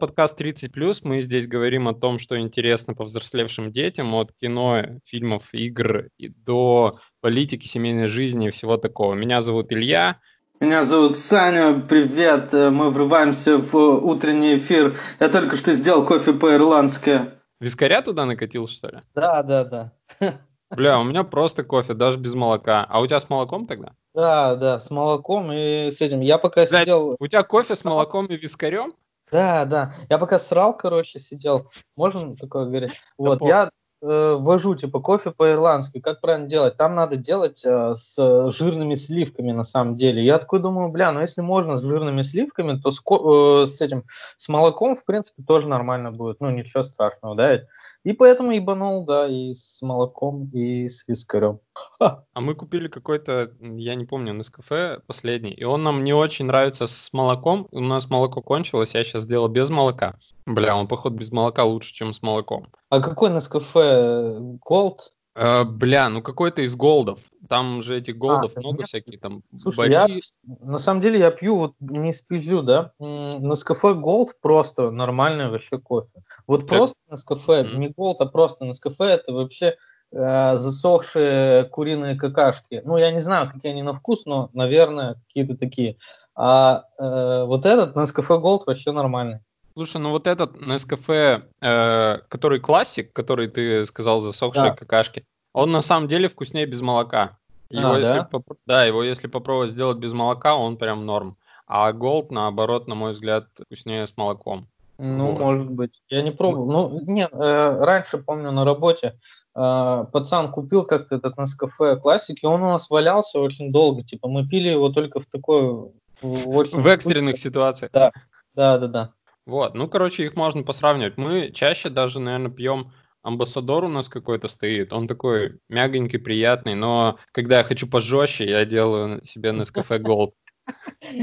Подкаст 0.00 0.40
30+. 0.40 1.00
Мы 1.02 1.20
здесь 1.20 1.46
говорим 1.46 1.86
о 1.86 1.92
том, 1.92 2.18
что 2.18 2.40
интересно 2.40 2.94
повзрослевшим 2.94 3.70
детям, 3.70 4.14
от 4.14 4.32
кино, 4.32 4.82
фильмов, 5.04 5.52
игр 5.52 6.06
и 6.16 6.30
до 6.30 6.98
политики, 7.20 7.66
семейной 7.66 8.06
жизни 8.06 8.48
и 8.48 8.50
всего 8.50 8.78
такого. 8.78 9.12
Меня 9.12 9.42
зовут 9.42 9.72
Илья. 9.72 10.18
Меня 10.58 10.84
зовут 10.84 11.16
Саня, 11.16 11.78
привет. 11.80 12.50
Мы 12.54 12.90
врываемся 12.90 13.58
в 13.58 13.76
утренний 13.76 14.56
эфир. 14.56 14.96
Я 15.20 15.28
только 15.28 15.58
что 15.58 15.74
сделал 15.74 16.06
кофе 16.06 16.32
по-ирландски. 16.32 17.32
Вискаря 17.60 18.00
туда 18.00 18.24
накатил, 18.24 18.68
что 18.68 18.88
ли? 18.88 19.00
Да, 19.14 19.42
да, 19.42 19.64
да. 19.64 19.92
Бля, 20.74 20.98
у 20.98 21.04
меня 21.04 21.24
просто 21.24 21.62
кофе, 21.62 21.92
даже 21.92 22.18
без 22.18 22.32
молока. 22.32 22.86
А 22.88 23.02
у 23.02 23.06
тебя 23.06 23.20
с 23.20 23.28
молоком 23.28 23.66
тогда? 23.66 23.92
Да, 24.14 24.56
да, 24.56 24.80
с 24.80 24.90
молоком 24.90 25.52
и 25.52 25.90
с 25.90 26.00
этим. 26.00 26.20
Я 26.20 26.38
пока 26.38 26.64
Блядь, 26.64 26.84
сидел... 26.84 27.16
У 27.18 27.26
тебя 27.26 27.42
кофе 27.42 27.76
с 27.76 27.84
молоком 27.84 28.24
и 28.26 28.36
вискарем? 28.36 28.94
Да, 29.30 29.64
да. 29.64 29.92
Я 30.08 30.18
пока 30.18 30.38
срал, 30.38 30.76
короче, 30.76 31.18
сидел. 31.18 31.70
Можно 31.96 32.36
такое 32.36 32.66
говорить? 32.66 32.92
Вот, 33.16 33.40
я 33.42 33.70
э, 34.02 34.36
вожу, 34.38 34.74
типа, 34.74 35.00
кофе 35.00 35.30
по-ирландски. 35.30 36.00
Как 36.00 36.20
правильно 36.20 36.48
делать? 36.48 36.76
Там 36.76 36.94
надо 36.94 37.16
делать 37.16 37.64
э, 37.64 37.94
с 37.96 38.50
жирными 38.50 38.94
сливками, 38.94 39.52
на 39.52 39.64
самом 39.64 39.96
деле. 39.96 40.24
Я 40.24 40.38
такой 40.38 40.60
думаю, 40.60 40.90
бля, 40.90 41.12
ну 41.12 41.20
если 41.20 41.42
можно 41.42 41.76
с 41.76 41.82
жирными 41.82 42.22
сливками, 42.22 42.80
то 42.80 42.90
с, 42.90 43.00
э, 43.00 43.66
с 43.66 43.80
этим, 43.80 44.04
с 44.36 44.48
молоком, 44.48 44.96
в 44.96 45.04
принципе, 45.04 45.42
тоже 45.42 45.68
нормально 45.68 46.10
будет. 46.10 46.40
Ну, 46.40 46.50
ничего 46.50 46.82
страшного, 46.82 47.36
да? 47.36 47.60
И 48.02 48.12
поэтому 48.12 48.52
ебанул, 48.52 49.04
да, 49.04 49.26
и 49.26 49.52
с 49.54 49.82
молоком, 49.82 50.48
и 50.52 50.88
с 50.88 51.06
вискарем. 51.06 51.60
А 51.98 52.40
мы 52.40 52.54
купили 52.54 52.88
какой-то, 52.88 53.52
я 53.60 53.94
не 53.94 54.06
помню, 54.06 54.32
Нескафе 54.32 55.00
последний, 55.06 55.52
и 55.52 55.64
он 55.64 55.82
нам 55.82 56.02
не 56.02 56.14
очень 56.14 56.46
нравится 56.46 56.86
с 56.86 57.12
молоком. 57.12 57.68
У 57.70 57.80
нас 57.80 58.08
молоко 58.08 58.40
кончилось, 58.40 58.94
я 58.94 59.04
сейчас 59.04 59.24
сделал 59.24 59.48
без 59.48 59.68
молока. 59.68 60.18
Бля, 60.46 60.76
он, 60.76 60.88
походу, 60.88 61.16
без 61.16 61.30
молока 61.30 61.64
лучше, 61.64 61.92
чем 61.92 62.14
с 62.14 62.22
молоком. 62.22 62.72
А 62.88 63.00
какой 63.00 63.30
Nescafe? 63.30 64.38
Gold? 64.64 65.12
Э, 65.36 65.64
бля, 65.64 66.08
ну 66.08 66.22
какой-то 66.22 66.62
из 66.62 66.74
голдов. 66.74 67.20
Там 67.48 67.82
же 67.82 67.96
этих 67.98 68.16
голдов 68.16 68.52
это 68.52 68.60
много 68.60 68.78
нет. 68.78 68.86
всяких, 68.88 69.20
там 69.20 69.42
Слушай, 69.58 69.90
я, 69.90 70.06
на 70.44 70.78
самом 70.78 71.00
деле 71.00 71.18
я 71.18 71.30
пью, 71.30 71.56
вот 71.56 71.74
не 71.80 72.12
спизжу, 72.12 72.62
да, 72.62 72.92
м, 73.00 73.48
Nescafe 73.48 73.94
Gold 73.94 74.34
просто 74.40 74.90
нормальный 74.90 75.48
вообще 75.48 75.78
кофе. 75.78 76.22
Вот 76.46 76.60
Так. 76.60 76.68
просто 76.68 76.94
Nescafe, 77.10 77.62
Мгм. 77.64 77.80
не 77.80 77.88
Gold, 77.88 78.20
а 78.20 78.26
просто 78.26 78.64
Nescafe, 78.64 79.04
это 79.04 79.32
вообще 79.32 79.76
э, 80.12 80.56
засохшие 80.56 81.64
куриные 81.64 82.16
какашки. 82.16 82.82
Ну, 82.84 82.96
я 82.98 83.12
не 83.12 83.20
знаю, 83.20 83.50
какие 83.52 83.72
они 83.72 83.82
на 83.82 83.92
вкус, 83.94 84.26
но, 84.26 84.50
наверное, 84.52 85.14
какие-то 85.28 85.56
такие. 85.56 85.98
А 86.34 86.84
э, 86.98 87.44
вот 87.44 87.64
этот 87.66 87.94
Nescafe 87.96 88.38
Gold 88.38 88.66
вообще 88.66 88.92
нормальный. 88.92 89.40
Слушай, 89.74 90.00
ну 90.00 90.10
вот 90.10 90.26
этот 90.26 90.60
Nescafe, 90.60 91.42
э, 91.60 92.18
который 92.28 92.60
классик, 92.60 93.12
который 93.12 93.48
ты 93.48 93.86
сказал, 93.86 94.20
засохшие 94.20 94.70
Да. 94.70 94.76
какашки, 94.76 95.24
он 95.52 95.70
на 95.70 95.82
самом 95.82 96.08
деле 96.08 96.28
вкуснее 96.28 96.66
без 96.66 96.80
молока. 96.80 97.38
Его 97.70 97.92
А, 97.92 97.98
если 97.98 98.12
да? 98.12 98.28
попро- 98.30 98.56
да, 98.66 98.84
его 98.84 99.02
если 99.02 99.28
попробовать 99.28 99.70
сделать 99.70 99.98
без 99.98 100.12
молока, 100.12 100.56
он 100.56 100.76
прям 100.76 101.06
норм. 101.06 101.36
А 101.66 101.92
Gold, 101.92 102.32
наоборот, 102.32 102.88
на 102.88 102.96
мой 102.96 103.12
взгляд, 103.12 103.46
вкуснее 103.64 104.06
с 104.06 104.16
молоком. 104.16 104.66
Ну, 104.98 105.32
Вот. 105.32 105.40
может 105.40 105.70
быть. 105.70 106.02
Я 106.08 106.22
не 106.22 106.32
пробовал. 106.32 106.66
Ну, 106.70 107.00
не, 107.06 107.26
э, 107.30 107.84
раньше, 107.84 108.18
помню, 108.18 108.50
на 108.50 108.64
работе 108.64 109.14
э, 109.54 110.04
пацан 110.12 110.50
купил 110.50 110.84
как-то 110.84 111.14
этот 111.16 111.38
Nescafe 111.38 111.96
классики, 111.96 112.44
он 112.44 112.62
у 112.62 112.66
нас 112.66 112.90
валялся 112.90 113.38
очень 113.38 113.72
долго. 113.72 114.02
Типа, 114.02 114.28
мы 114.28 114.46
пили 114.46 114.68
его 114.68 114.90
только 114.90 115.20
в 115.20 115.26
такой... 115.26 115.90
В, 116.20 116.48
очень 116.50 116.82
В 116.82 116.86
экстренных 116.86 117.38
ситуациях. 117.38 117.92
Да, 117.92 118.12
да, 118.54 118.78
да, 118.78 118.86
да. 118.88 119.10
Вот, 119.46 119.74
ну, 119.74 119.88
короче, 119.88 120.24
их 120.24 120.36
можно 120.36 120.62
посравнивать. 120.62 121.16
Мы 121.16 121.50
чаще 121.52 121.88
даже, 121.88 122.20
наверное, 122.20 122.50
пьем 122.50 122.92
Амбассадор 123.22 123.84
у 123.84 123.88
нас 123.88 124.08
какой-то 124.08 124.48
стоит. 124.48 124.92
Он 124.92 125.06
такой 125.06 125.58
мягонький, 125.68 126.18
приятный, 126.18 126.74
но 126.74 127.18
когда 127.32 127.58
я 127.58 127.64
хочу 127.64 127.88
пожестче, 127.88 128.46
я 128.48 128.64
делаю 128.64 129.24
себе 129.24 129.52
Nescafe 129.52 129.98
Gold. 129.98 130.34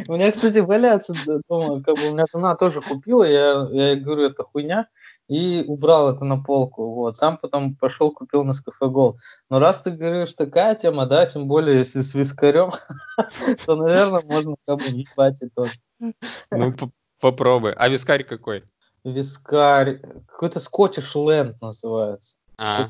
У 0.07 0.13
меня, 0.13 0.31
кстати, 0.31 0.59
валяется 0.59 1.13
дома, 1.47 1.81
как 1.81 1.95
бы 1.95 2.09
у 2.09 2.13
меня 2.13 2.25
жена 2.31 2.55
тоже 2.55 2.81
купила, 2.81 3.23
я, 3.23 3.67
я 3.71 3.95
говорю, 3.95 4.23
это 4.23 4.43
хуйня, 4.43 4.87
и 5.27 5.63
убрал 5.65 6.13
это 6.13 6.25
на 6.25 6.41
полку, 6.41 6.93
вот. 6.93 7.15
Сам 7.15 7.37
потом 7.37 7.75
пошел, 7.75 8.11
купил 8.11 8.43
Nescafe 8.43 8.87
Gold. 8.87 9.17
Но 9.49 9.59
раз 9.59 9.81
ты 9.81 9.91
говоришь, 9.91 10.33
такая 10.33 10.75
тема, 10.75 11.05
да, 11.05 11.25
тем 11.25 11.47
более, 11.47 11.79
если 11.79 12.01
с 12.01 12.13
вискарем, 12.13 12.71
то, 13.65 13.75
наверное, 13.75 14.21
можно 14.25 14.55
как 14.65 14.79
бы 14.79 14.85
ебать 14.85 15.41
и 15.41 15.49
тоже. 15.49 15.73
Ну, 16.51 16.73
попробуй. 17.19 17.73
А 17.73 17.89
вискарь 17.89 18.23
какой? 18.23 18.63
Вискарь, 19.03 20.01
какой-то 20.27 20.59
Scottish 20.59 21.15
Land 21.15 21.55
называется. 21.61 22.35
А, 22.59 22.89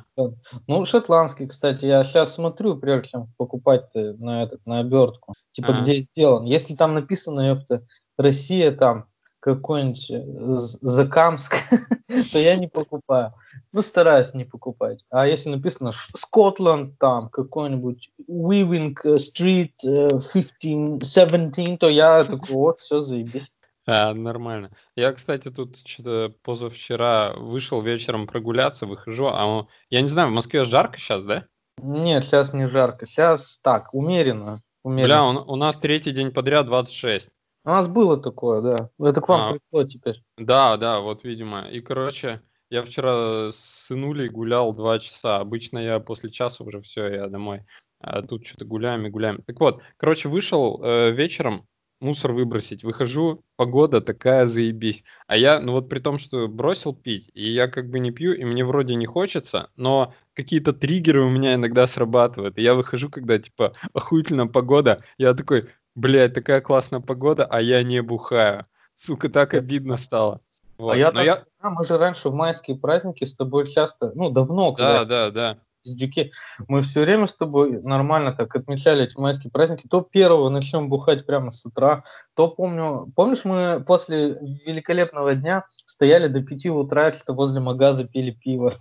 Ну, 0.68 0.86
шотландский, 0.86 1.48
кстати, 1.48 1.86
я 1.86 2.04
сейчас 2.06 2.34
смотрю, 2.36 2.78
прежде 2.78 3.10
чем 3.10 3.34
покупать 3.38 3.94
на 3.94 4.44
этот, 4.44 4.66
на 4.66 4.80
обертку, 4.80 5.34
типа 5.52 5.70
Ага. 5.70 5.82
где 5.82 6.02
сделан. 6.02 6.46
Если 6.46 6.76
там 6.76 6.94
написано, 6.94 7.50
ёпта, 7.50 7.86
Россия 8.18 8.72
там 8.72 9.08
какой-нибудь 9.40 10.12
э, 10.12 10.58
Закамск, 10.82 11.56
то 12.32 12.40
я 12.40 12.56
не 12.56 12.68
покупаю. 12.68 13.34
Ну, 13.72 13.82
стараюсь 13.82 14.34
не 14.34 14.46
покупать. 14.46 15.06
А 15.10 15.28
если 15.28 15.50
написано 15.50 15.92
Скотланд 16.16 16.98
там 16.98 17.30
какой-нибудь 17.30 18.12
Weaving 18.30 18.96
Street 19.06 19.74
э, 19.86 20.10
15, 20.34 21.06
17, 21.06 21.80
то 21.80 21.90
я 21.90 22.24
такой, 22.24 22.56
вот, 22.56 22.80
все, 22.80 23.00
заебись. 23.00 23.52
А, 23.88 24.14
нормально. 24.14 24.72
Я, 24.96 25.14
кстати, 25.14 25.50
тут 25.50 25.78
что-то 25.86 26.34
позавчера 26.44 27.34
вышел 27.34 27.82
вечером 27.82 28.28
прогуляться, 28.28 28.86
выхожу, 28.86 29.28
а 29.28 29.46
он- 29.46 29.68
я 29.90 30.02
не 30.02 30.10
знаю, 30.10 30.30
в 30.30 30.34
Москве 30.34 30.66
жарко 30.66 30.98
сейчас, 31.00 31.24
да? 31.24 31.44
Нет, 31.82 32.26
сейчас 32.26 32.54
не 32.54 32.68
жарко, 32.68 33.06
сейчас 33.06 33.60
так, 33.60 33.94
умеренно. 33.94 34.62
Бля, 34.84 34.94
умеренно. 34.94 35.24
он- 35.24 35.50
у 35.50 35.56
нас 35.56 35.78
третий 35.78 36.12
день 36.12 36.32
подряд 36.32 36.66
26. 36.66 37.30
У 37.66 37.70
нас 37.70 37.88
было 37.88 38.18
такое, 38.18 38.62
да. 38.62 38.90
Это 39.00 39.22
к 39.22 39.28
вам 39.28 39.42
А. 39.42 39.52
пришло 39.58 39.84
теперь. 39.84 40.24
Да, 40.38 40.78
да, 40.78 41.00
вот, 41.02 41.24
видимо. 41.24 41.68
И, 41.70 41.82
короче, 41.82 42.42
я 42.70 42.84
вчера 42.84 43.52
с 43.52 43.58
сынулей 43.88 44.30
гулял 44.30 44.74
два 44.74 45.00
часа. 45.00 45.38
Обычно 45.38 45.78
я 45.80 46.00
после 46.00 46.32
часа 46.32 46.64
уже 46.64 46.82
все, 46.82 47.08
я 47.08 47.28
домой. 47.28 47.64
А 48.00 48.22
тут 48.22 48.46
что-то 48.46 48.66
гуляем 48.66 49.06
и 49.06 49.10
гуляем. 49.10 49.42
Так 49.46 49.60
вот, 49.60 49.82
короче, 49.98 50.30
вышел 50.30 50.82
э, 50.84 51.12
вечером 51.12 51.68
мусор 52.00 52.32
выбросить. 52.34 52.84
Выхожу, 52.84 53.44
погода 53.56 54.02
такая 54.02 54.48
заебись. 54.48 55.04
А 55.28 55.38
я, 55.38 55.60
ну 55.60 55.74
вот 55.74 55.90
при 55.90 56.00
том, 56.00 56.20
что 56.20 56.48
бросил 56.48 56.94
пить, 56.94 57.30
и 57.34 57.50
я 57.50 57.68
как 57.68 57.90
бы 57.90 58.00
не 58.00 58.12
пью, 58.12 58.34
и 58.34 58.44
мне 58.46 58.64
вроде 58.66 58.96
не 58.96 59.06
хочется, 59.06 59.70
но 59.76 60.14
какие-то 60.34 60.74
триггеры 60.74 61.24
у 61.24 61.30
меня 61.30 61.56
иногда 61.56 61.88
срабатывают. 61.88 62.58
И 62.58 62.62
я 62.62 62.74
выхожу, 62.76 63.10
когда, 63.10 63.40
типа, 63.40 63.74
охуительная 63.94 64.46
погода, 64.46 65.04
я 65.18 65.34
такой, 65.34 65.64
блядь, 65.96 66.34
такая 66.34 66.62
классная 66.62 67.00
погода, 67.00 67.46
а 67.46 67.62
я 67.62 67.84
не 67.84 68.02
бухаю. 68.02 68.64
Сука, 68.96 69.30
так 69.30 69.54
обидно 69.54 69.98
стало. 69.98 70.40
Вот. 70.78 70.94
а 70.94 70.98
я, 70.98 71.12
так 71.12 71.24
всегда- 71.24 71.70
мы 71.72 71.86
же 71.86 71.98
раньше 71.98 72.30
в 72.30 72.36
майские 72.36 72.78
праздники 72.78 73.24
с 73.24 73.34
тобой 73.34 73.68
часто, 73.68 74.12
ну, 74.14 74.30
давно, 74.30 74.74
когда 74.74 75.06
Да, 75.06 75.06
да, 75.06 75.32
да. 75.32 75.58
Пиздюки, 75.88 76.32
мы 76.68 76.82
все 76.82 77.02
время 77.02 77.28
с 77.28 77.36
тобой 77.36 77.82
нормально 77.82 78.34
так 78.34 78.56
отмечали 78.56 79.06
эти 79.06 79.18
майские 79.18 79.52
праздники. 79.52 79.88
То 79.88 80.02
первого 80.02 80.50
начнем 80.50 80.90
бухать 80.90 81.26
прямо 81.26 81.52
с 81.52 81.66
утра, 81.66 82.04
то 82.36 82.50
помню, 82.50 83.12
помнишь, 83.16 83.46
мы 83.46 83.84
после 83.86 84.38
великолепного 84.66 85.34
дня 85.36 85.66
стояли 85.86 86.28
до 86.28 86.42
5 86.42 86.66
утра, 86.68 87.14
что 87.14 87.34
возле 87.34 87.62
магаза 87.62 88.04
пили 88.04 88.32
пиво. 88.32 88.74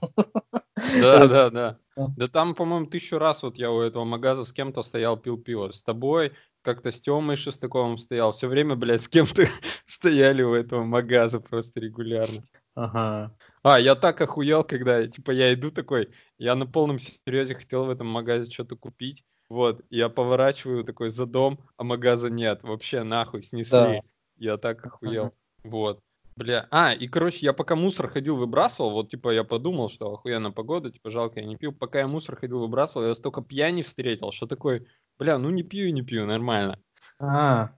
Да, 1.01 1.27
да, 1.27 1.51
да. 1.51 1.79
Да. 1.97 2.13
Да 2.15 2.27
там, 2.27 2.55
по-моему, 2.55 2.87
тысячу 2.87 3.19
раз 3.19 3.43
вот 3.43 3.57
я 3.57 3.71
у 3.71 3.81
этого 3.81 4.05
магаза 4.05 4.45
с 4.45 4.53
кем-то 4.53 4.83
стоял, 4.83 5.17
пил 5.17 5.39
пиво. 5.39 5.71
С 5.73 5.83
тобой, 5.83 6.33
как-то 6.61 6.93
с 6.93 7.01
Тёмой 7.01 7.37
Шестаковым 7.37 7.97
стоял. 7.97 8.33
Все 8.33 8.49
время, 8.49 8.77
блядь, 8.77 9.03
с 9.03 9.09
кем-то 9.09 9.47
стояли 9.87 10.43
у 10.43 10.53
этого 10.53 10.83
магаза 10.83 11.41
просто 11.41 11.81
регулярно. 11.81 12.43
Ага. 12.75 13.33
А, 13.69 13.81
я 13.81 13.97
так 13.97 14.21
охуел, 14.21 14.63
когда, 14.63 15.05
типа, 15.09 15.33
я 15.33 15.53
иду 15.53 15.73
такой, 15.73 16.11
я 16.39 16.55
на 16.55 16.67
полном 16.67 17.01
серьезе 17.01 17.57
хотел 17.57 17.87
в 17.87 17.91
этом 17.91 18.07
магазе 18.07 18.49
что-то 18.49 18.77
купить. 18.77 19.25
Вот, 19.49 19.85
я 19.91 20.09
поворачиваю 20.09 20.85
такой 20.85 21.11
за 21.11 21.27
дом, 21.27 21.59
а 21.77 21.83
магаза 21.83 22.31
нет. 22.31 22.63
Вообще 22.63 23.03
нахуй 23.03 23.43
снесли. 23.43 24.03
Я 24.37 24.57
так 24.57 24.87
охуел. 24.87 25.33
Вот. 25.65 25.99
Бля. 26.37 26.69
А, 26.71 26.93
и 26.93 27.09
короче, 27.09 27.39
я 27.41 27.53
пока 27.53 27.75
мусор 27.75 28.09
ходил, 28.09 28.37
выбрасывал, 28.37 28.91
вот 28.91 29.11
типа 29.11 29.31
я 29.31 29.43
подумал, 29.43 29.89
что 29.89 30.13
охуенная 30.13 30.53
погода, 30.53 30.93
типа 30.93 31.11
жалко, 31.11 31.41
я 31.41 31.47
не 31.47 31.57
пью. 31.57 31.73
Пока 31.73 31.99
я 31.99 32.07
мусор 32.07 32.37
ходил, 32.37 32.61
выбрасывал, 32.61 33.09
я 33.09 33.15
столько 33.17 33.43
пьяни 33.43 33.83
встретил, 33.83 34.31
что 34.31 34.47
такой, 34.47 34.87
бля, 35.19 35.39
ну 35.39 35.51
не 35.51 35.65
пью 35.65 35.89
и 35.89 35.93
не 35.93 36.03
пью, 36.03 36.25
нормально. 36.25 36.79
А, 37.19 37.71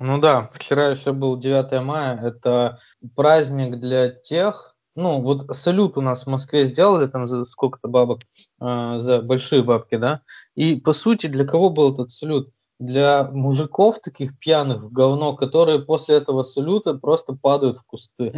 ну 0.00 0.18
да, 0.18 0.50
вчера 0.54 0.88
еще 0.88 1.12
был 1.12 1.38
9 1.38 1.84
мая, 1.84 2.18
это 2.20 2.80
праздник 3.14 3.78
для 3.78 4.10
тех, 4.10 4.75
ну 4.96 5.20
вот 5.20 5.46
салют 5.56 5.96
у 5.96 6.00
нас 6.00 6.24
в 6.24 6.30
Москве 6.30 6.66
сделали 6.66 7.06
там 7.06 7.28
за 7.28 7.44
сколько-то 7.44 7.88
бабок, 7.88 8.22
а, 8.58 8.98
за 8.98 9.22
большие 9.22 9.62
бабки, 9.62 9.96
да, 9.96 10.22
и 10.54 10.76
по 10.76 10.92
сути 10.92 11.26
для 11.26 11.44
кого 11.44 11.70
был 11.70 11.92
этот 11.94 12.10
салют? 12.10 12.50
для 12.78 13.24
мужиков 13.30 14.00
таких 14.00 14.38
пьяных 14.38 14.82
в 14.82 14.92
говно, 14.92 15.34
которые 15.34 15.78
после 15.78 16.16
этого 16.16 16.42
салюта 16.42 16.94
просто 16.94 17.34
падают 17.34 17.78
в 17.78 17.84
кусты. 17.84 18.32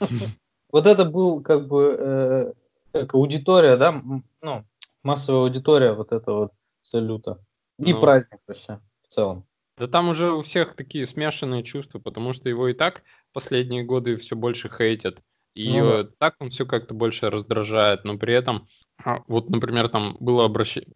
Вот 0.70 0.86
это 0.86 1.06
был 1.06 1.42
как 1.42 1.66
бы 1.66 2.54
э, 2.92 3.04
аудитория, 3.14 3.78
да, 3.78 4.02
ну, 4.42 4.64
массовая 5.02 5.44
аудитория 5.44 5.94
вот 5.94 6.12
этого 6.12 6.38
вот 6.40 6.52
салюта. 6.82 7.42
И 7.78 7.94
ну, 7.94 8.00
праздник 8.00 8.40
вообще 8.46 8.78
в 9.00 9.08
целом. 9.08 9.46
Да 9.78 9.86
там 9.86 10.10
уже 10.10 10.30
у 10.30 10.42
всех 10.42 10.76
такие 10.76 11.06
смешанные 11.06 11.62
чувства, 11.62 12.00
потому 12.00 12.34
что 12.34 12.50
его 12.50 12.68
и 12.68 12.74
так 12.74 13.02
последние 13.32 13.82
годы 13.82 14.18
все 14.18 14.36
больше 14.36 14.68
хейтят. 14.68 15.22
И 15.58 15.80
ну, 15.80 16.04
да. 16.04 16.08
так 16.18 16.36
он 16.38 16.50
все 16.50 16.64
как-то 16.64 16.94
больше 16.94 17.30
раздражает, 17.30 18.04
но 18.04 18.16
при 18.16 18.32
этом, 18.32 18.68
а, 19.04 19.24
вот, 19.26 19.50
например, 19.50 19.88
там 19.88 20.16
было 20.20 20.44
обращение, 20.44 20.88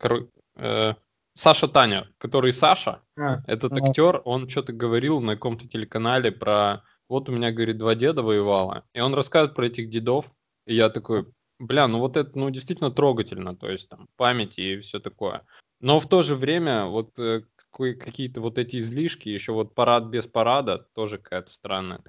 э, 0.55 0.95
Саша 1.35 1.67
Таня, 1.67 2.09
который 2.19 2.53
Саша, 2.53 3.03
а, 3.19 3.43
этот 3.49 3.73
ну. 3.73 3.85
актер, 3.85 4.23
он 4.25 4.49
что-то 4.49 4.73
говорил 4.73 5.21
на 5.21 5.35
каком-то 5.35 5.67
телеканале 5.67 6.31
про, 6.31 6.85
вот 7.09 7.29
у 7.29 7.33
меня, 7.33 7.51
говорит, 7.51 7.79
два 7.79 7.97
деда 7.97 8.23
воевало, 8.23 8.85
и 8.95 9.01
он 9.01 9.15
рассказывает 9.15 9.57
про 9.57 9.67
этих 9.67 9.91
дедов, 9.91 10.27
и 10.65 10.77
я 10.77 10.91
такой, 10.91 11.27
бля, 11.59 11.89
ну 11.89 11.99
вот 11.99 12.17
это, 12.17 12.39
ну, 12.39 12.49
действительно 12.51 12.93
трогательно, 12.93 13.57
то 13.57 13.69
есть 13.69 13.89
там 13.89 14.07
память 14.17 14.59
и 14.59 14.79
все 14.79 15.01
такое. 15.01 15.43
Но 15.81 15.99
в 15.99 16.07
то 16.07 16.23
же 16.23 16.37
время 16.37 16.87
вот 16.87 17.19
э, 17.19 17.43
какие-то 17.73 18.41
вот 18.41 18.59
эти 18.59 18.79
излишки, 18.79 19.29
еще 19.29 19.51
вот 19.55 19.75
парад 19.75 20.05
без 20.05 20.29
парада, 20.29 20.87
тоже 20.95 21.19
какая-то 21.19 21.51
странная. 21.51 22.01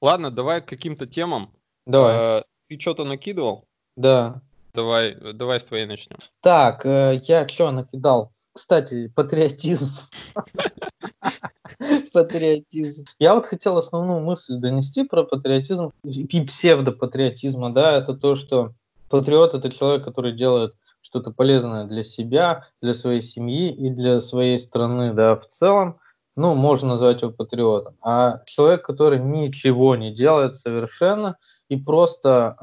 Ладно, 0.00 0.30
давай 0.30 0.62
к 0.62 0.66
каким-то 0.66 1.06
темам. 1.06 1.52
Давай. 1.86 2.40
Э, 2.40 2.42
ты 2.68 2.78
что-то 2.80 3.04
накидывал? 3.04 3.68
Да. 3.96 4.40
Давай, 4.72 5.14
давай 5.14 5.60
с 5.60 5.64
твоей 5.64 5.86
начнем. 5.86 6.16
Так, 6.40 6.86
э, 6.86 7.20
я 7.24 7.46
что 7.46 7.70
накидал? 7.70 8.32
Кстати, 8.52 9.08
патриотизм. 9.08 9.90
Патриотизм. 12.12 13.04
Я 13.18 13.34
вот 13.34 13.46
хотел 13.46 13.76
основную 13.76 14.22
мысль 14.22 14.56
донести 14.56 15.04
про 15.04 15.24
патриотизм 15.24 15.92
и 16.02 16.40
псевдопатриотизма, 16.40 17.72
да, 17.72 17.96
это 17.96 18.14
то, 18.14 18.34
что 18.34 18.74
патриот 19.08 19.54
это 19.54 19.70
человек, 19.70 20.04
который 20.04 20.32
делает 20.32 20.74
что-то 21.00 21.30
полезное 21.30 21.84
для 21.84 22.04
себя, 22.04 22.66
для 22.80 22.94
своей 22.94 23.22
семьи 23.22 23.72
и 23.72 23.90
для 23.90 24.20
своей 24.20 24.58
страны, 24.58 25.12
да, 25.12 25.36
в 25.36 25.46
целом 25.46 25.98
ну, 26.40 26.54
можно 26.54 26.88
назвать 26.88 27.20
его 27.20 27.30
патриотом. 27.30 27.96
А 28.00 28.42
человек, 28.46 28.82
который 28.82 29.18
ничего 29.18 29.94
не 29.94 30.10
делает 30.12 30.56
совершенно 30.56 31.36
и 31.68 31.76
просто 31.76 32.56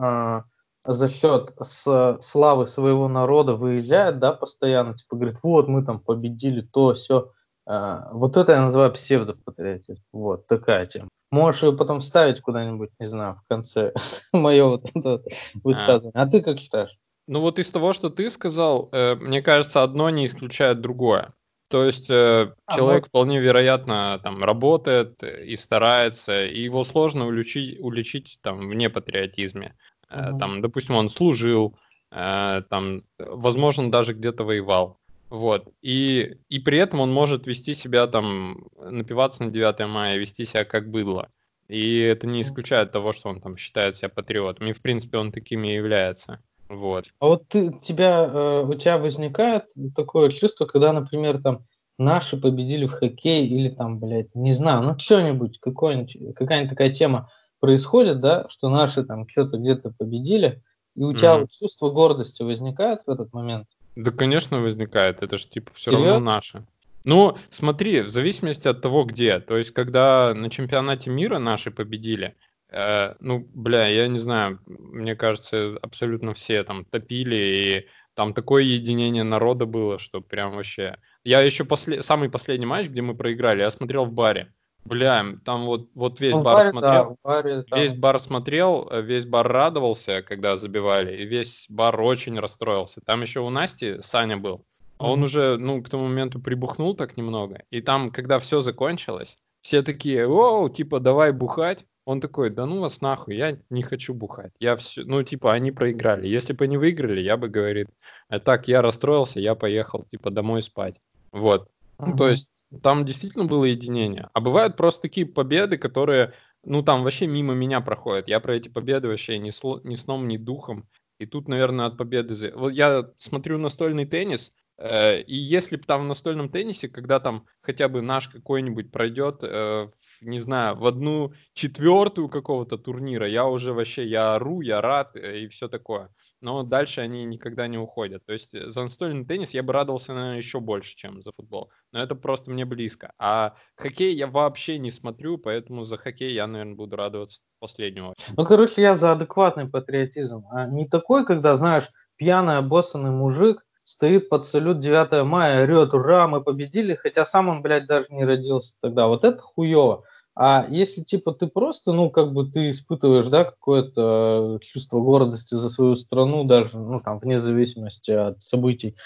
э, 0.85 0.91
за 0.91 1.09
счет 1.09 1.53
с, 1.61 2.17
славы 2.21 2.65
своего 2.65 3.07
народа 3.07 3.53
выезжает, 3.53 4.17
да, 4.17 4.33
постоянно, 4.33 4.95
типа 4.95 5.15
говорит, 5.15 5.37
вот 5.43 5.67
мы 5.67 5.85
там 5.85 5.99
победили 5.99 6.61
то, 6.61 6.93
все. 6.95 7.31
Э, 7.67 7.69
а, 7.69 8.09
вот 8.13 8.35
это 8.35 8.53
я 8.53 8.61
называю 8.61 8.91
псевдопатриотизм. 8.93 10.03
Вот 10.11 10.47
такая 10.47 10.87
тема. 10.87 11.09
Можешь 11.29 11.61
ее 11.61 11.73
потом 11.73 11.99
вставить 11.99 12.41
куда-нибудь, 12.41 12.89
не 12.99 13.05
знаю, 13.05 13.35
в 13.35 13.47
конце 13.47 13.93
мое 14.33 14.65
вот 14.65 14.89
это 14.95 15.21
высказывание. 15.63 16.13
А 16.15 16.25
ты 16.25 16.41
как 16.41 16.57
считаешь? 16.57 16.97
Ну 17.27 17.41
вот 17.41 17.59
из 17.59 17.67
того, 17.67 17.93
что 17.93 18.09
ты 18.09 18.31
сказал, 18.31 18.89
э, 18.91 19.13
мне 19.15 19.43
кажется, 19.43 19.83
одно 19.83 20.09
не 20.09 20.25
исключает 20.25 20.81
другое. 20.81 21.33
То 21.69 21.83
есть 21.83 22.09
э, 22.09 22.53
а, 22.65 22.75
человек 22.75 23.03
вот. 23.03 23.09
вполне 23.09 23.39
вероятно 23.39 24.19
там 24.23 24.43
работает 24.43 25.21
и 25.23 25.57
старается, 25.57 26.45
и 26.45 26.61
его 26.61 26.83
сложно 26.85 27.27
уличить, 27.27 27.77
уличить 27.79 28.39
там 28.41 28.69
в 28.69 28.73
непатриотизме. 28.73 29.75
Э. 30.09 30.31
Там, 30.39 30.61
допустим, 30.61 30.95
он 30.95 31.09
служил, 31.09 31.77
э, 32.11 32.61
там, 32.69 33.03
возможно, 33.19 33.91
даже 33.91 34.13
где-то 34.13 34.45
воевал. 34.45 34.99
Вот. 35.29 35.67
И, 35.81 36.37
и 36.47 36.59
при 36.59 36.77
этом 36.77 37.01
он 37.01 37.11
может 37.11 37.47
вести 37.47 37.75
себя 37.75 38.07
там, 38.07 38.67
напиваться 38.77 39.43
на 39.43 39.51
9 39.51 39.87
мая, 39.87 40.17
вести 40.17 40.45
себя 40.45 40.63
как 40.63 40.89
быдло. 40.89 41.29
И 41.67 41.99
это 41.99 42.27
не 42.27 42.43
исключает 42.43 42.93
того, 42.93 43.11
что 43.11 43.29
он 43.29 43.41
там 43.41 43.57
считает 43.57 43.97
себя 43.97 44.07
патриотом. 44.07 44.67
И, 44.67 44.73
в 44.73 44.81
принципе, 44.81 45.17
он 45.17 45.33
таким 45.33 45.65
и 45.65 45.73
является. 45.73 46.41
Вот. 46.69 47.05
А 47.19 47.27
вот 47.27 47.47
ты, 47.47 47.71
тебя, 47.81 48.29
э, 48.31 48.63
у 48.67 48.73
тебя 48.75 48.97
возникает 48.97 49.65
такое 49.95 50.29
чувство, 50.29 50.65
когда, 50.65 50.91
например, 50.93 51.41
там 51.41 51.65
наши 51.97 52.37
победили 52.37 52.85
в 52.85 52.91
хоккей 52.91 53.47
или 53.47 53.69
там, 53.69 53.99
блядь, 53.99 54.35
не 54.35 54.53
знаю, 54.53 54.83
ну 54.83 54.97
что-нибудь, 54.99 55.59
какая-нибудь 55.59 56.69
такая 56.69 56.89
тема 56.89 57.29
происходит, 57.59 58.19
да, 58.19 58.45
что 58.49 58.69
наши 58.69 59.03
там 59.03 59.27
что-то 59.27 59.57
где-то 59.57 59.93
победили, 59.97 60.61
и 60.95 61.03
у 61.03 61.13
тебя 61.13 61.37
вот 61.37 61.51
чувство 61.51 61.89
гордости 61.89 62.43
возникает 62.43 63.01
в 63.05 63.09
этот 63.09 63.31
момент? 63.33 63.67
Да, 63.95 64.11
конечно, 64.11 64.59
возникает. 64.59 65.23
Это 65.23 65.37
же 65.37 65.47
типа 65.47 65.71
все 65.73 65.91
Серьезно? 65.91 66.13
равно 66.13 66.31
наше. 66.31 66.65
Ну, 67.03 67.37
смотри, 67.49 68.01
в 68.01 68.09
зависимости 68.09 68.67
от 68.67 68.81
того, 68.81 69.05
где. 69.05 69.39
То 69.39 69.57
есть, 69.57 69.71
когда 69.71 70.33
на 70.33 70.49
чемпионате 70.49 71.09
мира 71.09 71.39
наши 71.39 71.71
победили, 71.71 72.35
Э, 72.69 73.15
ну, 73.19 73.47
бля, 73.53 73.87
я 73.87 74.07
не 74.07 74.19
знаю, 74.19 74.59
мне 74.65 75.15
кажется, 75.15 75.77
абсолютно 75.81 76.33
все 76.33 76.63
там 76.63 76.85
топили, 76.85 77.35
и 77.35 77.87
там 78.13 78.33
такое 78.33 78.63
единение 78.63 79.23
народа 79.23 79.65
было, 79.65 79.99
что 79.99 80.21
прям 80.21 80.55
вообще... 80.55 80.97
Я 81.23 81.41
еще 81.41 81.65
после... 81.65 82.03
самый 82.03 82.29
последний 82.29 82.65
матч, 82.65 82.87
где 82.87 83.01
мы 83.01 83.15
проиграли, 83.15 83.61
я 83.61 83.71
смотрел 83.71 84.05
в 84.05 84.11
баре. 84.11 84.53
Бля, 84.85 85.25
там 85.43 85.65
вот, 85.65 85.89
вот 85.95 86.19
весь 86.21 86.33
ну, 86.33 86.43
бар 86.43 86.55
баре, 86.55 86.71
смотрел, 86.71 87.09
да, 87.09 87.15
баре, 87.23 87.65
весь 87.75 87.93
бар 87.93 88.19
смотрел, 88.19 88.87
э, 88.89 89.01
весь 89.01 89.25
бар 89.25 89.47
радовался, 89.47 90.21
когда 90.21 90.57
забивали, 90.57 91.17
и 91.17 91.25
весь 91.25 91.65
бар 91.69 91.99
очень 91.99 92.39
расстроился. 92.39 93.01
Там 93.01 93.21
еще 93.21 93.41
у 93.41 93.49
Насти 93.49 94.01
Саня 94.01 94.37
был, 94.37 94.55
mm-hmm. 94.55 94.93
он 94.99 95.23
уже, 95.23 95.57
ну, 95.57 95.83
к 95.83 95.89
тому 95.89 96.03
моменту 96.07 96.39
прибухнул 96.39 96.95
так 96.95 97.17
немного, 97.17 97.63
и 97.69 97.81
там, 97.81 98.11
когда 98.11 98.39
все 98.39 98.61
закончилось, 98.61 99.37
все 99.61 99.81
такие, 99.81 100.25
о, 100.25 100.69
типа, 100.69 101.01
давай 101.01 101.33
бухать, 101.33 101.85
он 102.07 102.21
такой, 102.21 102.49
да 102.49 102.65
ну 102.65 102.79
вас 102.79 103.01
нахуй, 103.01 103.35
я 103.35 103.57
не 103.69 103.83
хочу 103.83 104.13
бухать. 104.13 104.53
Я 104.61 104.77
все, 104.77 105.03
ну 105.03 105.21
типа 105.23 105.51
они 105.51 105.73
проиграли. 105.73 106.25
Если 106.25 106.53
бы 106.53 106.63
они 106.63 106.77
выиграли, 106.77 107.19
я 107.19 107.35
бы 107.35 107.49
говорит, 107.49 107.89
а 108.29 108.39
так 108.39 108.69
я 108.69 108.81
расстроился, 108.81 109.41
я 109.41 109.55
поехал 109.55 110.05
типа 110.05 110.31
домой 110.31 110.63
спать. 110.63 110.95
Вот. 111.33 111.63
Uh-huh. 111.99 112.05
Ну, 112.07 112.15
то 112.15 112.29
есть 112.29 112.47
там 112.81 113.03
действительно 113.03 113.43
было 113.43 113.65
единение. 113.65 114.29
А 114.31 114.39
бывают 114.39 114.77
просто 114.77 115.01
такие 115.01 115.25
победы, 115.25 115.77
которые, 115.77 116.31
ну 116.63 116.81
там 116.81 117.03
вообще 117.03 117.27
мимо 117.27 117.53
меня 117.53 117.81
проходят. 117.81 118.29
Я 118.29 118.39
про 118.39 118.55
эти 118.55 118.69
победы 118.69 119.09
вообще 119.09 119.37
ни, 119.37 119.51
сло, 119.51 119.81
ни 119.83 119.95
сном, 119.95 120.29
ни 120.29 120.37
духом. 120.37 120.87
И 121.19 121.25
тут, 121.25 121.49
наверное, 121.49 121.87
от 121.87 121.97
победы... 121.97 122.53
Вот 122.55 122.69
я 122.69 123.11
смотрю 123.17 123.57
настольный 123.57 124.05
теннис, 124.05 124.53
и 124.79 125.35
если 125.35 125.75
бы 125.75 125.83
там 125.83 126.03
в 126.03 126.07
настольном 126.07 126.49
теннисе, 126.49 126.87
когда 126.87 127.19
там 127.19 127.45
хотя 127.61 127.87
бы 127.87 128.01
наш 128.01 128.27
какой-нибудь 128.29 128.91
пройдет 128.91 129.39
э, 129.41 129.87
не 130.21 130.39
знаю, 130.39 130.75
в 130.75 130.85
одну 130.85 131.33
четвертую 131.53 132.29
какого-то 132.29 132.77
турнира, 132.77 133.27
я 133.27 133.45
уже 133.45 133.73
вообще, 133.73 134.05
я 134.05 134.35
ору, 134.35 134.61
я 134.61 134.81
рад 134.81 135.15
э, 135.15 135.39
и 135.39 135.47
все 135.47 135.67
такое. 135.67 136.09
Но 136.41 136.63
дальше 136.63 137.01
они 137.01 137.25
никогда 137.25 137.67
не 137.67 137.77
уходят. 137.77 138.25
То 138.25 138.33
есть 138.33 138.53
э, 138.53 138.69
за 138.69 138.83
настольный 138.83 139.25
теннис 139.25 139.51
я 139.51 139.63
бы 139.63 139.73
радовался, 139.73 140.13
наверное, 140.13 140.37
еще 140.37 140.59
больше, 140.59 140.95
чем 140.95 141.21
за 141.21 141.31
футбол. 141.31 141.71
Но 141.91 141.99
это 142.01 142.15
просто 142.15 142.51
мне 142.51 142.65
близко. 142.65 143.13
А 143.17 143.55
хоккей 143.75 144.15
я 144.15 144.27
вообще 144.27 144.79
не 144.79 144.91
смотрю, 144.91 145.37
поэтому 145.37 145.83
за 145.83 145.97
хоккей 145.97 146.33
я, 146.33 146.47
наверное, 146.47 146.75
буду 146.75 146.95
радоваться 146.95 147.41
последнего. 147.59 148.13
Ну, 148.35 148.45
короче, 148.45 148.81
я 148.81 148.95
за 148.95 149.11
адекватный 149.11 149.69
патриотизм. 149.69 150.45
А 150.51 150.67
не 150.67 150.87
такой, 150.87 151.25
когда, 151.25 151.55
знаешь, 151.55 151.89
пьяный 152.17 152.57
обоссанный 152.57 153.11
мужик 153.11 153.63
стоит 153.87 154.27
под 154.27 154.45
салют 154.45 154.81
9 154.81 155.23
мая, 155.25 155.63
орет, 155.63 155.93
ура, 155.93 156.27
мы 156.27 156.41
победили, 156.41 156.93
хотя 156.95 157.25
сам 157.25 157.47
он, 157.47 157.61
блядь, 157.61 157.87
даже 157.87 158.07
не 158.09 158.25
родился 158.25 158.75
тогда. 158.81 159.07
Вот 159.07 159.23
это 159.23 159.39
хуево. 159.39 160.03
А 160.35 160.65
если, 160.69 161.03
типа, 161.03 161.31
ты 161.31 161.47
просто, 161.47 161.93
ну, 161.93 162.09
как 162.09 162.33
бы 162.33 162.51
ты 162.51 162.69
испытываешь, 162.69 163.27
да, 163.27 163.45
какое-то 163.45 164.59
чувство 164.61 164.99
гордости 164.99 165.55
за 165.55 165.69
свою 165.69 165.95
страну, 165.95 166.43
даже, 166.43 166.77
ну, 166.77 166.99
там, 166.99 167.19
вне 167.19 167.39
зависимости 167.39 168.11
от 168.11 168.41
событий, 168.41 168.97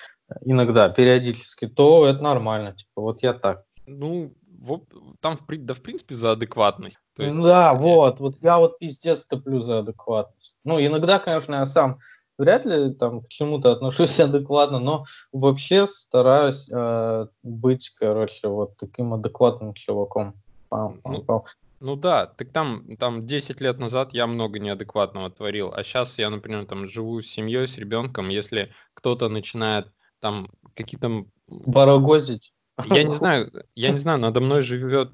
иногда, 0.44 0.90
периодически, 0.90 1.68
то 1.68 2.08
это 2.08 2.24
нормально, 2.24 2.74
типа, 2.74 3.02
вот 3.02 3.22
я 3.22 3.34
так. 3.34 3.64
Ну, 3.86 4.34
вот, 4.60 4.86
там, 5.20 5.38
да, 5.48 5.74
в 5.76 5.82
принципе, 5.82 6.16
за 6.16 6.32
адекватность. 6.32 6.98
То 7.16 7.22
есть, 7.22 7.40
да, 7.40 7.76
вот, 7.76 8.20
вот 8.20 8.38
я 8.42 8.58
вот 8.58 8.80
пиздец 8.80 9.26
топлю 9.26 9.60
за 9.60 9.80
адекватность. 9.80 10.58
Ну, 10.66 10.84
иногда, 10.84 11.20
конечно, 11.20 11.54
я 11.54 11.68
сам 11.68 12.00
вряд 12.42 12.66
ли 12.66 12.92
там 12.94 13.22
к 13.22 13.30
чему-то 13.30 13.72
отношусь 13.72 14.20
адекватно, 14.20 14.80
но 14.80 15.06
вообще 15.32 15.86
стараюсь 15.86 16.68
э, 16.72 17.28
быть, 17.44 17.92
короче, 18.00 18.48
вот 18.48 18.78
таким 18.78 19.14
адекватным 19.14 19.74
чуваком. 19.74 20.34
Пам, 20.70 21.00
пам, 21.02 21.24
пам. 21.26 21.44
Ну, 21.80 21.94
ну 21.94 21.96
да, 21.96 22.26
так 22.26 22.50
там, 22.52 22.98
там 22.98 23.28
10 23.28 23.62
лет 23.62 23.78
назад 23.78 24.14
я 24.14 24.26
много 24.26 24.58
неадекватного 24.60 25.30
творил, 25.30 25.72
а 25.74 25.84
сейчас 25.84 26.18
я, 26.18 26.30
например, 26.30 26.66
там 26.66 26.90
живу 26.90 27.22
с 27.22 27.28
семьей, 27.28 27.68
с 27.68 27.78
ребенком, 27.78 28.30
если 28.30 28.72
кто-то 28.94 29.30
начинает 29.30 29.88
там 30.20 30.50
какие-то... 30.76 31.26
Барагозить. 31.48 32.54
Я 32.90 33.04
не 33.04 33.16
знаю, 33.16 33.52
я 33.76 33.92
не 33.92 34.00
знаю, 34.00 34.20
надо 34.20 34.42
мной 34.42 34.64
живет 34.64 35.12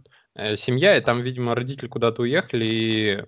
семья, 0.56 0.98
и 0.98 1.02
там, 1.02 1.22
видимо, 1.22 1.56
родители 1.56 1.88
куда-то 1.88 2.22
уехали, 2.22 2.66
и 2.66 3.24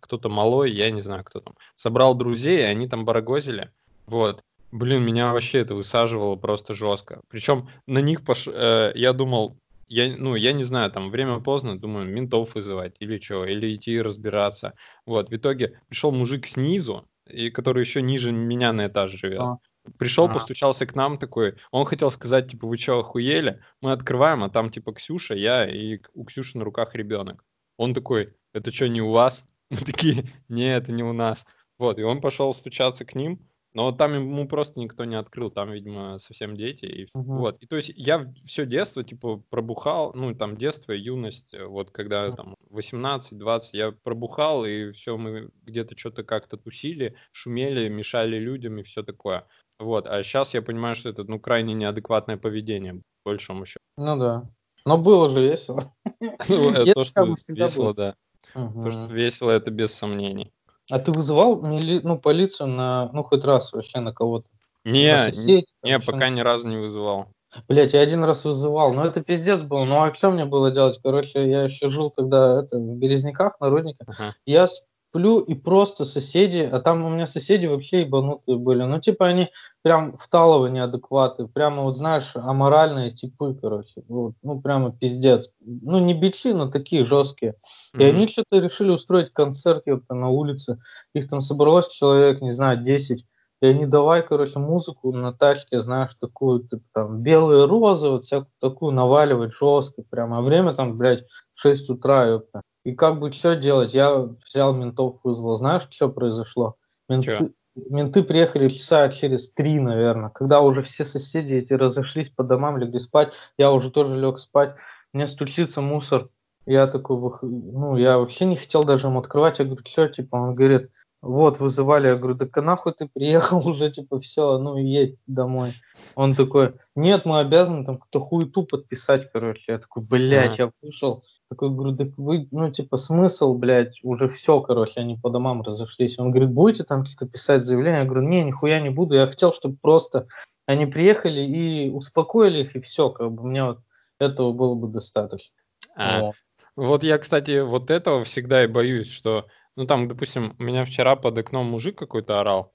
кто-то 0.00 0.28
малой, 0.28 0.70
я 0.72 0.90
не 0.90 1.00
знаю, 1.00 1.24
кто 1.24 1.40
там, 1.40 1.54
собрал 1.74 2.14
друзей, 2.14 2.60
и 2.60 2.62
они 2.62 2.88
там 2.88 3.04
барагозили. 3.04 3.70
Вот. 4.06 4.42
Блин, 4.70 5.02
меня 5.02 5.32
вообще 5.32 5.58
это 5.58 5.74
высаживало 5.74 6.36
просто 6.36 6.74
жестко. 6.74 7.20
Причем 7.28 7.68
на 7.86 7.98
них 7.98 8.24
пош... 8.24 8.46
э, 8.46 8.92
я 8.94 9.12
думал, 9.12 9.58
я, 9.88 10.14
ну, 10.16 10.34
я 10.34 10.54
не 10.54 10.64
знаю, 10.64 10.90
там 10.90 11.10
время 11.10 11.40
поздно, 11.40 11.78
думаю, 11.78 12.06
ментов 12.06 12.54
вызывать 12.54 12.94
или 12.98 13.18
что, 13.18 13.44
или 13.44 13.74
идти 13.74 14.00
разбираться. 14.00 14.72
Вот, 15.04 15.28
в 15.28 15.36
итоге 15.36 15.78
пришел 15.88 16.10
мужик 16.12 16.46
снизу, 16.46 17.06
и 17.28 17.50
который 17.50 17.80
еще 17.80 18.00
ниже 18.00 18.32
меня 18.32 18.72
на 18.72 18.86
этаже 18.86 19.18
живет. 19.18 19.40
А. 19.40 19.58
Пришел, 19.98 20.26
а. 20.26 20.28
постучался 20.28 20.86
к 20.86 20.94
нам 20.94 21.18
такой, 21.18 21.56
он 21.70 21.84
хотел 21.86 22.10
сказать, 22.10 22.50
типа, 22.50 22.66
вы 22.66 22.76
что, 22.76 23.00
охуели? 23.00 23.60
Мы 23.80 23.92
открываем, 23.92 24.44
а 24.44 24.48
там, 24.48 24.70
типа, 24.70 24.92
Ксюша, 24.92 25.34
я 25.34 25.66
и 25.66 26.00
у 26.14 26.24
Ксюши 26.24 26.58
на 26.58 26.64
руках 26.64 26.94
ребенок. 26.94 27.44
Он 27.76 27.94
такой, 27.94 28.34
это 28.52 28.72
что, 28.72 28.88
не 28.88 29.02
у 29.02 29.10
вас? 29.10 29.44
Мы 29.70 29.78
такие, 29.78 30.24
не, 30.48 30.72
это 30.72 30.92
не 30.92 31.02
у 31.02 31.12
нас. 31.12 31.46
Вот, 31.78 31.98
и 31.98 32.02
он 32.02 32.20
пошел 32.20 32.54
стучаться 32.54 33.04
к 33.04 33.14
ним, 33.14 33.40
но 33.74 33.90
там 33.90 34.14
ему 34.14 34.46
просто 34.46 34.78
никто 34.78 35.04
не 35.04 35.16
открыл, 35.16 35.50
там, 35.50 35.72
видимо, 35.72 36.18
совсем 36.18 36.56
дети. 36.56 36.84
И, 36.84 37.08
угу. 37.14 37.38
Вот. 37.38 37.62
И 37.62 37.66
то 37.66 37.76
есть 37.76 37.90
я 37.96 38.32
все 38.44 38.66
детство, 38.66 39.02
типа, 39.02 39.42
пробухал, 39.48 40.12
ну, 40.14 40.34
там, 40.34 40.56
детство, 40.56 40.92
юность, 40.92 41.54
э, 41.54 41.64
вот 41.64 41.90
когда 41.90 42.30
там 42.32 42.54
18-20, 42.70 43.62
я 43.72 43.92
пробухал, 43.92 44.66
и 44.66 44.92
все, 44.92 45.16
мы 45.16 45.48
где-то 45.62 45.96
что-то 45.96 46.22
как-то 46.22 46.56
тусили, 46.56 47.16
шумели, 47.30 47.88
мешали 47.88 48.36
людям 48.38 48.78
и 48.78 48.82
все 48.82 49.02
такое. 49.02 49.46
Вот. 49.82 50.06
А 50.06 50.22
сейчас 50.22 50.54
я 50.54 50.62
понимаю, 50.62 50.94
что 50.94 51.08
это, 51.08 51.24
ну, 51.24 51.40
крайне 51.40 51.74
неадекватное 51.74 52.36
поведение, 52.36 53.02
по 53.24 53.30
большому 53.30 53.66
счету. 53.66 53.84
Ну 53.96 54.16
да. 54.16 54.48
Но 54.86 54.98
было 54.98 55.28
же 55.28 55.42
весело. 55.42 55.84
Ну, 56.48 56.72
то, 56.94 57.04
что 57.04 57.34
весело, 57.48 57.94
да. 57.94 58.14
То, 58.54 58.90
что 58.90 59.06
весело, 59.06 59.50
это 59.50 59.70
без 59.70 59.92
сомнений. 59.92 60.52
А 60.90 60.98
ты 60.98 61.10
вызывал 61.10 61.60
ну, 61.60 62.18
полицию 62.18 62.68
на, 62.68 63.10
ну, 63.12 63.24
хоть 63.24 63.44
раз 63.44 63.72
вообще 63.72 64.00
на 64.00 64.12
кого-то? 64.12 64.48
Не, 64.84 65.16
соседей, 65.18 65.66
не, 65.82 65.98
пока 65.98 66.28
ни 66.28 66.40
разу 66.40 66.68
не 66.68 66.76
вызывал. 66.76 67.28
Блять, 67.68 67.92
я 67.92 68.00
один 68.00 68.24
раз 68.24 68.44
вызывал, 68.44 68.92
но 68.92 69.04
это 69.04 69.20
пиздец 69.20 69.62
был. 69.62 69.84
Ну 69.84 70.02
а 70.02 70.14
что 70.14 70.30
мне 70.30 70.44
было 70.44 70.70
делать? 70.70 70.98
Короче, 71.02 71.48
я 71.48 71.64
еще 71.64 71.88
жил 71.88 72.10
тогда 72.10 72.60
это, 72.60 72.78
в 72.78 72.96
Березняках, 72.96 73.60
на 73.60 73.68
Руднике. 73.68 74.04
Uh-huh. 74.04 74.32
Я 74.46 74.66
сплю, 75.12 75.40
и 75.40 75.54
просто 75.54 76.06
соседи, 76.06 76.68
а 76.72 76.80
там 76.80 77.04
у 77.04 77.10
меня 77.10 77.26
соседи 77.26 77.66
вообще 77.66 78.00
ебанутые 78.00 78.56
были. 78.56 78.82
Ну, 78.82 78.98
типа, 78.98 79.26
они 79.26 79.50
прям 79.82 80.16
вталово 80.16 80.68
неадекваты, 80.68 81.46
прямо, 81.46 81.82
вот 81.82 81.96
знаешь, 81.96 82.32
аморальные 82.34 83.12
типы, 83.12 83.54
короче. 83.60 84.02
Вот, 84.08 84.34
ну, 84.42 84.60
прямо 84.60 84.90
пиздец. 84.90 85.50
Ну, 85.60 85.98
не 86.00 86.14
бичи, 86.14 86.48
но 86.48 86.70
такие 86.70 87.04
жесткие. 87.04 87.56
Mm-hmm. 87.94 88.00
И 88.00 88.04
они 88.04 88.26
что-то 88.26 88.58
решили 88.58 88.90
устроить 88.90 89.34
концерт 89.34 89.82
ёпта, 89.86 90.14
на 90.14 90.30
улице. 90.30 90.78
Их 91.14 91.28
там 91.28 91.42
собралось 91.42 91.88
человек, 91.88 92.40
не 92.40 92.52
знаю, 92.52 92.82
10. 92.82 93.26
И 93.62 93.66
они 93.66 93.86
давай, 93.86 94.22
короче, 94.26 94.58
музыку 94.58 95.12
на 95.12 95.32
тачке, 95.32 95.80
знаешь, 95.80 96.16
такую, 96.20 96.64
типа, 96.64 96.82
там, 96.92 97.22
белые 97.22 97.66
розы, 97.66 98.08
вот 98.08 98.24
всякую 98.24 98.50
такую 98.60 98.92
наваливать 98.92 99.52
жестко 99.52 100.02
прямо. 100.02 100.38
А 100.38 100.42
время 100.42 100.72
там, 100.72 100.98
блядь, 100.98 101.28
6 101.54 101.90
утра, 101.90 102.26
ёпта. 102.26 102.62
И 102.84 102.92
как 102.92 103.20
бы 103.20 103.30
что 103.30 103.54
делать? 103.54 103.94
Я 103.94 104.28
взял 104.44 104.74
ментов, 104.74 105.20
вызвал. 105.22 105.54
Знаешь, 105.54 105.86
что 105.90 106.08
произошло? 106.08 106.74
Менты, 107.08 107.52
менты 107.76 108.24
приехали 108.24 108.68
часа 108.68 109.08
через 109.10 109.52
три, 109.52 109.78
наверное, 109.78 110.30
когда 110.30 110.60
уже 110.60 110.82
все 110.82 111.04
соседи 111.04 111.54
эти 111.54 111.72
разошлись 111.72 112.30
по 112.30 112.42
домам, 112.42 112.78
легли 112.78 112.98
спать. 112.98 113.32
Я 113.58 113.70
уже 113.70 113.92
тоже 113.92 114.18
лег 114.18 114.40
спать. 114.40 114.74
Мне 115.12 115.28
стучится 115.28 115.80
мусор. 115.80 116.30
Я 116.66 116.88
такой, 116.88 117.16
ну, 117.42 117.96
я 117.96 118.18
вообще 118.18 118.44
не 118.44 118.56
хотел 118.56 118.82
даже 118.82 119.06
ему 119.06 119.20
открывать. 119.20 119.60
Я 119.60 119.66
говорю, 119.66 119.82
что, 119.86 120.08
типа, 120.08 120.34
он 120.34 120.56
говорит, 120.56 120.90
вот, 121.22 121.60
вызывали. 121.60 122.08
Я 122.08 122.16
говорю, 122.16 122.34
да 122.34 122.62
нахуй 122.62 122.92
ты 122.92 123.08
приехал 123.08 123.66
уже, 123.68 123.90
типа, 123.90 124.20
все, 124.20 124.58
ну, 124.58 124.76
едь 124.76 125.16
домой. 125.26 125.74
Он 126.14 126.34
такой, 126.34 126.74
нет, 126.94 127.24
мы 127.24 127.38
обязаны 127.38 127.86
там 127.86 127.96
какую-то 127.96 128.20
хуету 128.20 128.64
подписать, 128.64 129.30
короче. 129.32 129.72
Я 129.72 129.78
такой, 129.78 130.04
блядь, 130.10 130.58
я 130.58 130.70
вышел. 130.82 131.24
Такой, 131.48 131.70
говорю, 131.70 131.92
да 131.92 132.06
вы, 132.16 132.48
ну, 132.50 132.70
типа, 132.70 132.96
смысл, 132.96 133.54
блядь, 133.54 133.98
уже 134.02 134.28
все, 134.28 134.60
короче, 134.60 135.00
они 135.00 135.16
по 135.16 135.30
домам 135.30 135.62
разошлись. 135.62 136.18
Он 136.18 136.30
говорит, 136.30 136.50
будете 136.50 136.84
там 136.84 137.04
что-то 137.04 137.30
писать 137.30 137.62
заявление? 137.62 138.00
Я 138.00 138.06
говорю, 138.06 138.26
не, 138.26 138.42
нихуя 138.42 138.80
не 138.80 138.90
буду. 138.90 139.14
Я 139.14 139.26
хотел, 139.26 139.52
чтобы 139.52 139.76
просто 139.80 140.26
они 140.66 140.86
приехали 140.86 141.40
и 141.40 141.90
успокоили 141.90 142.62
их, 142.62 142.76
и 142.76 142.80
все, 142.80 143.10
как 143.10 143.32
бы 143.32 143.44
мне 143.44 143.64
вот 143.64 143.80
этого 144.18 144.52
было 144.52 144.74
бы 144.74 144.88
достаточно. 144.88 145.54
А, 145.94 146.20
вот. 146.20 146.34
вот 146.76 147.04
я, 147.04 147.18
кстати, 147.18 147.60
вот 147.60 147.90
этого 147.90 148.24
всегда 148.24 148.64
и 148.64 148.66
боюсь, 148.66 149.10
что, 149.10 149.46
ну, 149.76 149.86
там, 149.86 150.08
допустим, 150.08 150.54
у 150.58 150.62
меня 150.62 150.84
вчера 150.84 151.16
под 151.16 151.38
окном 151.38 151.66
мужик 151.66 151.98
какой-то 151.98 152.40
орал, 152.40 152.72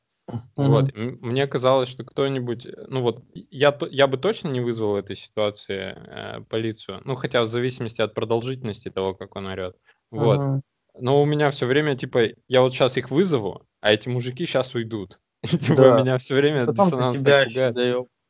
вот. 0.56 0.94
Мне 0.96 1.48
казалось, 1.48 1.89
что 1.89 2.04
кто-нибудь, 2.04 2.66
э, 2.66 2.86
ну 2.88 3.01
вот, 3.01 3.24
я, 3.34 3.77
я 3.89 4.08
бы 4.08 4.18
точно 4.18 4.50
не 4.50 4.60
вызвал 4.60 4.94
в 4.94 4.96
этой 4.96 5.16
ситуации 5.16 5.96
э, 5.96 6.42
полицию, 6.50 7.01
ну 7.06 7.16
хотя 7.16 7.42
в 7.44 7.48
зависимости 7.48 8.01
от 8.01 8.13
продолжительности 8.13 8.89
того, 8.89 9.13
как 9.13 9.36
он 9.36 9.48
орет. 9.48 9.75
Вот. 10.12 10.39
uh 10.39 10.62
Но 11.00 11.22
у 11.22 11.25
меня 11.25 11.50
все 11.51 11.66
время, 11.66 11.96
типа, 11.96 12.30
я 12.48 12.62
вот 12.62 12.74
сейчас 12.74 12.98
их 12.98 13.10
вызову, 13.10 13.66
а 13.82 13.94
эти 13.94 14.10
мужики 14.10 14.46
сейчас 14.46 14.75
уйдут. 14.75 15.20
типа, 15.44 15.75
да. 15.75 16.01
меня 16.01 16.18
все 16.18 16.36
время 16.36 16.66
Потом 16.66 16.86
диссонанс 16.86 17.20
тебя 17.20 17.46
пугает. 17.46 17.54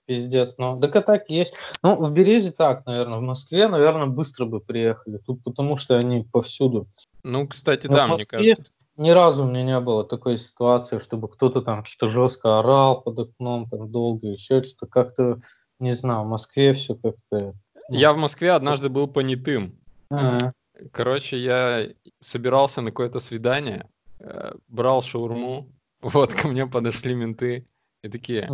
Пиздец, 0.08 0.56
ну, 0.58 0.80
так 0.80 0.96
и 0.96 1.02
так 1.02 1.30
есть. 1.30 1.54
Ну, 1.84 1.96
в 1.98 2.12
Березе 2.12 2.52
так, 2.52 2.86
наверное, 2.86 3.20
в 3.20 3.22
Москве, 3.22 3.68
наверное, 3.68 4.08
быстро 4.08 4.46
бы 4.46 4.60
приехали, 4.60 5.18
тут 5.18 5.44
потому 5.44 5.78
что 5.78 5.98
они 5.98 6.24
повсюду. 6.24 6.88
Ну, 7.24 7.48
кстати, 7.48 7.88
Но 7.88 7.96
да, 7.96 8.08
мне 8.08 8.26
кажется 8.26 8.72
ни 8.98 9.12
разу 9.12 9.46
у 9.46 9.48
меня 9.48 9.64
не 9.64 9.80
было 9.80 10.04
такой 10.04 10.38
ситуации, 10.38 10.98
чтобы 10.98 11.30
кто-то 11.30 11.62
там 11.62 11.86
что-то 11.86 12.12
жестко 12.12 12.60
орал 12.60 13.02
под 13.02 13.20
окном, 13.20 13.70
там 13.70 13.92
долго, 13.92 14.28
еще 14.28 14.64
что-то. 14.64 14.88
Как-то, 14.88 15.40
не 15.80 15.94
знаю, 15.94 16.24
в 16.24 16.30
Москве 16.30 16.74
все 16.74 16.96
как-то... 16.96 17.54
Ну. 17.90 17.96
Я 17.96 18.12
в 18.12 18.18
Москве 18.18 18.52
однажды 18.52 18.90
был 18.90 19.08
понятым. 19.08 19.80
А-а. 20.10 20.52
Короче, 20.92 21.38
я 21.38 21.88
собирался 22.20 22.82
на 22.82 22.90
какое-то 22.90 23.20
свидание, 23.20 23.88
э, 24.20 24.54
брал 24.68 25.02
шаурму, 25.02 25.70
вот 26.02 26.34
ко 26.34 26.48
мне 26.48 26.66
подошли 26.66 27.14
менты 27.14 27.66
и 28.04 28.10
такие, 28.10 28.50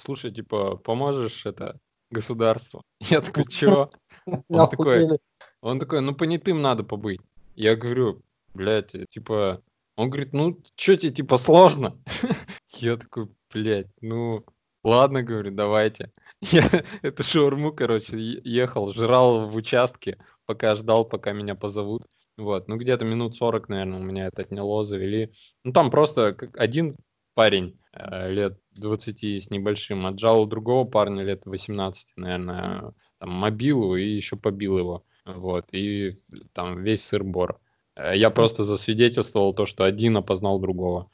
слушай, 0.00 0.32
типа, 0.32 0.76
поможешь 0.76 1.46
это 1.46 1.78
государству? 2.10 2.82
Я 3.00 3.20
такой, 3.20 3.44
чего? 3.50 3.90
Он 4.26 4.68
такой, 4.68 5.18
он 5.60 5.80
такой, 5.80 6.00
ну 6.00 6.14
понятым 6.14 6.62
надо 6.62 6.84
побыть. 6.84 7.20
Я 7.54 7.76
говорю, 7.76 8.22
блядь, 8.54 8.94
типа, 9.10 9.62
он 9.96 10.10
говорит, 10.10 10.32
ну, 10.32 10.62
что 10.76 10.96
тебе, 10.96 11.12
типа, 11.12 11.38
сложно? 11.38 11.98
Я 12.74 12.96
такой, 12.96 13.28
блядь, 13.52 13.90
ну, 14.00 14.44
ладно, 14.84 15.24
говорю, 15.24 15.50
давайте. 15.50 16.12
Я 16.40 16.68
эту 17.02 17.24
шаурму, 17.24 17.72
короче, 17.72 18.16
ехал, 18.16 18.92
жрал 18.92 19.48
в 19.48 19.56
участке, 19.56 20.18
пока 20.46 20.76
ждал, 20.76 21.04
пока 21.04 21.32
меня 21.32 21.56
позовут. 21.56 22.04
Вот, 22.36 22.68
ну, 22.68 22.76
где-то 22.76 23.04
минут 23.04 23.34
40, 23.34 23.68
наверное, 23.68 23.98
у 23.98 24.02
меня 24.02 24.26
это 24.26 24.42
отняло, 24.42 24.84
завели. 24.84 25.32
Ну, 25.64 25.72
там 25.72 25.90
просто 25.90 26.36
один 26.54 26.96
парень 27.34 27.76
э, 27.87 27.87
лет 28.28 28.58
20 28.72 29.24
с 29.24 29.50
небольшим 29.50 30.06
отжал 30.06 30.42
у 30.42 30.46
другого 30.46 30.84
парня 30.84 31.24
лет 31.24 31.42
18, 31.44 32.12
наверное, 32.16 32.92
там, 33.18 33.30
мобилу 33.30 33.96
и 33.96 34.06
еще 34.06 34.36
побил 34.36 34.78
его. 34.78 35.04
Вот, 35.24 35.66
и 35.72 36.18
там 36.52 36.82
весь 36.82 37.04
сыр-бор. 37.04 37.60
Э, 37.96 38.16
я 38.16 38.30
просто 38.30 38.64
засвидетельствовал 38.64 39.52
то, 39.52 39.66
что 39.66 39.84
один 39.84 40.16
опознал 40.16 40.58
другого. 40.58 41.10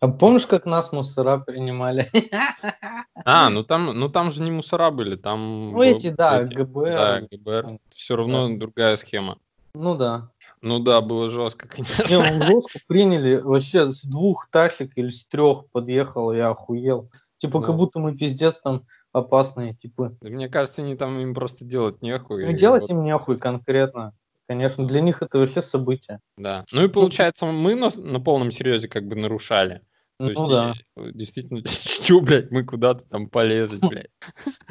А 0.00 0.08
помнишь, 0.08 0.46
как 0.46 0.66
нас 0.66 0.92
мусора 0.92 1.38
принимали? 1.38 2.10
А, 3.28 3.50
ну 3.50 3.64
там, 3.64 3.86
ну 3.98 4.08
там 4.08 4.30
же 4.30 4.40
не 4.40 4.52
мусора 4.52 4.92
были, 4.92 5.16
там... 5.16 5.72
Ну 5.72 5.82
эти, 5.82 6.10
да, 6.10 6.44
ГБР. 6.44 6.92
Да, 6.92 7.20
ГБР. 7.22 7.78
Все 7.92 8.14
равно 8.14 8.48
да. 8.48 8.56
другая 8.56 8.96
схема. 8.96 9.38
Ну 9.74 9.96
да. 9.96 10.30
Ну 10.62 10.78
да, 10.78 11.00
было 11.00 11.28
жестко, 11.30 11.68
конечно. 11.68 12.02
Не, 12.08 12.32
жестко 12.32 12.78
приняли, 12.86 13.36
вообще 13.36 13.90
с 13.90 14.04
двух 14.04 14.48
тачек 14.50 14.92
или 14.96 15.10
с 15.10 15.26
трех 15.26 15.68
подъехал, 15.70 16.32
я 16.32 16.50
охуел. 16.50 17.10
Типа, 17.38 17.60
да. 17.60 17.66
как 17.66 17.76
будто 17.76 17.98
мы 17.98 18.16
пиздец 18.16 18.60
там 18.60 18.84
опасные, 19.12 19.74
типа. 19.74 20.16
Мне 20.22 20.48
кажется, 20.48 20.82
они 20.82 20.96
там 20.96 21.18
им 21.20 21.34
просто 21.34 21.64
делать 21.64 22.00
нехуй. 22.00 22.46
Ну, 22.46 22.52
делать 22.52 22.82
вот... 22.82 22.90
им 22.90 23.04
нехуй 23.04 23.38
конкретно. 23.38 24.14
Конечно, 24.48 24.86
для 24.86 25.00
них 25.00 25.22
это 25.22 25.38
вообще 25.38 25.60
событие. 25.60 26.20
Да. 26.36 26.64
Ну 26.72 26.84
и 26.84 26.88
получается, 26.88 27.46
мы 27.46 27.74
на, 27.74 27.90
на 27.96 28.20
полном 28.20 28.52
серьезе 28.52 28.88
как 28.88 29.06
бы 29.06 29.16
нарушали. 29.16 29.82
То 30.18 30.28
ну 30.30 30.46
да. 30.46 30.74
Действительно, 30.96 31.62
что, 31.68 32.20
блядь, 32.20 32.50
мы 32.50 32.64
куда-то 32.64 33.04
там 33.06 33.28
полезли, 33.28 33.78
блядь. 33.86 34.10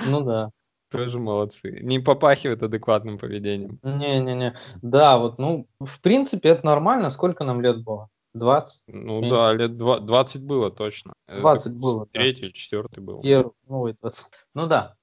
Ну 0.08 0.22
да. 0.22 0.50
Тоже 0.98 1.20
молодцы. 1.20 1.80
Не 1.82 2.00
попахивает 2.00 2.64
адекватным 2.64 3.18
поведением. 3.18 3.80
Не-не-не. 3.84 4.56
Да, 4.82 5.18
вот, 5.18 5.38
ну, 5.38 5.68
в 5.80 6.02
принципе, 6.02 6.50
это 6.50 6.66
нормально. 6.66 7.10
Сколько 7.10 7.44
нам 7.44 7.62
лет 7.62 7.84
было? 7.84 8.10
20? 8.34 8.84
Ну 8.88 9.22
Меньше. 9.22 9.30
да, 9.30 9.54
лет 9.54 9.78
20 9.78 10.44
было 10.44 10.70
точно. 10.70 11.14
20 11.28 11.68
это 11.68 11.76
было. 11.76 12.06
Третий, 12.12 12.48
да. 12.48 12.52
четвертый 12.52 13.02
был. 13.02 13.22
Первый, 13.22 13.54
ну, 13.68 13.94
20. 14.02 14.26
Ну 14.54 14.68
да. 14.68 14.96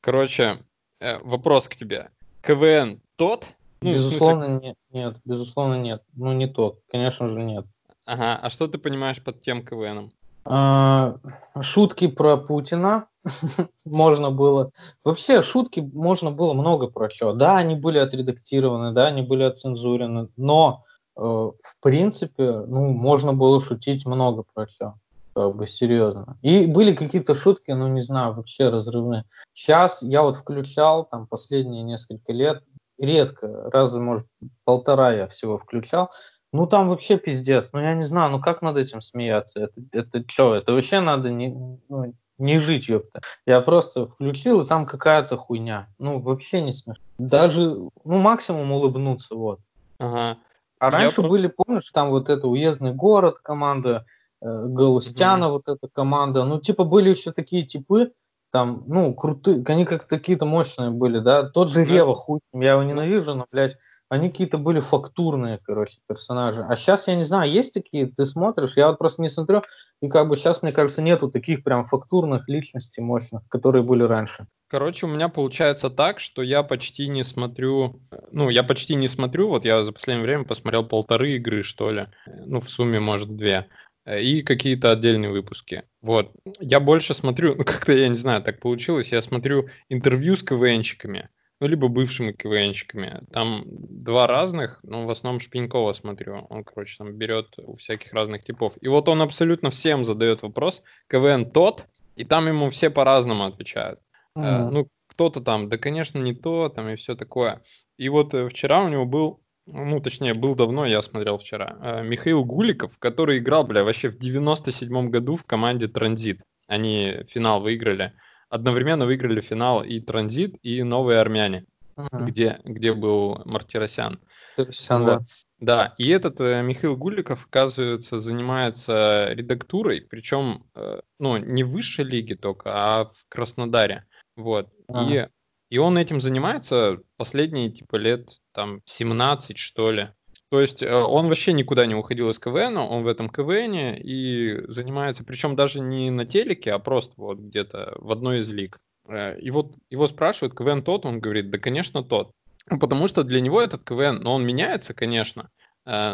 Короче, 0.00 0.64
э, 1.00 1.18
вопрос 1.18 1.68
к 1.68 1.76
тебе. 1.76 2.10
КВН 2.40 3.00
тот? 3.16 3.46
Ну, 3.80 3.92
безусловно, 3.92 4.46
смысле... 4.46 4.68
нет, 4.68 4.76
нет, 4.90 5.16
безусловно, 5.24 5.74
нет. 5.74 6.02
Ну, 6.14 6.32
не 6.32 6.46
тот, 6.46 6.80
конечно 6.90 7.28
же, 7.28 7.42
нет. 7.42 7.66
Ага, 8.08 8.38
а 8.40 8.48
что 8.48 8.68
ты 8.68 8.78
понимаешь 8.78 9.22
под 9.22 9.42
тем 9.42 9.62
КВНом? 9.62 10.12
А, 10.46 11.16
шутки 11.60 12.08
про 12.08 12.38
Путина 12.38 13.08
можно 13.84 14.30
было. 14.30 14.70
Вообще, 15.04 15.42
шутки 15.42 15.80
можно 15.80 16.30
было 16.30 16.54
много 16.54 16.86
про 16.86 17.10
что. 17.10 17.34
Да, 17.34 17.58
они 17.58 17.74
были 17.74 17.98
отредактированы, 17.98 18.92
да, 18.92 19.08
они 19.08 19.20
были 19.20 19.42
отцензурены, 19.42 20.28
но 20.38 20.84
э, 21.16 21.20
в 21.20 21.74
принципе, 21.82 22.60
ну, 22.60 22.94
можно 22.94 23.34
было 23.34 23.60
шутить 23.60 24.06
много 24.06 24.42
про 24.54 24.66
что 24.66 24.94
как 25.34 25.54
бы 25.54 25.66
серьезно. 25.68 26.38
И 26.42 26.66
были 26.66 26.94
какие-то 26.94 27.34
шутки, 27.34 27.70
ну 27.70 27.86
не 27.88 28.00
знаю, 28.00 28.32
вообще 28.32 28.70
разрывные. 28.70 29.24
Сейчас 29.52 30.02
я 30.02 30.22
вот 30.22 30.34
включал 30.34 31.04
там 31.04 31.28
последние 31.28 31.84
несколько 31.84 32.32
лет, 32.32 32.64
редко, 32.98 33.70
раза, 33.70 34.00
может, 34.00 34.26
полтора 34.64 35.12
я 35.12 35.28
всего 35.28 35.58
включал. 35.58 36.10
Ну 36.52 36.66
там 36.66 36.88
вообще 36.88 37.18
пиздец. 37.18 37.68
Ну 37.72 37.80
я 37.80 37.94
не 37.94 38.04
знаю, 38.04 38.30
ну 38.30 38.40
как 38.40 38.62
над 38.62 38.76
этим 38.76 39.00
смеяться? 39.00 39.60
Это, 39.60 39.80
это 39.92 40.24
что? 40.28 40.54
Это 40.54 40.72
вообще 40.72 41.00
надо 41.00 41.30
не, 41.30 41.48
ну, 41.88 42.14
не 42.38 42.58
жить, 42.58 42.88
ёпта. 42.88 43.20
Я 43.46 43.60
просто 43.60 44.06
включил, 44.06 44.62
и 44.62 44.66
там 44.66 44.86
какая-то 44.86 45.36
хуйня. 45.36 45.88
Ну 45.98 46.20
вообще 46.20 46.62
не 46.62 46.72
смешно. 46.72 47.02
Даже, 47.18 47.74
ну 48.04 48.18
максимум 48.18 48.72
улыбнуться, 48.72 49.34
вот. 49.34 49.60
Ага. 49.98 50.38
А 50.78 50.90
раньше 50.90 51.22
я... 51.22 51.28
были, 51.28 51.48
помнишь, 51.48 51.90
там 51.92 52.10
вот 52.10 52.30
это 52.30 52.46
уездный 52.46 52.94
город, 52.94 53.38
команда, 53.42 54.06
э, 54.40 54.46
Галустяна, 54.46 55.44
mm-hmm. 55.44 55.50
вот 55.50 55.68
эта 55.68 55.88
команда. 55.88 56.44
Ну 56.44 56.60
типа 56.60 56.84
были 56.84 57.10
еще 57.10 57.32
такие 57.32 57.66
типы, 57.66 58.12
там, 58.50 58.84
ну, 58.86 59.14
крутые, 59.14 59.62
они 59.66 59.84
как 59.84 60.06
какие-то 60.06 60.46
мощные 60.46 60.90
были, 60.90 61.18
да, 61.18 61.42
тот 61.42 61.68
же 61.68 61.84
Рева, 61.84 62.14
хуй, 62.14 62.40
я 62.54 62.72
его 62.72 62.82
ненавижу, 62.82 63.34
но, 63.34 63.46
блядь, 63.50 63.76
они 64.08 64.28
какие-то 64.28 64.58
были 64.58 64.80
фактурные, 64.80 65.58
короче, 65.62 65.98
персонажи. 66.06 66.64
А 66.66 66.76
сейчас, 66.76 67.08
я 67.08 67.16
не 67.16 67.24
знаю, 67.24 67.50
есть 67.50 67.74
такие, 67.74 68.06
ты 68.06 68.26
смотришь, 68.26 68.72
я 68.76 68.88
вот 68.88 68.98
просто 68.98 69.22
не 69.22 69.30
смотрю, 69.30 69.62
и 70.00 70.08
как 70.08 70.28
бы 70.28 70.36
сейчас, 70.36 70.62
мне 70.62 70.72
кажется, 70.72 71.02
нету 71.02 71.30
таких 71.30 71.62
прям 71.62 71.86
фактурных 71.86 72.48
личностей 72.48 73.00
мощных, 73.00 73.42
которые 73.48 73.82
были 73.82 74.02
раньше. 74.02 74.46
Короче, 74.68 75.06
у 75.06 75.08
меня 75.08 75.28
получается 75.28 75.90
так, 75.90 76.20
что 76.20 76.42
я 76.42 76.62
почти 76.62 77.08
не 77.08 77.24
смотрю, 77.24 78.00
ну, 78.32 78.48
я 78.50 78.62
почти 78.62 78.94
не 78.94 79.08
смотрю, 79.08 79.48
вот 79.48 79.64
я 79.64 79.84
за 79.84 79.92
последнее 79.92 80.26
время 80.26 80.44
посмотрел 80.44 80.84
полторы 80.84 81.32
игры, 81.36 81.62
что 81.62 81.90
ли, 81.90 82.06
ну, 82.26 82.60
в 82.60 82.68
сумме, 82.68 83.00
может, 83.00 83.34
две. 83.34 83.68
Э, 84.08 84.22
и 84.22 84.42
какие-то 84.42 84.90
отдельные 84.90 85.30
выпуски. 85.30 85.82
Вот. 86.00 86.32
Я 86.60 86.80
больше 86.80 87.14
смотрю, 87.14 87.54
ну 87.58 87.64
как-то, 87.64 87.92
я 87.92 88.08
не 88.08 88.16
знаю, 88.16 88.42
так 88.42 88.58
получилось, 88.60 89.12
я 89.12 89.20
смотрю 89.20 89.68
интервью 89.90 90.34
с 90.34 90.42
КВНщиками, 90.42 91.28
ну, 91.60 91.66
либо 91.66 91.88
бывшими 91.88 92.32
КВНщиками. 92.32 93.22
Там 93.32 93.64
два 93.66 94.26
разных, 94.26 94.80
но 94.82 95.06
в 95.06 95.10
основном 95.10 95.40
Шпинькова 95.40 95.92
смотрю. 95.92 96.46
Он, 96.50 96.64
короче, 96.64 96.96
там 96.98 97.12
берет 97.12 97.58
у 97.58 97.76
всяких 97.76 98.12
разных 98.12 98.44
типов. 98.44 98.74
И 98.80 98.88
вот 98.88 99.08
он 99.08 99.22
абсолютно 99.22 99.70
всем 99.70 100.04
задает 100.04 100.42
вопрос, 100.42 100.82
КВН 101.08 101.50
тот, 101.50 101.86
и 102.16 102.24
там 102.24 102.46
ему 102.46 102.70
все 102.70 102.90
по-разному 102.90 103.44
отвечают. 103.44 104.00
Mm-hmm. 104.36 104.70
ну, 104.70 104.88
кто-то 105.08 105.40
там, 105.40 105.68
да, 105.68 105.78
конечно, 105.78 106.18
не 106.18 106.32
то, 106.32 106.68
там 106.68 106.88
и 106.88 106.96
все 106.96 107.16
такое. 107.16 107.62
И 107.96 108.08
вот 108.08 108.34
э, 108.34 108.48
вчера 108.48 108.82
у 108.82 108.88
него 108.88 109.04
был 109.04 109.40
ну, 109.70 110.00
точнее, 110.00 110.34
был 110.34 110.54
давно, 110.54 110.86
я 110.86 111.02
смотрел 111.02 111.38
вчера, 111.38 111.76
э, 111.82 112.02
Михаил 112.02 112.44
Гуликов, 112.44 112.98
который 112.98 113.38
играл, 113.38 113.64
бля, 113.64 113.84
вообще 113.84 114.08
в 114.08 114.18
97-м 114.18 115.10
году 115.10 115.36
в 115.36 115.44
команде 115.44 115.88
«Транзит». 115.88 116.40
Они 116.66 117.24
финал 117.28 117.60
выиграли. 117.60 118.14
Одновременно 118.48 119.06
выиграли 119.06 119.40
финал 119.40 119.82
и 119.82 120.00
«Транзит», 120.00 120.56
и 120.62 120.82
«Новые 120.82 121.20
армяне», 121.20 121.66
uh-huh. 121.96 122.24
где, 122.24 122.60
где 122.64 122.94
был 122.94 123.42
Мартиросян. 123.44 124.20
Мартиросян, 124.56 125.02
вот. 125.02 125.06
да. 125.06 125.24
Да, 125.60 125.94
и 125.98 126.08
этот 126.08 126.40
э, 126.40 126.62
Михаил 126.62 126.96
Гуликов, 126.96 127.46
оказывается, 127.46 128.20
занимается 128.20 129.28
редактурой, 129.32 130.02
причем, 130.08 130.64
э, 130.74 131.00
ну, 131.18 131.36
не 131.36 131.64
в 131.64 131.70
высшей 131.70 132.04
лиге 132.04 132.36
только, 132.36 132.70
а 132.72 133.04
в 133.06 133.24
Краснодаре. 133.28 134.04
Вот. 134.36 134.68
А. 134.88 135.04
И 135.10 135.28
и 135.70 135.78
он 135.78 135.98
этим 135.98 136.20
занимается 136.20 136.98
последние, 137.16 137.70
типа, 137.70 137.96
лет, 137.96 138.40
там, 138.52 138.80
17, 138.86 139.58
что 139.58 139.90
ли. 139.90 140.10
То 140.50 140.60
есть 140.60 140.82
э, 140.82 140.94
он 140.94 141.28
вообще 141.28 141.52
никуда 141.52 141.84
не 141.86 141.94
уходил 141.94 142.30
из 142.30 142.38
КВН, 142.38 142.78
он 142.78 143.02
в 143.02 143.06
этом 143.06 143.28
КВН 143.28 143.96
и 143.98 144.64
занимается, 144.68 145.24
причем 145.24 145.56
даже 145.56 145.80
не 145.80 146.10
на 146.10 146.24
телеке, 146.24 146.72
а 146.72 146.78
просто 146.78 147.12
вот 147.16 147.38
где-то 147.38 147.94
в 147.96 148.10
одной 148.10 148.40
из 148.40 148.50
лиг. 148.50 148.80
Э, 149.08 149.38
и 149.38 149.50
вот 149.50 149.74
его 149.90 150.06
спрашивают, 150.06 150.56
КВН 150.56 150.82
тот, 150.82 151.04
он 151.04 151.20
говорит, 151.20 151.50
да, 151.50 151.58
конечно, 151.58 152.02
тот. 152.02 152.32
Потому 152.66 153.08
что 153.08 153.24
для 153.24 153.40
него 153.40 153.60
этот 153.60 153.84
КВН, 153.84 154.20
но 154.22 154.34
он 154.34 154.46
меняется, 154.46 154.94
конечно, 154.94 155.50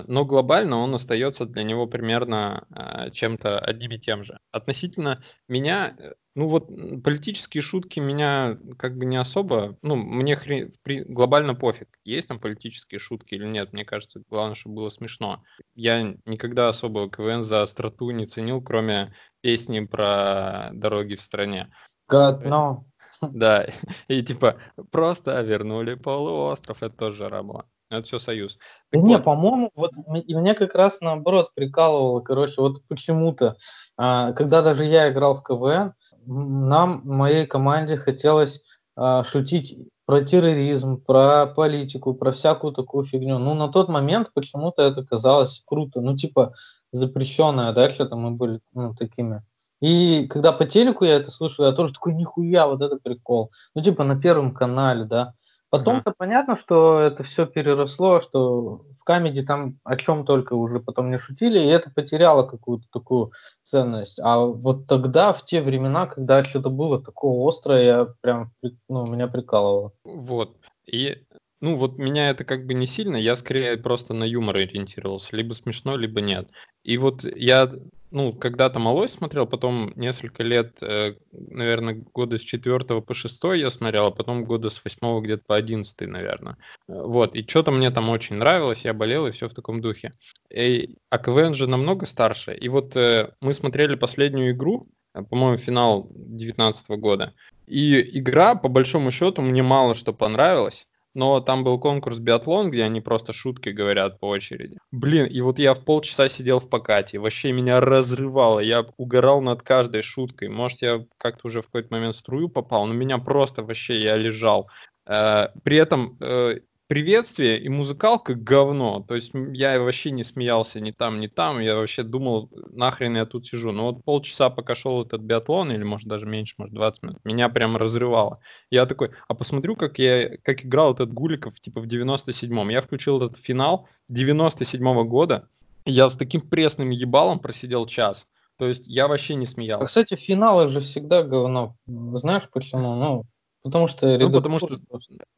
но 0.06 0.24
глобально 0.24 0.78
он 0.78 0.94
остается 0.94 1.46
для 1.46 1.64
него 1.64 1.88
примерно 1.88 2.64
э, 2.70 3.10
чем-то 3.10 3.58
одним 3.58 3.90
и 3.90 3.98
тем 3.98 4.22
же. 4.22 4.38
Относительно 4.52 5.20
меня, 5.48 5.96
э, 5.98 6.12
ну 6.36 6.46
вот 6.46 6.68
политические 7.02 7.60
шутки 7.60 7.98
меня 7.98 8.56
как 8.78 8.96
бы 8.96 9.04
не 9.04 9.16
особо, 9.16 9.76
ну 9.82 9.96
мне 9.96 10.36
хрен, 10.36 10.72
глобально 10.84 11.56
пофиг, 11.56 11.88
есть 12.04 12.28
там 12.28 12.38
политические 12.38 13.00
шутки 13.00 13.34
или 13.34 13.48
нет, 13.48 13.72
мне 13.72 13.84
кажется, 13.84 14.22
главное, 14.30 14.54
чтобы 14.54 14.76
было 14.76 14.90
смешно. 14.90 15.42
Я 15.74 16.14
никогда 16.24 16.68
особо 16.68 17.10
КВН 17.10 17.42
за 17.42 17.62
остроту 17.62 18.10
не 18.10 18.26
ценил, 18.26 18.62
кроме 18.62 19.12
песни 19.40 19.84
про 19.84 20.70
дороги 20.72 21.16
в 21.16 21.22
стране. 21.22 21.72
God, 22.08 22.44
no. 22.44 22.84
Да, 23.32 23.66
и 24.08 24.22
типа 24.22 24.60
просто 24.92 25.40
вернули 25.40 25.94
полуостров, 25.94 26.82
это 26.84 26.96
тоже 26.96 27.18
жара 27.18 27.42
была. 27.42 27.64
Это 27.98 28.06
все 28.06 28.18
союз. 28.18 28.58
Так 28.90 29.02
не, 29.02 29.16
вот. 29.16 29.24
по-моему, 29.24 29.70
вот 29.74 29.92
и 30.26 30.34
меня 30.34 30.54
как 30.54 30.74
раз 30.74 31.00
наоборот 31.00 31.50
прикалывало, 31.54 32.20
короче, 32.20 32.60
вот 32.60 32.82
почему-то, 32.88 33.56
а, 33.96 34.32
когда 34.32 34.62
даже 34.62 34.84
я 34.84 35.10
играл 35.10 35.34
в 35.34 35.42
КВН, 35.42 35.94
нам, 36.26 37.02
моей 37.04 37.46
команде, 37.46 37.96
хотелось 37.96 38.62
а, 38.96 39.24
шутить 39.24 39.76
про 40.06 40.20
терроризм, 40.20 41.00
про 41.00 41.46
политику, 41.46 42.14
про 42.14 42.30
всякую 42.30 42.72
такую 42.72 43.04
фигню. 43.04 43.38
Ну, 43.38 43.54
на 43.54 43.68
тот 43.68 43.88
момент 43.88 44.30
почему-то 44.34 44.82
это 44.82 45.04
казалось 45.04 45.62
круто. 45.64 46.00
Ну, 46.00 46.16
типа, 46.16 46.54
запрещенное, 46.92 47.72
да, 47.72 47.90
что-то 47.90 48.16
мы 48.16 48.32
были 48.32 48.60
ну, 48.72 48.94
такими. 48.94 49.42
И 49.80 50.26
когда 50.28 50.52
по 50.52 50.64
телеку 50.64 51.04
я 51.04 51.16
это 51.16 51.30
слушаю, 51.30 51.66
я 51.66 51.72
тоже 51.72 51.92
такой, 51.92 52.14
нихуя, 52.14 52.66
вот 52.66 52.82
это 52.82 52.96
прикол. 52.96 53.50
Ну, 53.74 53.82
типа, 53.82 54.04
на 54.04 54.20
Первом 54.20 54.54
канале, 54.54 55.04
да. 55.04 55.34
Потом-то 55.78 56.10
ага. 56.10 56.16
понятно, 56.16 56.56
что 56.56 57.00
это 57.00 57.24
все 57.24 57.46
переросло, 57.46 58.20
что 58.20 58.84
в 59.00 59.04
камеди 59.04 59.42
там 59.42 59.78
о 59.82 59.96
чем 59.96 60.24
только 60.24 60.54
уже 60.54 60.78
потом 60.78 61.10
не 61.10 61.18
шутили, 61.18 61.58
и 61.58 61.66
это 61.66 61.90
потеряло 61.90 62.44
какую-то 62.44 62.86
такую 62.92 63.32
ценность. 63.62 64.20
А 64.22 64.38
вот 64.38 64.86
тогда, 64.86 65.32
в 65.32 65.44
те 65.44 65.60
времена, 65.60 66.06
когда 66.06 66.44
что-то 66.44 66.70
было 66.70 67.02
такое 67.02 67.48
острое, 67.48 67.82
я 67.84 68.08
прям, 68.20 68.52
ну, 68.88 69.06
меня 69.06 69.26
прикалывало. 69.26 69.92
Вот. 70.04 70.56
И 70.86 71.24
ну, 71.60 71.76
вот 71.76 71.98
меня 71.98 72.30
это 72.30 72.44
как 72.44 72.66
бы 72.66 72.74
не 72.74 72.86
сильно, 72.86 73.16
я 73.16 73.36
скорее 73.36 73.76
просто 73.78 74.12
на 74.12 74.24
юмор 74.24 74.56
ориентировался, 74.56 75.34
либо 75.34 75.54
смешно, 75.54 75.96
либо 75.96 76.20
нет. 76.20 76.50
И 76.82 76.98
вот 76.98 77.24
я, 77.24 77.72
ну, 78.14 78.32
когда-то 78.32 78.78
малой 78.78 79.08
смотрел, 79.08 79.44
потом 79.44 79.92
несколько 79.96 80.44
лет, 80.44 80.80
э, 80.82 81.16
наверное, 81.32 81.94
года 82.14 82.38
с 82.38 82.42
четвертого 82.42 83.00
по 83.00 83.12
шестой 83.12 83.58
я 83.58 83.70
смотрел, 83.70 84.06
а 84.06 84.10
потом 84.12 84.44
года 84.44 84.70
с 84.70 84.80
восьмого 84.84 85.20
где-то 85.20 85.42
по 85.44 85.56
одиннадцатый, 85.56 86.06
наверное. 86.06 86.56
Вот, 86.86 87.34
и 87.34 87.44
что-то 87.44 87.72
мне 87.72 87.90
там 87.90 88.08
очень 88.10 88.36
нравилось, 88.36 88.84
я 88.84 88.94
болел, 88.94 89.26
и 89.26 89.32
все 89.32 89.48
в 89.48 89.54
таком 89.54 89.80
духе. 89.80 90.12
И, 90.48 90.96
а 91.10 91.18
КВН 91.18 91.54
же 91.54 91.66
намного 91.66 92.06
старше. 92.06 92.54
И 92.54 92.68
вот 92.68 92.94
э, 92.94 93.32
мы 93.40 93.52
смотрели 93.52 93.96
последнюю 93.96 94.52
игру, 94.52 94.86
э, 95.12 95.22
по-моему, 95.24 95.58
финал 95.58 96.08
19 96.14 96.90
года. 96.90 97.34
И 97.66 98.16
игра, 98.20 98.54
по 98.54 98.68
большому 98.68 99.10
счету, 99.10 99.42
мне 99.42 99.64
мало 99.64 99.96
что 99.96 100.12
понравилось 100.12 100.86
но 101.14 101.40
там 101.40 101.64
был 101.64 101.78
конкурс 101.78 102.18
биатлон, 102.18 102.70
где 102.70 102.82
они 102.82 103.00
просто 103.00 103.32
шутки 103.32 103.70
говорят 103.70 104.18
по 104.18 104.26
очереди. 104.26 104.78
Блин, 104.90 105.26
и 105.26 105.40
вот 105.40 105.58
я 105.58 105.74
в 105.74 105.84
полчаса 105.84 106.28
сидел 106.28 106.58
в 106.58 106.68
покате, 106.68 107.18
вообще 107.18 107.52
меня 107.52 107.80
разрывало, 107.80 108.60
я 108.60 108.84
угорал 108.96 109.40
над 109.40 109.62
каждой 109.62 110.02
шуткой. 110.02 110.48
Может, 110.48 110.82
я 110.82 111.04
как-то 111.18 111.46
уже 111.46 111.62
в 111.62 111.66
какой-то 111.66 111.94
момент 111.94 112.16
струю 112.16 112.48
попал, 112.48 112.86
но 112.86 112.94
меня 112.94 113.18
просто 113.18 113.62
вообще, 113.62 114.02
я 114.02 114.16
лежал. 114.16 114.68
Э, 115.06 115.48
при 115.62 115.76
этом 115.76 116.16
э, 116.20 116.60
приветствие 116.94 117.60
и 117.60 117.68
музыкалка 117.68 118.36
говно. 118.36 119.00
То 119.00 119.16
есть 119.16 119.32
я 119.34 119.80
вообще 119.80 120.12
не 120.12 120.22
смеялся 120.22 120.78
ни 120.78 120.92
там, 120.92 121.18
ни 121.18 121.26
там. 121.26 121.58
Я 121.58 121.74
вообще 121.74 122.04
думал, 122.04 122.52
нахрен 122.70 123.16
я 123.16 123.26
тут 123.26 123.48
сижу. 123.48 123.72
Но 123.72 123.90
вот 123.90 124.04
полчаса, 124.04 124.48
пока 124.48 124.76
шел 124.76 125.02
этот 125.02 125.20
биатлон, 125.20 125.72
или 125.72 125.82
может 125.82 126.06
даже 126.06 126.26
меньше, 126.26 126.54
может 126.56 126.72
20 126.72 127.02
минут, 127.02 127.18
меня 127.24 127.48
прям 127.48 127.76
разрывало. 127.76 128.38
Я 128.70 128.86
такой, 128.86 129.10
а 129.26 129.34
посмотрю, 129.34 129.74
как 129.74 129.98
я, 129.98 130.36
как 130.36 130.64
играл 130.64 130.94
этот 130.94 131.12
Гуликов, 131.12 131.58
типа 131.58 131.80
в 131.80 131.86
97-м. 131.86 132.68
Я 132.68 132.80
включил 132.80 133.20
этот 133.20 133.38
финал 133.38 133.88
97-го 134.08 135.02
года. 135.02 135.48
Я 135.84 136.08
с 136.08 136.14
таким 136.14 136.42
пресным 136.42 136.90
ебалом 136.90 137.40
просидел 137.40 137.86
час. 137.86 138.28
То 138.56 138.68
есть 138.68 138.86
я 138.86 139.08
вообще 139.08 139.34
не 139.34 139.46
смеялся. 139.46 139.86
Кстати, 139.86 140.14
финалы 140.14 140.68
же 140.68 140.78
всегда 140.78 141.24
говно. 141.24 141.74
Знаешь 141.88 142.48
почему? 142.52 142.94
Ну, 142.94 143.24
Потому 143.64 143.88
что 143.88 144.18
ну, 144.18 144.30
потому 144.30 144.58
что 144.58 144.78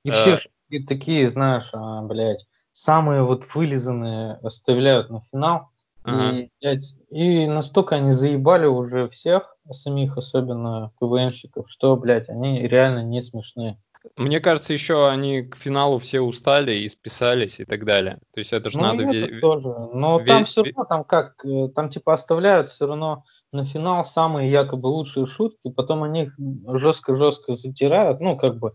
и 0.02 0.10
все 0.10 0.36
э... 0.70 0.80
такие, 0.80 1.30
знаешь, 1.30 1.70
а, 1.72 2.02
блядь, 2.02 2.44
самые 2.72 3.22
вот 3.22 3.46
вылизанные 3.54 4.34
оставляют 4.42 5.10
на 5.10 5.22
финал. 5.30 5.70
Ага. 6.02 6.36
И, 6.36 6.50
блядь, 6.60 6.94
и 7.10 7.46
настолько 7.46 7.96
они 7.96 8.10
заебали 8.10 8.66
уже 8.66 9.08
всех, 9.08 9.56
самих 9.70 10.18
особенно 10.18 10.92
КВНщиков, 11.00 11.66
что, 11.68 11.96
блядь, 11.96 12.28
они 12.28 12.66
реально 12.66 13.04
не 13.04 13.22
смешные. 13.22 13.78
Мне 14.16 14.40
кажется, 14.40 14.72
еще 14.72 15.08
они 15.08 15.42
к 15.42 15.56
финалу 15.56 15.98
все 15.98 16.20
устали 16.20 16.74
и 16.74 16.88
списались 16.88 17.58
и 17.58 17.64
так 17.64 17.84
далее. 17.84 18.18
То 18.32 18.40
есть 18.40 18.52
это 18.52 18.70
же 18.70 18.78
ну, 18.78 18.84
надо... 18.84 19.02
Это 19.04 19.40
тоже. 19.40 19.68
Но 19.92 20.18
ве... 20.18 20.26
там 20.26 20.44
все 20.44 20.62
равно, 20.62 20.84
там 20.84 21.04
как, 21.04 21.44
э, 21.44 21.68
там 21.74 21.90
типа 21.90 22.14
оставляют 22.14 22.70
все 22.70 22.86
равно 22.86 23.24
на 23.56 23.64
финал 23.64 24.04
самые 24.04 24.50
якобы 24.50 24.86
лучшие 24.86 25.26
шутки, 25.26 25.70
потом 25.70 26.02
они 26.02 26.24
их 26.24 26.38
жестко-жестко 26.66 27.52
затирают, 27.52 28.20
ну 28.20 28.36
как 28.36 28.58
бы 28.58 28.72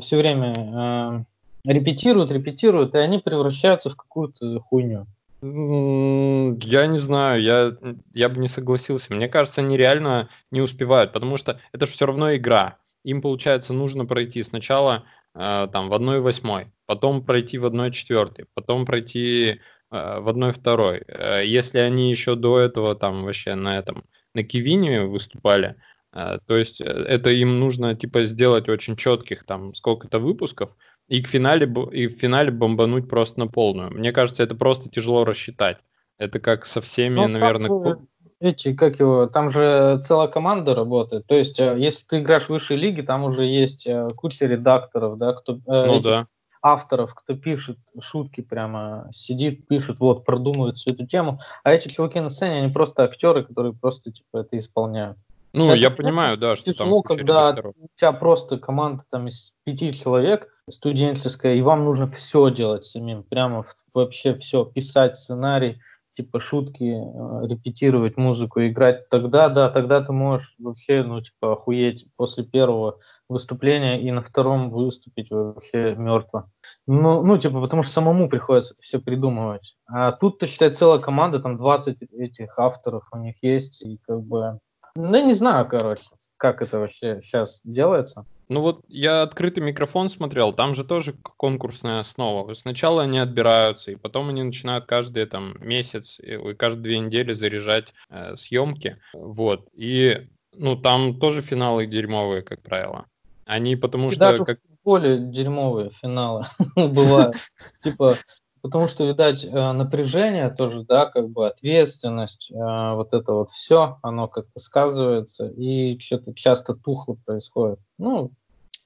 все 0.00 0.18
время 0.18 1.26
э, 1.64 1.70
репетируют, 1.70 2.32
репетируют, 2.32 2.94
и 2.94 2.98
они 2.98 3.18
превращаются 3.18 3.90
в 3.90 3.96
какую-то 3.96 4.60
хуйню. 4.60 5.06
Я 5.42 6.86
не 6.86 6.98
знаю, 6.98 7.40
я, 7.42 7.72
я 8.12 8.28
бы 8.28 8.40
не 8.40 8.48
согласился. 8.48 9.14
Мне 9.14 9.26
кажется, 9.26 9.62
они 9.62 9.76
реально 9.76 10.28
не 10.50 10.60
успевают, 10.60 11.12
потому 11.14 11.38
что 11.38 11.60
это 11.72 11.86
же 11.86 11.92
все 11.92 12.04
равно 12.06 12.34
игра 12.34 12.76
им, 13.04 13.22
получается, 13.22 13.72
нужно 13.72 14.06
пройти 14.06 14.42
сначала 14.42 15.04
э, 15.34 15.68
там 15.72 15.88
в 15.88 15.94
одной 15.94 16.20
восьмой, 16.20 16.72
потом 16.86 17.24
пройти 17.24 17.58
в 17.58 17.66
одной 17.66 17.90
четвертой, 17.90 18.46
потом 18.54 18.84
пройти 18.86 19.60
э, 19.90 20.20
в 20.20 20.28
одной 20.28 20.52
второй. 20.52 21.02
Э, 21.06 21.42
если 21.44 21.78
они 21.78 22.10
еще 22.10 22.34
до 22.34 22.58
этого 22.58 22.94
там 22.94 23.24
вообще 23.24 23.54
на 23.54 23.78
этом, 23.78 24.04
на 24.34 24.42
Кивине 24.42 25.04
выступали, 25.04 25.76
э, 26.12 26.38
то 26.46 26.56
есть 26.56 26.80
э, 26.80 26.84
это 26.84 27.30
им 27.30 27.58
нужно 27.58 27.94
типа 27.94 28.26
сделать 28.26 28.68
очень 28.68 28.96
четких 28.96 29.44
там 29.44 29.74
сколько-то 29.74 30.18
выпусков, 30.18 30.70
и 31.08 31.22
к 31.22 31.28
финале, 31.28 31.66
и 31.92 32.06
в 32.06 32.12
финале 32.12 32.50
бомбануть 32.50 33.08
просто 33.08 33.40
на 33.40 33.46
полную. 33.48 33.90
Мне 33.90 34.12
кажется, 34.12 34.42
это 34.42 34.54
просто 34.54 34.88
тяжело 34.88 35.24
рассчитать. 35.24 35.78
Это 36.18 36.38
как 36.38 36.66
со 36.66 36.80
всеми, 36.80 37.16
ну, 37.16 37.28
наверное, 37.28 37.98
эти, 38.40 38.74
как 38.74 39.00
его, 39.00 39.26
там 39.26 39.50
же 39.50 40.00
целая 40.02 40.28
команда 40.28 40.74
работает. 40.74 41.26
То 41.26 41.34
есть, 41.34 41.60
э, 41.60 41.76
если 41.78 42.06
ты 42.06 42.18
играешь 42.18 42.44
в 42.44 42.50
высшей 42.50 42.76
лиге, 42.76 43.02
там 43.02 43.24
уже 43.24 43.44
есть 43.44 43.86
э, 43.86 44.08
куча 44.16 44.46
редакторов, 44.46 45.18
да, 45.18 45.34
кто, 45.34 45.58
ну, 45.66 46.00
да. 46.00 46.26
Авторов, 46.62 47.14
кто 47.14 47.34
пишет 47.34 47.78
шутки 48.00 48.40
прямо, 48.40 49.08
сидит, 49.12 49.66
пишет, 49.66 49.98
вот, 50.00 50.24
продумывает 50.24 50.76
всю 50.76 50.90
эту 50.90 51.06
тему. 51.06 51.40
А 51.64 51.72
эти 51.72 51.88
чуваки 51.88 52.20
на 52.20 52.30
сцене, 52.30 52.60
они 52.62 52.72
просто 52.72 53.04
актеры, 53.04 53.44
которые 53.44 53.72
просто, 53.72 54.12
типа, 54.12 54.38
это 54.38 54.58
исполняют. 54.58 55.16
Ну, 55.52 55.66
это, 55.66 55.76
я 55.76 55.90
понимаю, 55.90 56.36
да, 56.36 56.54
что 56.54 56.72
тяжело, 56.72 57.02
там 57.02 57.16
когда 57.16 57.50
у 57.50 57.88
тебя 57.96 58.12
просто 58.12 58.58
команда 58.58 59.04
там 59.10 59.26
из 59.26 59.52
пяти 59.64 59.92
человек 59.92 60.48
студенческая, 60.68 61.54
и 61.54 61.62
вам 61.62 61.84
нужно 61.84 62.08
все 62.08 62.50
делать 62.50 62.84
самим, 62.84 63.24
прямо 63.24 63.64
вообще 63.92 64.36
все, 64.36 64.64
писать 64.64 65.16
сценарий, 65.16 65.80
типа 66.20 66.40
шутки, 66.40 66.84
э, 66.84 67.46
репетировать 67.46 68.16
музыку, 68.16 68.60
играть, 68.60 69.08
тогда, 69.08 69.48
да, 69.48 69.70
тогда 69.70 70.00
ты 70.00 70.12
можешь 70.12 70.54
вообще, 70.58 71.02
ну, 71.02 71.20
типа, 71.20 71.52
охуеть 71.52 72.06
после 72.16 72.44
первого 72.44 72.98
выступления 73.28 74.00
и 74.00 74.10
на 74.10 74.22
втором 74.22 74.70
выступить 74.70 75.30
вообще 75.30 75.94
мертво. 75.96 76.50
Ну, 76.86 77.22
ну, 77.22 77.38
типа, 77.38 77.60
потому 77.60 77.82
что 77.82 77.92
самому 77.92 78.28
приходится 78.28 78.74
все 78.80 79.00
придумывать. 79.00 79.76
А 79.86 80.12
тут, 80.12 80.38
ты 80.38 80.46
считай, 80.46 80.70
целая 80.70 80.98
команда, 80.98 81.40
там 81.40 81.56
20 81.56 82.02
этих 82.12 82.58
авторов 82.58 83.08
у 83.12 83.18
них 83.18 83.36
есть, 83.42 83.82
и 83.82 83.98
как 84.06 84.22
бы... 84.22 84.58
Ну, 84.94 85.26
не 85.26 85.34
знаю, 85.34 85.66
короче, 85.68 86.10
как 86.40 86.62
это 86.62 86.78
вообще 86.78 87.20
сейчас 87.22 87.60
делается. 87.64 88.24
Ну 88.48 88.62
вот 88.62 88.82
я 88.88 89.22
открытый 89.22 89.62
микрофон 89.62 90.08
смотрел, 90.08 90.54
там 90.54 90.74
же 90.74 90.84
тоже 90.84 91.12
конкурсная 91.36 92.00
основа. 92.00 92.54
Сначала 92.54 93.02
они 93.02 93.18
отбираются, 93.18 93.92
и 93.92 93.96
потом 93.96 94.30
они 94.30 94.42
начинают 94.42 94.86
каждый 94.86 95.26
там 95.26 95.54
месяц 95.60 96.18
и 96.18 96.54
каждые 96.54 96.82
две 96.82 96.98
недели 96.98 97.34
заряжать 97.34 97.92
э, 98.08 98.36
съемки. 98.36 98.96
Вот. 99.12 99.68
И 99.74 100.22
ну 100.56 100.76
там 100.76 101.20
тоже 101.20 101.42
финалы 101.42 101.86
дерьмовые, 101.86 102.42
как 102.42 102.62
правило. 102.62 103.04
Они 103.44 103.76
потому 103.76 104.08
и 104.08 104.12
что... 104.12 104.20
Даже 104.20 104.44
как... 104.46 104.60
более 104.82 105.18
дерьмовые 105.18 105.90
финалы 105.90 106.44
бывают. 106.74 107.36
Типа 107.82 108.16
Потому 108.62 108.88
что, 108.88 109.04
видать, 109.04 109.44
э, 109.44 109.72
напряжение 109.72 110.50
тоже, 110.50 110.84
да, 110.84 111.06
как 111.06 111.30
бы 111.30 111.46
ответственность, 111.46 112.50
э, 112.50 112.54
вот 112.54 113.14
это 113.14 113.32
вот 113.32 113.50
все, 113.50 113.98
оно 114.02 114.28
как-то 114.28 114.60
сказывается, 114.60 115.48
и 115.48 115.98
что-то 115.98 116.34
часто 116.34 116.74
тухло 116.74 117.16
происходит. 117.24 117.78
Ну, 117.98 118.32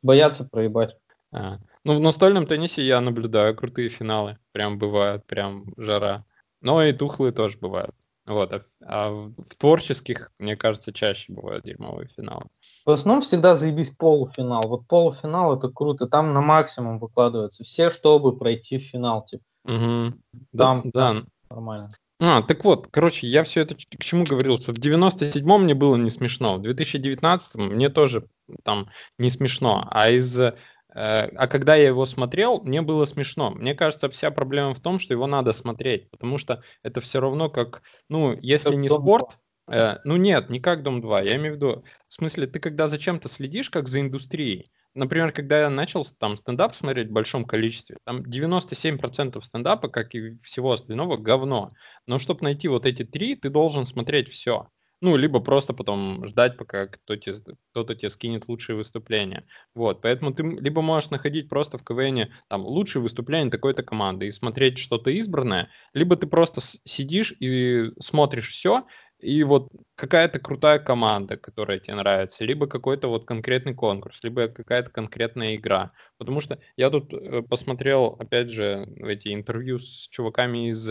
боятся 0.02 0.44
проебать. 0.44 0.96
А. 1.32 1.58
Ну, 1.82 1.96
в 1.96 2.00
настольном 2.00 2.46
теннисе 2.46 2.82
я 2.82 3.00
наблюдаю 3.00 3.56
крутые 3.56 3.88
финалы. 3.88 4.38
Прям 4.52 4.78
бывают, 4.78 5.26
прям 5.26 5.74
жара. 5.76 6.24
Но 6.60 6.82
и 6.82 6.92
тухлые 6.92 7.32
тоже 7.32 7.58
бывают. 7.58 7.94
Вот, 8.26 8.52
а, 8.52 8.62
а 8.86 9.10
в 9.10 9.54
творческих, 9.58 10.30
мне 10.38 10.56
кажется, 10.56 10.94
чаще 10.94 11.30
бывают 11.30 11.64
дерьмовые 11.64 12.08
финалы. 12.16 12.46
В 12.86 12.90
основном 12.90 13.22
всегда 13.22 13.54
заебись 13.54 13.90
полуфинал. 13.90 14.62
Вот 14.66 14.86
полуфинал 14.86 15.58
это 15.58 15.68
круто, 15.68 16.06
там 16.06 16.32
на 16.32 16.40
максимум 16.40 16.98
выкладывается 16.98 17.64
все, 17.64 17.90
чтобы 17.90 18.36
пройти 18.38 18.78
в 18.78 18.82
финал, 18.82 19.26
типа. 19.26 19.44
Угу. 19.64 20.14
Да, 20.52 20.82
да. 20.84 21.22
Нормально. 21.50 21.92
А, 22.20 22.42
так 22.42 22.64
вот, 22.64 22.88
короче, 22.90 23.26
я 23.26 23.42
все 23.42 23.62
это 23.62 23.74
к 23.74 24.02
чему 24.02 24.24
говорил, 24.24 24.56
что 24.56 24.72
в 24.72 24.78
97-м 24.78 25.64
мне 25.64 25.74
было 25.74 25.96
не 25.96 26.10
смешно, 26.10 26.56
в 26.56 26.62
2019-м 26.62 27.74
мне 27.74 27.88
тоже 27.88 28.28
там 28.62 28.88
не 29.18 29.30
смешно, 29.30 29.86
а 29.90 30.10
из 30.10 30.38
э, 30.38 30.54
а 30.94 31.48
когда 31.48 31.74
я 31.74 31.88
его 31.88 32.06
смотрел, 32.06 32.60
мне 32.62 32.82
было 32.82 33.04
смешно. 33.04 33.50
Мне 33.50 33.74
кажется, 33.74 34.08
вся 34.08 34.30
проблема 34.30 34.74
в 34.74 34.80
том, 34.80 35.00
что 35.00 35.12
его 35.12 35.26
надо 35.26 35.52
смотреть, 35.52 36.08
потому 36.10 36.38
что 36.38 36.62
это 36.82 37.00
все 37.00 37.20
равно 37.20 37.50
как, 37.50 37.82
ну, 38.08 38.38
если 38.40 38.70
как 38.70 38.78
не 38.78 38.88
спорт, 38.88 39.36
э, 39.68 39.96
ну 40.04 40.16
нет, 40.16 40.50
не 40.50 40.60
как 40.60 40.84
Дом 40.84 41.00
2, 41.00 41.22
я 41.22 41.36
имею 41.36 41.54
в 41.54 41.56
виду, 41.56 41.84
в 42.08 42.14
смысле, 42.14 42.46
ты 42.46 42.60
когда 42.60 42.86
за 42.86 42.98
чем-то 42.98 43.28
следишь, 43.28 43.70
как 43.70 43.88
за 43.88 44.00
индустрией, 44.00 44.70
например, 44.94 45.32
когда 45.32 45.60
я 45.60 45.70
начал 45.70 46.04
там 46.18 46.36
стендап 46.36 46.74
смотреть 46.74 47.08
в 47.08 47.12
большом 47.12 47.44
количестве, 47.44 47.98
там 48.04 48.22
97% 48.22 49.40
стендапа, 49.42 49.88
как 49.88 50.14
и 50.14 50.38
всего 50.42 50.72
остального, 50.72 51.16
говно. 51.16 51.70
Но 52.06 52.18
чтобы 52.18 52.42
найти 52.42 52.68
вот 52.68 52.86
эти 52.86 53.04
три, 53.04 53.36
ты 53.36 53.50
должен 53.50 53.86
смотреть 53.86 54.28
все. 54.28 54.68
Ну, 55.00 55.16
либо 55.16 55.40
просто 55.40 55.74
потом 55.74 56.24
ждать, 56.24 56.56
пока 56.56 56.86
кто-то, 56.86 57.34
кто-то 57.72 57.94
тебе 57.94 58.08
скинет 58.08 58.48
лучшие 58.48 58.76
выступления. 58.76 59.44
Вот, 59.74 60.00
поэтому 60.00 60.32
ты 60.32 60.42
либо 60.42 60.80
можешь 60.80 61.10
находить 61.10 61.50
просто 61.50 61.76
в 61.76 61.84
КВН 61.84 62.30
там 62.48 62.64
лучшие 62.64 63.02
выступления 63.02 63.50
такой-то 63.50 63.82
команды 63.82 64.28
и 64.28 64.32
смотреть 64.32 64.78
что-то 64.78 65.10
избранное, 65.10 65.68
либо 65.92 66.16
ты 66.16 66.26
просто 66.26 66.62
сидишь 66.84 67.34
и 67.38 67.90
смотришь 68.00 68.48
все, 68.48 68.86
и 69.18 69.42
вот 69.42 69.68
какая-то 69.94 70.38
крутая 70.38 70.78
команда, 70.78 71.36
которая 71.36 71.78
тебе 71.78 71.94
нравится, 71.94 72.44
либо 72.44 72.66
какой-то 72.66 73.08
вот 73.08 73.24
конкретный 73.24 73.74
конкурс, 73.74 74.20
либо 74.22 74.48
какая-то 74.48 74.90
конкретная 74.90 75.56
игра. 75.56 75.90
Потому 76.18 76.40
что 76.40 76.58
я 76.76 76.90
тут 76.90 77.12
э, 77.12 77.42
посмотрел, 77.42 78.16
опять 78.18 78.50
же, 78.50 78.86
эти 78.98 79.32
интервью 79.32 79.78
с 79.78 80.08
чуваками 80.08 80.70
из 80.70 80.88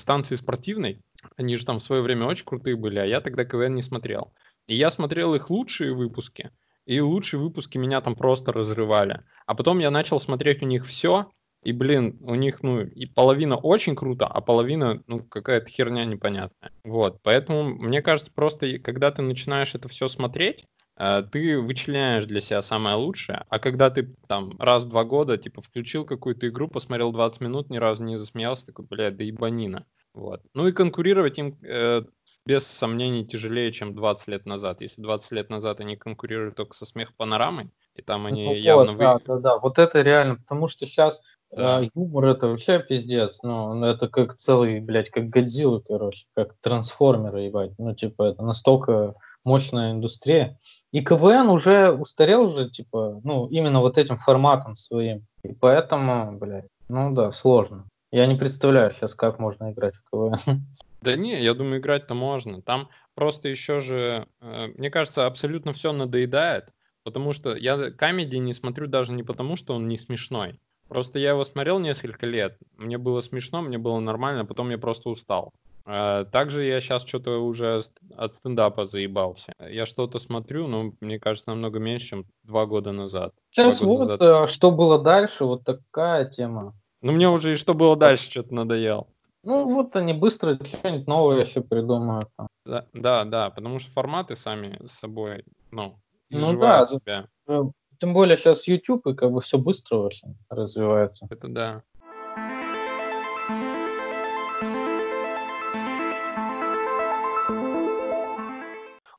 станции 0.00 0.36
спортивной. 0.36 1.02
Они 1.36 1.56
же 1.56 1.64
там 1.64 1.78
в 1.78 1.82
свое 1.82 2.02
время 2.02 2.26
очень 2.26 2.44
крутые 2.44 2.76
были, 2.76 2.98
а 2.98 3.04
я 3.04 3.20
тогда 3.20 3.44
КВН 3.44 3.74
не 3.74 3.82
смотрел. 3.82 4.32
И 4.66 4.74
я 4.74 4.90
смотрел 4.90 5.34
их 5.34 5.50
лучшие 5.50 5.94
выпуски, 5.94 6.50
и 6.84 7.00
лучшие 7.00 7.40
выпуски 7.40 7.78
меня 7.78 8.00
там 8.00 8.14
просто 8.14 8.52
разрывали. 8.52 9.22
А 9.46 9.54
потом 9.54 9.78
я 9.78 9.90
начал 9.90 10.20
смотреть 10.20 10.62
у 10.62 10.66
них 10.66 10.86
все, 10.86 11.30
и, 11.66 11.72
блин, 11.72 12.16
у 12.20 12.36
них, 12.36 12.62
ну, 12.62 12.82
и 12.82 13.06
половина 13.06 13.56
очень 13.56 13.96
круто, 13.96 14.24
а 14.28 14.40
половина, 14.40 15.02
ну, 15.08 15.24
какая-то 15.24 15.68
херня 15.68 16.04
непонятная. 16.04 16.70
Вот, 16.84 17.18
поэтому, 17.24 17.64
мне 17.64 18.02
кажется, 18.02 18.30
просто, 18.32 18.78
когда 18.78 19.10
ты 19.10 19.22
начинаешь 19.22 19.74
это 19.74 19.88
все 19.88 20.06
смотреть, 20.06 20.64
э, 20.96 21.24
ты 21.32 21.58
вычленяешь 21.58 22.26
для 22.26 22.40
себя 22.40 22.62
самое 22.62 22.94
лучшее, 22.94 23.46
а 23.48 23.58
когда 23.58 23.90
ты 23.90 24.12
там 24.28 24.56
раз 24.60 24.84
в 24.84 24.90
два 24.90 25.02
года, 25.02 25.38
типа, 25.38 25.60
включил 25.60 26.04
какую-то 26.04 26.46
игру, 26.46 26.68
посмотрел 26.68 27.10
20 27.10 27.40
минут, 27.40 27.68
ни 27.68 27.78
разу 27.78 28.04
не 28.04 28.16
засмеялся, 28.16 28.66
такой, 28.66 28.84
блядь, 28.88 29.16
да 29.16 29.24
ебанина. 29.24 29.86
Вот. 30.14 30.42
Ну 30.54 30.68
и 30.68 30.72
конкурировать 30.72 31.36
им 31.36 31.58
э, 31.64 32.04
без 32.46 32.64
сомнений 32.64 33.26
тяжелее, 33.26 33.72
чем 33.72 33.94
20 33.94 34.28
лет 34.28 34.46
назад. 34.46 34.80
Если 34.80 35.02
20 35.02 35.32
лет 35.32 35.50
назад 35.50 35.80
они 35.80 35.96
конкурировали 35.96 36.52
только 36.52 36.76
со 36.76 36.86
смех 36.86 37.14
панорамой, 37.16 37.70
и 37.96 38.02
там 38.02 38.24
они 38.24 38.44
ну, 38.44 38.54
явно 38.54 38.92
вот, 38.92 38.98
вы... 38.98 39.02
Да, 39.02 39.18
да, 39.26 39.38
да, 39.38 39.58
вот 39.58 39.78
это 39.78 40.02
реально, 40.02 40.36
потому 40.36 40.68
что 40.68 40.86
сейчас 40.86 41.20
да. 41.52 41.78
А, 41.78 41.82
юмор 41.94 42.24
это 42.26 42.48
вообще 42.48 42.80
пиздец. 42.80 43.38
Ну, 43.42 43.82
это 43.84 44.08
как 44.08 44.34
целый, 44.36 44.80
блядь, 44.80 45.10
как 45.10 45.28
Годзилла, 45.28 45.80
короче, 45.80 46.26
как 46.34 46.54
трансформеры, 46.60 47.42
ебать. 47.42 47.72
Ну, 47.78 47.94
типа, 47.94 48.24
это 48.24 48.42
настолько 48.42 49.14
мощная 49.44 49.92
индустрия. 49.92 50.58
И 50.92 51.02
КВН 51.02 51.48
уже 51.48 51.92
устарел 51.92 52.44
уже, 52.44 52.68
типа, 52.68 53.20
ну, 53.22 53.46
именно 53.46 53.80
вот 53.80 53.96
этим 53.96 54.18
форматом 54.18 54.76
своим. 54.76 55.26
И 55.42 55.52
поэтому, 55.52 56.36
блядь, 56.38 56.68
ну 56.88 57.12
да, 57.14 57.32
сложно. 57.32 57.88
Я 58.10 58.26
не 58.26 58.36
представляю 58.36 58.90
сейчас, 58.90 59.14
как 59.14 59.38
можно 59.38 59.72
играть 59.72 59.94
в 59.94 60.10
КВН. 60.10 60.66
Да 61.02 61.14
не, 61.14 61.40
я 61.40 61.54
думаю, 61.54 61.78
играть-то 61.78 62.14
можно. 62.14 62.62
Там 62.62 62.88
просто 63.14 63.48
еще 63.48 63.78
же, 63.78 64.26
э, 64.40 64.66
мне 64.76 64.90
кажется, 64.90 65.26
абсолютно 65.26 65.72
все 65.72 65.92
надоедает. 65.92 66.72
Потому 67.04 67.32
что 67.32 67.54
я 67.54 67.92
комедии 67.92 68.38
не 68.38 68.52
смотрю 68.52 68.88
даже 68.88 69.12
не 69.12 69.22
потому, 69.22 69.56
что 69.56 69.74
он 69.74 69.86
не 69.86 69.98
смешной. 69.98 70.58
Просто 70.88 71.18
я 71.18 71.30
его 71.30 71.44
смотрел 71.44 71.78
несколько 71.78 72.26
лет. 72.26 72.58
Мне 72.76 72.98
было 72.98 73.20
смешно, 73.20 73.62
мне 73.62 73.78
было 73.78 73.98
нормально, 73.98 74.44
потом 74.44 74.70
я 74.70 74.78
просто 74.78 75.08
устал. 75.08 75.52
А, 75.84 76.24
также 76.24 76.64
я 76.64 76.80
сейчас 76.80 77.04
что-то 77.04 77.38
уже 77.44 77.82
от 78.16 78.34
стендапа 78.34 78.86
заебался. 78.86 79.52
Я 79.60 79.86
что-то 79.86 80.18
смотрю, 80.18 80.66
но 80.66 80.92
мне 81.00 81.20
кажется, 81.20 81.50
намного 81.50 81.78
меньше, 81.78 82.08
чем 82.08 82.26
два 82.42 82.66
года 82.66 82.92
назад. 82.92 83.34
Сейчас 83.50 83.80
вот, 83.82 84.08
назад. 84.08 84.20
Э, 84.20 84.46
что 84.48 84.72
было 84.72 85.00
дальше, 85.00 85.44
вот 85.44 85.64
такая 85.64 86.24
тема. 86.24 86.74
Ну, 87.02 87.12
мне 87.12 87.28
уже 87.28 87.52
и 87.52 87.56
что 87.56 87.74
было 87.74 87.96
дальше, 87.96 88.30
что-то 88.30 88.54
надоел. 88.54 89.06
Ну, 89.44 89.72
вот 89.74 89.94
они 89.94 90.12
быстро 90.12 90.58
что-нибудь 90.64 91.06
новое 91.06 91.44
еще 91.44 91.60
придумают. 91.60 92.28
Да, 92.64 92.86
да, 92.92 93.24
да, 93.24 93.50
потому 93.50 93.78
что 93.78 93.92
форматы 93.92 94.34
сами 94.34 94.84
с 94.84 94.98
собой, 94.98 95.44
ну, 95.70 96.00
ну 96.30 96.58
да, 96.58 96.88
себя. 96.88 97.28
Тем 97.98 98.12
более 98.12 98.36
сейчас 98.36 98.68
YouTube 98.68 99.06
и 99.06 99.14
как 99.14 99.32
бы 99.32 99.40
все 99.40 99.58
быстро 99.58 99.98
очень 99.98 100.36
развивается. 100.50 101.26
Это 101.30 101.48
да. 101.48 101.82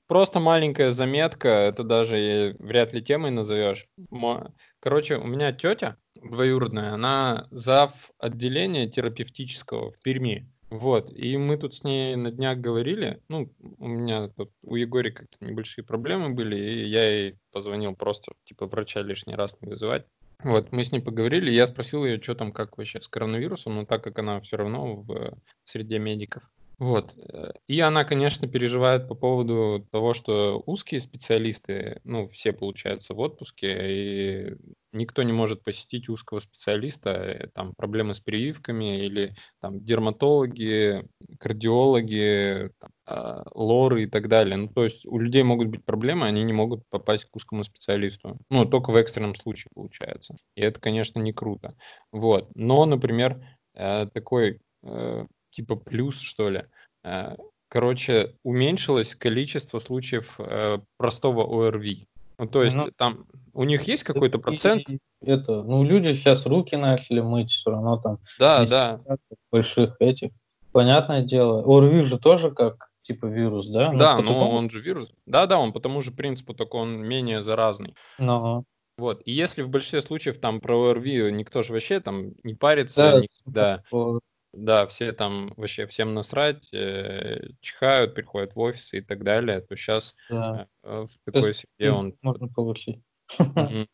Просто 0.08 0.40
маленькая 0.40 0.92
заметка, 0.92 1.50
это 1.50 1.84
даже 1.84 2.56
вряд 2.60 2.94
ли 2.94 3.02
темой 3.02 3.32
назовешь. 3.32 3.88
Короче, 4.80 5.18
у 5.18 5.28
меня 5.28 5.52
тетя 5.52 5.98
двоюродная, 6.16 6.94
она 6.94 7.48
зав 7.52 7.92
отделения 8.18 8.88
терапевтического 8.88 9.92
в 9.92 10.00
Перми. 10.00 10.50
Вот, 10.70 11.12
и 11.14 11.38
мы 11.38 11.58
тут 11.58 11.76
с 11.76 11.84
ней 11.84 12.16
на 12.18 12.30
днях 12.30 12.58
говорили, 12.58 13.22
ну, 13.30 13.50
у 13.78 13.88
меня 13.88 14.28
тут 14.28 14.52
у 14.64 14.76
Егори 14.76 15.12
как-то 15.12 15.38
небольшие 15.46 15.86
проблемы 15.86 16.34
были, 16.34 16.58
и 16.58 16.86
я 16.88 17.10
ей 17.10 17.36
позвонил 17.54 17.96
просто, 17.96 18.34
типа, 18.44 18.68
врача 18.68 19.02
лишний 19.02 19.36
раз 19.36 19.58
не 19.62 19.70
вызывать. 19.70 20.06
Вот, 20.44 20.72
мы 20.74 20.84
с 20.84 20.92
ней 20.92 21.00
поговорили, 21.00 21.52
я 21.52 21.68
спросил 21.68 22.06
ее, 22.06 22.22
что 22.22 22.36
там, 22.36 22.52
как 22.52 22.78
вообще 22.78 23.02
с 23.02 23.08
коронавирусом, 23.08 23.76
но 23.76 23.86
так 23.86 24.04
как 24.04 24.20
она 24.20 24.42
все 24.42 24.58
равно 24.58 25.02
в 25.02 25.38
среде 25.64 26.00
медиков. 26.00 26.44
Вот. 26.80 27.16
Э, 27.18 27.54
и 27.66 27.80
она, 27.80 28.04
конечно, 28.06 28.48
переживает 28.48 29.08
по 29.08 29.16
поводу 29.16 29.88
того, 29.92 30.14
что 30.14 30.62
узкие 30.68 31.02
специалисты, 31.02 32.00
ну, 32.04 32.28
все 32.28 32.54
получаются 32.54 33.16
в 33.16 33.20
отпуске, 33.20 34.50
и 34.52 34.56
никто 34.92 35.24
не 35.24 35.34
может 35.34 35.64
посетить 35.64 36.08
узкого 36.08 36.40
специалиста, 36.40 37.10
э, 37.10 37.48
там 37.48 37.74
проблемы 37.76 38.14
с 38.14 38.20
прививками 38.20 39.04
или 39.04 39.36
там 39.60 39.84
дерматологи, 39.84 41.04
кардиологи, 41.40 42.70
там, 42.80 42.92
э, 43.08 43.44
лоры 43.56 44.04
и 44.04 44.08
так 44.08 44.28
далее. 44.28 44.56
Ну, 44.58 44.68
то 44.68 44.84
есть 44.84 45.04
у 45.08 45.18
людей 45.18 45.42
могут 45.42 45.70
быть 45.70 45.84
проблемы, 45.84 46.28
они 46.28 46.44
не 46.44 46.54
могут 46.54 46.84
попасть 46.90 47.26
к 47.26 47.36
узкому 47.36 47.64
специалисту. 47.64 48.38
Ну, 48.52 48.66
только 48.66 48.92
в 48.92 48.96
экстренном 48.98 49.34
случае 49.34 49.72
получается. 49.74 50.36
И 50.56 50.62
это, 50.62 50.80
конечно, 50.80 51.20
не 51.20 51.34
круто. 51.34 51.76
Вот. 52.12 52.52
Но, 52.54 52.86
например, 52.86 53.44
э, 53.74 54.06
такой 54.14 54.60
типа 55.58 55.76
плюс, 55.76 56.20
что 56.20 56.50
ли. 56.50 56.66
Э, 57.04 57.36
короче, 57.68 58.36
уменьшилось 58.44 59.16
количество 59.16 59.80
случаев 59.80 60.36
э, 60.38 60.78
простого 60.98 61.68
ОРВИ. 61.68 62.08
Ну, 62.38 62.48
то 62.48 62.64
есть 62.64 62.76
ну, 62.76 62.92
там 62.96 63.26
у 63.54 63.64
них 63.64 63.88
есть 63.88 64.04
какой-то 64.04 64.38
процент? 64.38 64.84
Это, 65.22 65.64
ну, 65.64 65.84
люди 65.84 66.14
сейчас 66.14 66.46
руки 66.46 66.76
начали 66.76 67.22
мыть, 67.22 67.50
все 67.50 67.72
равно 67.72 67.98
там. 67.98 68.20
Да, 68.38 68.68
да. 68.68 69.02
Больших 69.52 69.96
этих. 70.00 70.30
Понятное 70.72 71.24
дело. 71.24 71.64
ОРВИ 71.66 72.02
же 72.02 72.20
тоже 72.20 72.52
как 72.52 72.92
типа 73.02 73.26
вирус, 73.26 73.68
да? 73.70 73.92
Ну, 73.92 73.98
да, 73.98 74.18
но 74.18 74.34
такому... 74.34 74.52
он 74.52 74.70
же 74.70 74.80
вирус. 74.80 75.10
Да, 75.26 75.48
да, 75.48 75.58
он 75.58 75.74
по 75.74 75.80
тому 75.80 76.04
же 76.04 76.12
принципу, 76.12 76.54
только 76.54 76.76
он 76.76 77.02
менее 77.02 77.42
заразный. 77.42 77.96
Ага. 78.20 78.64
Вот. 79.00 79.24
И 79.26 79.32
если 79.32 79.64
в 79.64 79.70
большинстве 79.70 80.04
случаев 80.04 80.40
там 80.40 80.62
про 80.62 80.90
ОРВИ 80.90 81.32
никто 81.32 81.64
же 81.64 81.74
вообще 81.74 82.00
там 82.00 82.34
не 82.44 82.54
парится, 82.54 83.12
да, 83.12 83.22
никогда. 83.22 83.84
Да, 84.58 84.88
все 84.88 85.12
там 85.12 85.54
вообще 85.56 85.86
всем 85.86 86.16
насрать, 86.16 86.74
э, 86.74 87.50
чихают, 87.60 88.16
приходят 88.16 88.56
в 88.56 88.60
офисы 88.60 88.98
и 88.98 89.02
так 89.02 89.24
далее, 89.24 89.62
то 89.62 89.76
сейчас 89.76 90.16
да. 90.32 90.68
э, 90.84 91.06
в 91.06 91.32
такой 91.32 91.54
среде 91.54 91.92
он... 91.92 92.14
Можно 92.24 92.48
получить. 92.48 93.00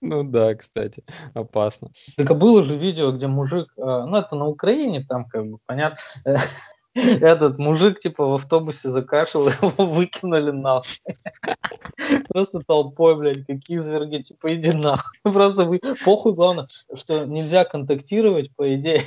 Ну 0.00 0.24
да, 0.24 0.56
кстати, 0.56 1.04
опасно. 1.32 1.90
Так 2.16 2.28
а 2.28 2.34
было 2.34 2.64
же 2.64 2.76
видео, 2.76 3.12
где 3.12 3.28
мужик, 3.28 3.72
э, 3.76 3.80
ну 3.80 4.16
это 4.16 4.34
на 4.34 4.48
Украине, 4.48 5.06
там 5.08 5.26
как 5.26 5.48
бы 5.48 5.58
понятно, 5.64 5.98
этот 6.94 7.58
мужик 7.58 8.00
типа 8.00 8.26
в 8.26 8.34
автобусе 8.34 8.90
закашлял, 8.90 9.46
его 9.48 9.86
выкинули 9.86 10.50
нахуй. 10.50 10.96
Просто 12.28 12.62
толпой, 12.66 13.16
блядь, 13.16 13.46
какие 13.46 13.78
зверги, 13.78 14.22
типа 14.22 14.52
иди 14.56 14.72
нахуй. 14.72 15.20
Просто 15.22 15.66
вы, 15.66 15.80
похуй, 16.04 16.34
главное, 16.34 16.66
что 16.94 17.24
нельзя 17.24 17.64
контактировать, 17.64 18.52
по 18.56 18.74
идее. 18.74 19.04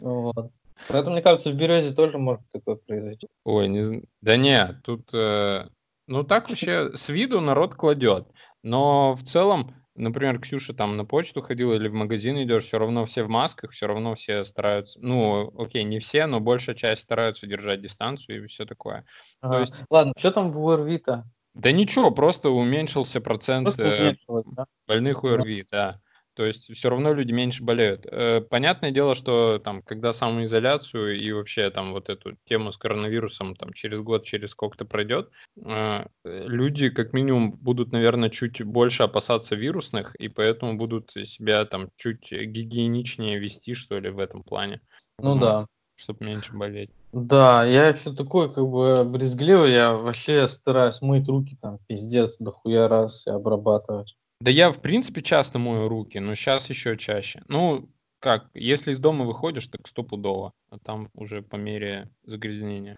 Вот. 0.00 0.52
Поэтому, 0.88 1.14
мне 1.14 1.22
кажется, 1.22 1.50
в 1.50 1.54
Березе 1.54 1.92
тоже 1.92 2.18
может 2.18 2.42
такое 2.50 2.76
произойти. 2.76 3.28
Ой, 3.44 3.68
не 3.68 4.04
Да 4.20 4.36
не, 4.36 4.80
тут... 4.84 5.12
Э, 5.12 5.68
ну, 6.06 6.24
так 6.24 6.48
вообще 6.48 6.96
с 6.96 7.08
виду 7.08 7.40
народ 7.40 7.74
кладет. 7.74 8.28
Но 8.62 9.14
в 9.14 9.22
целом, 9.22 9.74
например, 9.94 10.40
Ксюша 10.40 10.72
там 10.72 10.96
на 10.96 11.04
почту 11.04 11.42
ходила 11.42 11.74
или 11.74 11.88
в 11.88 11.94
магазин 11.94 12.40
идешь, 12.42 12.64
все 12.64 12.78
равно 12.78 13.04
все 13.04 13.24
в 13.24 13.28
масках, 13.28 13.72
все 13.72 13.86
равно 13.86 14.14
все 14.14 14.44
стараются... 14.44 14.98
Ну, 15.00 15.52
окей, 15.58 15.84
не 15.84 15.98
все, 15.98 16.26
но 16.26 16.40
большая 16.40 16.74
часть 16.74 17.02
стараются 17.02 17.46
держать 17.46 17.82
дистанцию 17.82 18.44
и 18.44 18.46
все 18.46 18.64
такое. 18.64 19.04
Ага. 19.40 19.54
То 19.54 19.60
есть... 19.60 19.74
Ладно, 19.90 20.12
что 20.16 20.30
там 20.30 20.52
в 20.52 20.68
ОРВИ-то? 20.68 21.24
Да 21.54 21.72
ничего, 21.72 22.10
просто 22.10 22.50
уменьшился 22.50 23.20
процент 23.20 23.64
просто 23.64 23.82
э, 23.82 24.14
да? 24.52 24.66
больных 24.86 25.24
ОРВИ, 25.24 25.66
да. 25.70 26.00
То 26.38 26.46
есть 26.46 26.72
все 26.72 26.88
равно 26.88 27.14
люди 27.14 27.32
меньше 27.32 27.64
болеют. 27.64 28.06
Э, 28.06 28.40
понятное 28.40 28.92
дело, 28.92 29.16
что 29.16 29.58
там, 29.58 29.82
когда 29.82 30.12
самоизоляцию 30.12 31.18
и 31.18 31.32
вообще 31.32 31.68
там 31.70 31.92
вот 31.92 32.08
эту 32.08 32.36
тему 32.44 32.70
с 32.70 32.76
коронавирусом 32.76 33.56
там 33.56 33.72
через 33.72 33.98
год, 34.02 34.22
через 34.22 34.50
сколько-то 34.50 34.84
пройдет, 34.84 35.30
э, 35.56 36.06
люди 36.22 36.90
как 36.90 37.12
минимум 37.12 37.50
будут, 37.50 37.90
наверное, 37.90 38.30
чуть 38.30 38.62
больше 38.62 39.02
опасаться 39.02 39.56
вирусных, 39.56 40.14
и 40.14 40.28
поэтому 40.28 40.76
будут 40.76 41.10
себя 41.24 41.64
там 41.64 41.88
чуть 41.96 42.30
гигиеничнее 42.30 43.40
вести, 43.40 43.74
что 43.74 43.98
ли, 43.98 44.08
в 44.08 44.20
этом 44.20 44.44
плане. 44.44 44.80
Ну, 45.18 45.34
ну 45.34 45.40
да. 45.40 45.66
Чтобы 45.96 46.24
меньше 46.24 46.52
болеть. 46.52 46.90
Да, 47.10 47.64
я 47.64 47.88
еще 47.88 48.12
такой 48.12 48.52
как 48.52 48.64
бы 48.64 49.02
брезгливый, 49.02 49.72
я 49.72 49.92
вообще 49.92 50.46
стараюсь 50.46 51.02
мыть 51.02 51.28
руки 51.28 51.58
там 51.60 51.80
пиздец 51.88 52.36
дохуя 52.38 52.86
раз 52.86 53.26
и 53.26 53.30
обрабатывать. 53.30 54.16
Да 54.40 54.52
я, 54.52 54.70
в 54.70 54.80
принципе, 54.80 55.20
часто 55.20 55.58
мою 55.58 55.88
руки, 55.88 56.18
но 56.18 56.36
сейчас 56.36 56.68
еще 56.70 56.96
чаще. 56.96 57.42
Ну, 57.48 57.90
как, 58.20 58.50
если 58.54 58.92
из 58.92 59.00
дома 59.00 59.24
выходишь, 59.24 59.66
так 59.66 59.88
стопудово, 59.88 60.52
а 60.70 60.78
там 60.78 61.10
уже 61.14 61.42
по 61.42 61.56
мере 61.56 62.08
загрязнения. 62.22 62.96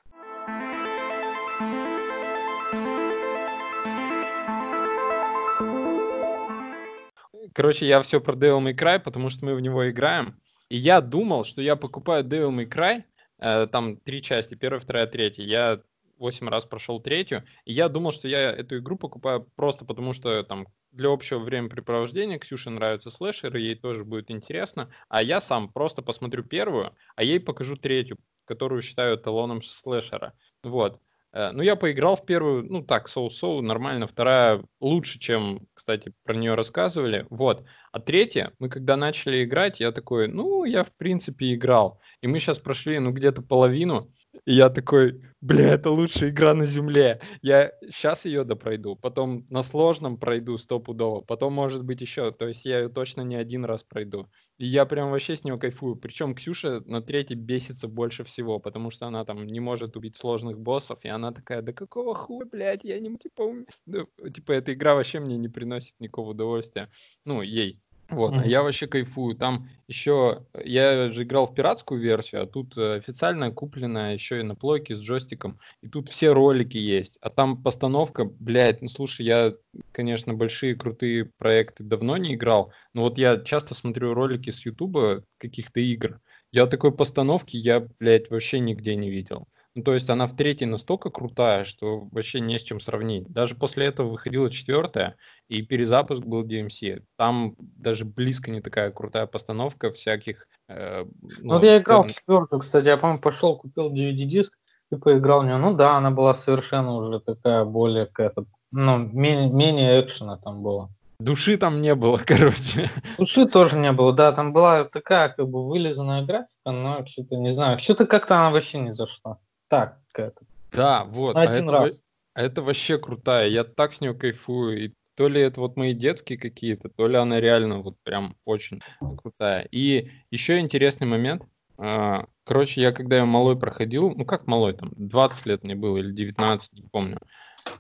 Короче, 7.55 7.87
я 7.87 8.03
все 8.03 8.21
про 8.21 8.35
Devil 8.35 8.63
May 8.63 8.75
Cry, 8.75 9.01
потому 9.01 9.31
что 9.31 9.47
мы 9.47 9.55
в 9.55 9.61
него 9.61 9.89
играем. 9.91 10.39
И 10.69 10.77
я 10.77 11.01
думал, 11.01 11.45
что 11.45 11.63
я 11.63 11.75
покупаю 11.75 12.23
Devil 12.23 12.51
May 12.51 12.69
Cry, 12.69 13.03
э, 13.39 13.67
там 13.67 13.97
три 13.97 14.23
части, 14.23 14.57
первая, 14.57 14.81
вторая, 14.81 15.07
третья. 15.07 15.43
Я 15.43 15.81
8 16.21 16.49
раз 16.49 16.67
прошел 16.67 17.01
третью, 17.01 17.45
и 17.65 17.73
я 17.73 17.89
думал, 17.89 18.13
что 18.13 18.29
я 18.29 18.53
эту 18.53 18.79
игру 18.79 18.97
покупаю 18.97 19.51
просто 19.57 19.85
потому, 19.85 20.13
что 20.13 20.43
там 20.45 20.69
для 20.93 21.09
общего 21.09 21.39
времяпрепровождения 21.39 22.39
Ксюше 22.39 22.71
нравятся 22.71 23.11
слэшеры, 23.11 23.59
ей 23.59 23.75
тоже 23.75 24.05
будет 24.05 24.31
интересно, 24.31 24.93
а 25.09 25.23
я 25.23 25.41
сам 25.41 25.73
просто 25.73 26.03
посмотрю 26.03 26.45
первую, 26.45 26.95
а 27.17 27.25
ей 27.25 27.41
покажу 27.41 27.77
третью, 27.77 28.19
которую 28.45 28.83
считаю 28.83 29.17
эталоном 29.17 29.63
слэшера. 29.63 30.35
Вот. 30.63 31.01
Э, 31.33 31.53
ну, 31.53 31.63
я 31.63 31.77
поиграл 31.77 32.17
в 32.17 32.27
первую, 32.27 32.65
ну 32.65 32.83
так, 32.83 33.09
соу-соу, 33.09 33.63
нормально. 33.63 34.07
Вторая 34.07 34.65
лучше, 34.81 35.19
чем, 35.19 35.67
кстати, 35.75 36.13
про 36.25 36.35
нее 36.35 36.55
рассказывали. 36.55 37.27
Вот. 37.31 37.65
А 37.93 38.01
третья, 38.01 38.53
мы 38.59 38.69
когда 38.69 38.97
начали 38.97 39.45
играть, 39.45 39.81
я 39.81 39.93
такой, 39.93 40.29
ну, 40.29 40.65
я 40.65 40.83
в 40.83 40.93
принципе 40.93 41.55
играл. 41.55 42.01
И 42.21 42.27
мы 42.27 42.39
сейчас 42.39 42.59
прошли, 42.59 42.99
ну, 42.99 43.13
где-то 43.13 43.43
половину. 43.43 44.03
И 44.51 44.55
я 44.55 44.69
такой, 44.69 45.21
бля, 45.41 45.69
это 45.75 45.93
лучшая 45.93 46.31
игра 46.31 46.55
на 46.55 46.67
земле. 46.67 47.21
Я 47.41 47.71
сейчас 47.87 48.25
ее 48.25 48.43
допройду, 48.43 48.97
потом 48.97 49.47
на 49.49 49.63
сложном 49.63 50.19
пройду 50.19 50.59
стопудово, 50.59 51.21
потом, 51.21 51.53
может 51.53 51.85
быть, 51.85 52.01
еще. 52.01 52.33
То 52.33 52.49
есть 52.49 52.65
я 52.65 52.81
ее 52.81 52.89
точно 52.89 53.21
не 53.21 53.37
один 53.37 53.65
раз 53.65 53.85
пройду. 53.85 54.27
И 54.59 54.67
я 54.67 54.87
прям 54.87 55.13
вообще 55.13 55.37
с 55.37 55.45
него 55.45 55.57
кайфую. 55.57 55.95
Причем 55.95 56.35
Ксюша 56.35 56.81
на 56.85 57.01
третьей 57.01 57.37
бесится 57.37 57.87
больше 57.87 58.25
всего, 58.25 58.59
потому 58.59 58.91
что 58.91 59.07
она 59.07 59.25
там 59.25 59.47
не 59.47 59.61
может 59.61 59.97
убить 59.97 60.17
сложных 60.17 60.59
боссов, 60.59 60.99
и 61.05 61.09
она 61.09 61.31
такая, 61.31 61.63
да 61.63 61.73
какого 61.73 62.17
хуя, 62.17 62.45
блядь, 62.45 62.83
я 62.83 62.99
не, 62.99 63.17
типа, 63.17 63.43
ум... 63.43 63.67
ну, 63.87 64.09
типа, 64.35 64.51
эта 64.51 64.73
игра 64.73 64.97
вообще 64.97 65.21
мне 65.21 65.37
не 65.37 65.49
приносит 65.49 65.95
никакого 66.01 66.31
удовольствия. 66.31 66.89
Ну, 67.25 67.41
ей. 67.41 67.81
Вот, 68.11 68.35
а 68.37 68.47
я 68.47 68.63
вообще 68.63 68.87
кайфую. 68.87 69.37
Там 69.37 69.69
еще, 69.87 70.45
я 70.65 71.11
же 71.11 71.23
играл 71.23 71.47
в 71.47 71.55
пиратскую 71.55 72.01
версию, 72.01 72.43
а 72.43 72.47
тут 72.47 72.77
э, 72.77 72.97
официально 72.97 73.51
купленная 73.51 74.15
еще 74.15 74.41
и 74.41 74.45
на 74.45 74.55
плойке 74.55 74.95
с 74.95 75.01
джойстиком. 75.01 75.59
И 75.83 75.89
тут 75.89 76.09
все 76.09 76.33
ролики 76.33 76.77
есть. 76.77 77.19
А 77.21 77.31
там 77.31 77.63
постановка, 77.63 78.25
блядь, 78.25 78.83
ну 78.83 78.89
слушай, 78.89 79.25
я, 79.27 79.55
конечно, 79.93 80.35
большие 80.35 80.75
крутые 80.75 81.25
проекты 81.25 81.85
давно 81.85 82.17
не 82.17 82.35
играл, 82.35 82.73
но 82.95 83.03
вот 83.03 83.19
я 83.19 83.39
часто 83.39 83.75
смотрю 83.75 84.15
ролики 84.15 84.51
с 84.51 84.65
Ютуба 84.67 85.25
каких-то 85.39 85.81
игр. 85.81 86.21
Я 86.53 86.67
такой 86.67 86.93
постановки, 86.93 87.57
я, 87.57 87.87
блядь, 87.99 88.31
вообще 88.31 88.59
нигде 88.59 88.97
не 88.97 89.11
видел. 89.11 89.47
Ну, 89.77 89.85
то 89.85 89.95
есть 89.95 90.11
она 90.11 90.27
в 90.27 90.35
третьей 90.35 90.67
настолько 90.67 91.11
крутая, 91.11 91.65
что 91.65 92.09
вообще 92.11 92.41
не 92.41 92.59
с 92.59 92.63
чем 92.63 92.81
сравнить. 92.81 93.29
Даже 93.29 93.55
после 93.55 93.87
этого 93.87 94.11
выходила 94.11 94.51
четвертая, 94.51 95.17
и 95.49 95.63
перезапуск 95.63 96.23
был 96.23 96.45
DMC. 96.45 97.05
Там 97.17 97.55
даже 97.59 98.05
близко 98.05 98.51
не 98.51 98.61
такая 98.61 98.91
крутая 98.91 99.27
постановка 99.27 99.93
всяких... 99.93 100.49
Э, 100.69 101.05
ну, 101.05 101.29
ну, 101.43 101.55
вот 101.55 101.65
я 101.65 101.79
играл 101.79 102.05
в 102.05 102.11
четвертую, 102.11 102.61
кстати, 102.61 102.87
я, 102.87 102.97
по-моему, 102.97 103.21
пошел, 103.21 103.57
купил 103.57 103.93
DVD-диск 103.93 104.53
и 104.91 104.97
поиграл 104.97 105.43
в 105.43 105.45
нее. 105.45 105.57
Ну 105.57 105.75
да, 105.75 105.97
она 105.97 106.11
была 106.11 106.35
совершенно 106.35 106.97
уже 106.97 107.21
такая 107.21 107.65
более 107.65 108.07
какая-то... 108.07 108.47
Ну, 108.73 108.99
менее, 108.99 109.51
менее 109.51 110.01
экшена 110.01 110.37
там 110.39 110.63
было. 110.63 110.91
Души 111.21 111.57
там 111.59 111.81
не 111.81 111.95
было, 111.95 112.19
короче. 112.27 112.91
Души 113.19 113.47
тоже 113.47 113.77
не 113.77 113.93
было, 113.93 114.13
да, 114.13 114.33
там 114.33 114.53
была 114.53 114.83
такая 114.83 115.29
как 115.29 115.49
бы 115.49 115.69
вылизанная 115.69 116.25
графика, 116.25 116.73
но 116.73 117.07
что-то 117.07 117.37
не 117.37 117.51
знаю, 117.51 117.79
что-то 117.79 118.07
как-то 118.07 118.35
она 118.35 118.51
вообще 118.51 118.79
не 118.79 118.91
зашла 118.91 119.39
так 119.71 120.01
это. 120.15 120.43
Да, 120.73 121.05
вот. 121.05 121.35
На 121.35 121.43
а 121.43 121.51
один 121.51 121.69
это, 121.69 121.73
раз. 121.73 121.93
А 122.35 122.43
это 122.43 122.63
вообще 122.63 122.99
крутая. 122.99 123.49
Я 123.49 123.65
так 123.65 123.93
с 123.93 124.01
нее 124.01 124.15
кайфую. 124.15 124.85
И 124.85 124.95
то 125.15 125.29
ли 125.29 125.41
это 125.41 125.61
вот 125.61 125.77
мои 125.77 125.95
детские 125.95 126.39
какие-то, 126.39 126.89
то 126.89 127.07
ли 127.07 127.17
она 127.17 127.41
реально 127.41 127.81
вот 127.81 127.97
прям 128.03 128.37
очень 128.45 128.81
крутая. 129.19 129.67
И 129.71 130.11
еще 130.31 130.59
интересный 130.59 131.07
момент. 131.07 131.45
А, 131.79 132.27
короче, 132.45 132.81
я 132.81 132.93
когда 132.93 133.19
я 133.19 133.25
малой 133.25 133.59
проходил, 133.59 134.11
ну 134.11 134.25
как 134.25 134.47
малой, 134.47 134.75
там 134.75 134.91
20 134.97 135.47
лет 135.47 135.65
мне 135.65 135.75
было 135.75 135.99
или 135.99 136.13
19, 136.13 136.73
не 136.75 136.89
помню. 136.89 137.19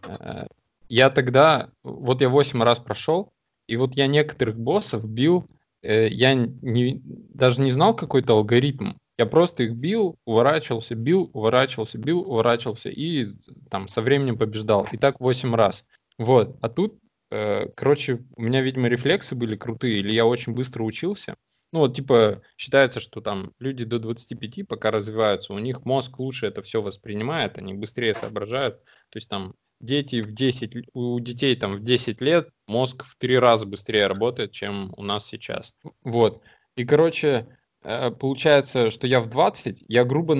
Э, 0.07 0.47
я 0.89 1.11
тогда, 1.11 1.71
вот 1.83 2.21
я 2.21 2.29
8 2.29 2.63
раз 2.63 2.79
прошел, 2.79 3.33
и 3.67 3.77
вот 3.77 3.95
я 3.95 4.07
некоторых 4.07 4.59
боссов 4.59 5.09
бил, 5.09 5.47
э, 5.83 6.09
я 6.09 6.35
не, 6.35 7.01
даже 7.05 7.61
не 7.61 7.73
знал 7.73 7.95
какой-то 7.95 8.33
алгоритм, 8.35 8.93
я 9.21 9.27
просто 9.27 9.65
их 9.65 9.75
бил, 9.75 10.19
уворачивался, 10.25 10.95
бил, 10.95 11.31
уворачивался, 11.35 11.99
бил, 11.99 12.21
уворачивался 12.21 12.89
и 12.89 13.27
там 13.71 13.87
со 13.87 14.01
временем 14.01 14.39
побеждал. 14.39 14.89
И 14.93 14.97
так 14.97 15.21
8 15.21 15.55
раз. 15.55 15.85
Вот. 16.17 16.57
А 16.63 16.71
тут, 16.71 16.99
э, 17.31 17.69
короче, 17.77 18.25
у 18.37 18.41
меня, 18.41 18.63
видимо, 18.63 18.89
рефлексы 18.89 19.35
были 19.35 19.57
крутые, 19.57 19.99
или 19.99 20.11
я 20.11 20.25
очень 20.25 20.55
быстро 20.55 20.85
учился. 20.85 21.35
Ну, 21.71 21.81
вот, 21.81 21.95
типа, 21.95 22.41
считается, 22.57 22.99
что 22.99 23.21
там 23.21 23.53
люди 23.59 23.85
до 23.85 23.99
25 23.99 24.67
пока 24.67 24.91
развиваются, 24.91 25.53
у 25.53 25.59
них 25.59 25.85
мозг 25.85 26.19
лучше 26.19 26.47
это 26.47 26.63
все 26.63 26.81
воспринимает, 26.81 27.59
они 27.59 27.75
быстрее 27.75 28.15
соображают. 28.15 28.83
То 29.11 29.19
есть 29.19 29.29
там 29.29 29.53
дети 29.81 30.23
в 30.23 30.33
10, 30.33 30.89
у 30.95 31.21
детей 31.21 31.57
там 31.57 31.77
в 31.77 31.85
10 31.85 32.23
лет 32.23 32.49
мозг 32.67 33.05
в 33.05 33.17
три 33.19 33.39
раза 33.39 33.67
быстрее 33.67 34.07
работает, 34.07 34.53
чем 34.53 34.95
у 34.97 35.03
нас 35.03 35.27
сейчас. 35.27 35.75
Вот. 36.05 36.41
И, 36.75 36.87
короче, 36.87 37.59
получается, 37.83 38.91
что 38.91 39.07
я 39.07 39.21
в 39.21 39.29
20, 39.29 39.85
я 39.89 40.05
грубо, 40.05 40.37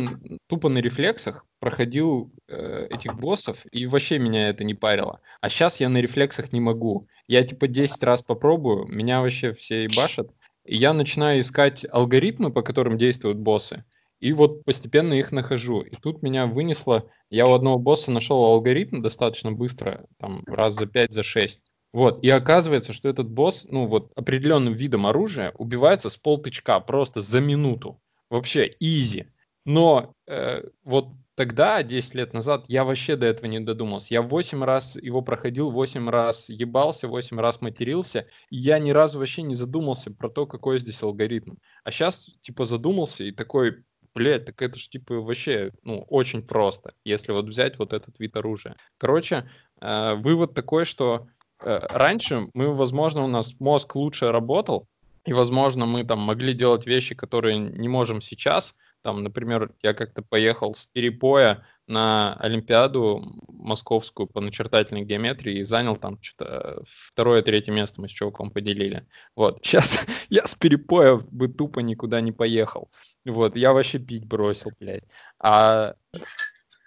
тупо 0.47 0.69
на 0.69 0.79
рефлексах 0.79 1.47
проходил 1.59 2.33
э, 2.49 2.89
этих 2.91 3.19
боссов, 3.19 3.65
и 3.71 3.87
вообще 3.87 4.19
меня 4.19 4.49
это 4.49 4.65
не 4.65 4.75
парило. 4.75 5.21
А 5.41 5.49
сейчас 5.49 5.81
я 5.81 5.89
на 5.89 5.99
рефлексах 5.99 6.53
не 6.53 6.61
могу. 6.61 7.07
Я 7.29 7.45
типа 7.45 7.69
10 7.69 8.03
раз 8.03 8.23
попробую, 8.23 8.87
меня 8.87 9.21
вообще 9.23 9.55
все 9.55 9.85
ебашат, 9.85 10.31
и 10.65 10.77
я 10.77 10.93
начинаю 10.93 11.41
искать 11.41 11.87
алгоритмы, 11.91 12.53
по 12.53 12.63
которым 12.63 12.99
действуют 12.99 13.39
боссы, 13.39 13.85
и 14.21 14.33
вот 14.33 14.65
постепенно 14.65 15.15
их 15.15 15.33
нахожу. 15.33 15.81
И 15.81 15.97
тут 15.97 16.23
меня 16.23 16.47
вынесло, 16.47 17.11
я 17.31 17.47
у 17.47 17.55
одного 17.55 17.79
босса 17.79 18.11
нашел 18.11 18.45
алгоритм 18.45 19.01
достаточно 19.01 19.51
быстро, 19.53 20.07
там 20.19 20.43
раз 20.47 20.75
за 20.75 20.87
5, 20.87 21.13
за 21.13 21.23
6. 21.23 21.70
Вот, 21.93 22.23
и 22.23 22.31
оказывается, 22.31 22.93
что 22.93 23.09
этот 23.09 23.29
босс, 23.29 23.67
ну 23.69 23.87
вот, 23.87 24.13
определенным 24.15 24.75
видом 24.75 25.07
оружия 25.07 25.53
убивается 25.59 26.09
с 26.09 26.17
полтычка, 26.17 26.79
просто 26.81 27.21
за 27.21 27.41
минуту. 27.41 28.01
Вообще, 28.29 28.73
изи. 28.79 29.27
Но 29.65 30.15
э, 30.29 30.63
вот 30.85 31.09
тогда, 31.35 31.83
10 31.83 32.15
лет 32.15 32.33
назад, 32.33 32.65
я 32.69 32.85
вообще 32.85 33.17
до 33.17 33.27
этого 33.27 33.47
не 33.47 33.61
додумался. 33.61 34.15
Я 34.15 34.23
8 34.23 34.63
раз 34.63 34.95
его 34.97 35.21
проходил, 35.23 35.71
8 35.71 36.09
раз 36.09 36.49
ебался, 36.49 37.09
8 37.09 37.41
раз 37.41 37.61
матерился, 37.61 38.27
и 38.51 38.57
я 38.57 38.79
ни 38.79 38.91
разу 38.91 39.19
вообще 39.19 39.43
не 39.43 39.57
задумался 39.57 40.13
про 40.13 40.29
то, 40.29 40.47
какой 40.47 40.79
здесь 40.79 41.03
алгоритм. 41.03 41.55
А 41.83 41.91
сейчас, 41.91 42.31
типа, 42.43 42.67
задумался 42.67 43.25
и 43.25 43.33
такой, 43.33 43.85
блядь, 44.15 44.45
так 44.45 44.63
это 44.63 44.77
же, 44.77 44.89
типа, 44.89 45.15
вообще, 45.15 45.73
ну, 45.83 46.05
очень 46.09 46.43
просто, 46.47 46.95
если 47.05 47.33
вот 47.33 47.47
взять 47.47 47.79
вот 47.79 47.93
этот 47.93 48.19
вид 48.21 48.37
оружия. 48.37 48.77
Короче, 48.99 49.49
э, 49.81 50.15
вывод 50.15 50.55
такой, 50.55 50.85
что 50.85 51.27
раньше 51.63 52.49
мы, 52.55 52.75
возможно, 52.75 53.25
у 53.25 53.29
нас 53.29 53.55
мозг 53.59 53.95
лучше 53.95 54.33
работал, 54.33 54.87
и, 55.25 55.33
возможно, 55.33 55.87
мы 55.87 56.05
там 56.05 56.19
могли 56.21 56.55
делать 56.55 56.87
вещи, 56.87 57.15
которые 57.15 57.59
не 57.59 57.89
можем 57.89 58.21
сейчас. 58.21 58.75
Там, 59.03 59.23
например, 59.23 59.73
я 59.83 59.95
как-то 59.95 60.23
поехал 60.23 60.75
с 60.75 60.87
перепоя 60.87 61.65
на 61.87 62.35
Олимпиаду 62.35 63.25
московскую 63.49 64.27
по 64.27 64.41
начертательной 64.41 65.05
геометрии 65.05 65.59
и 65.59 65.65
занял 65.65 65.97
там 65.97 66.19
что-то 66.21 66.83
второе, 66.87 67.43
третье 67.43 67.73
место 67.73 68.01
мы 68.01 68.09
с 68.09 68.13
чуваком 68.13 68.51
поделили. 68.51 69.07
Вот, 69.35 69.61
сейчас 69.63 70.07
я 70.29 70.47
с 70.47 70.55
перепоя 70.55 71.17
бы 71.17 71.49
тупо 71.49 71.81
никуда 71.81 72.21
не 72.21 72.33
поехал. 72.33 72.91
Вот, 73.25 73.57
я 73.57 73.73
вообще 73.73 73.99
пить 73.99 74.27
бросил, 74.27 74.71
блядь. 74.79 75.05
А, 75.39 75.95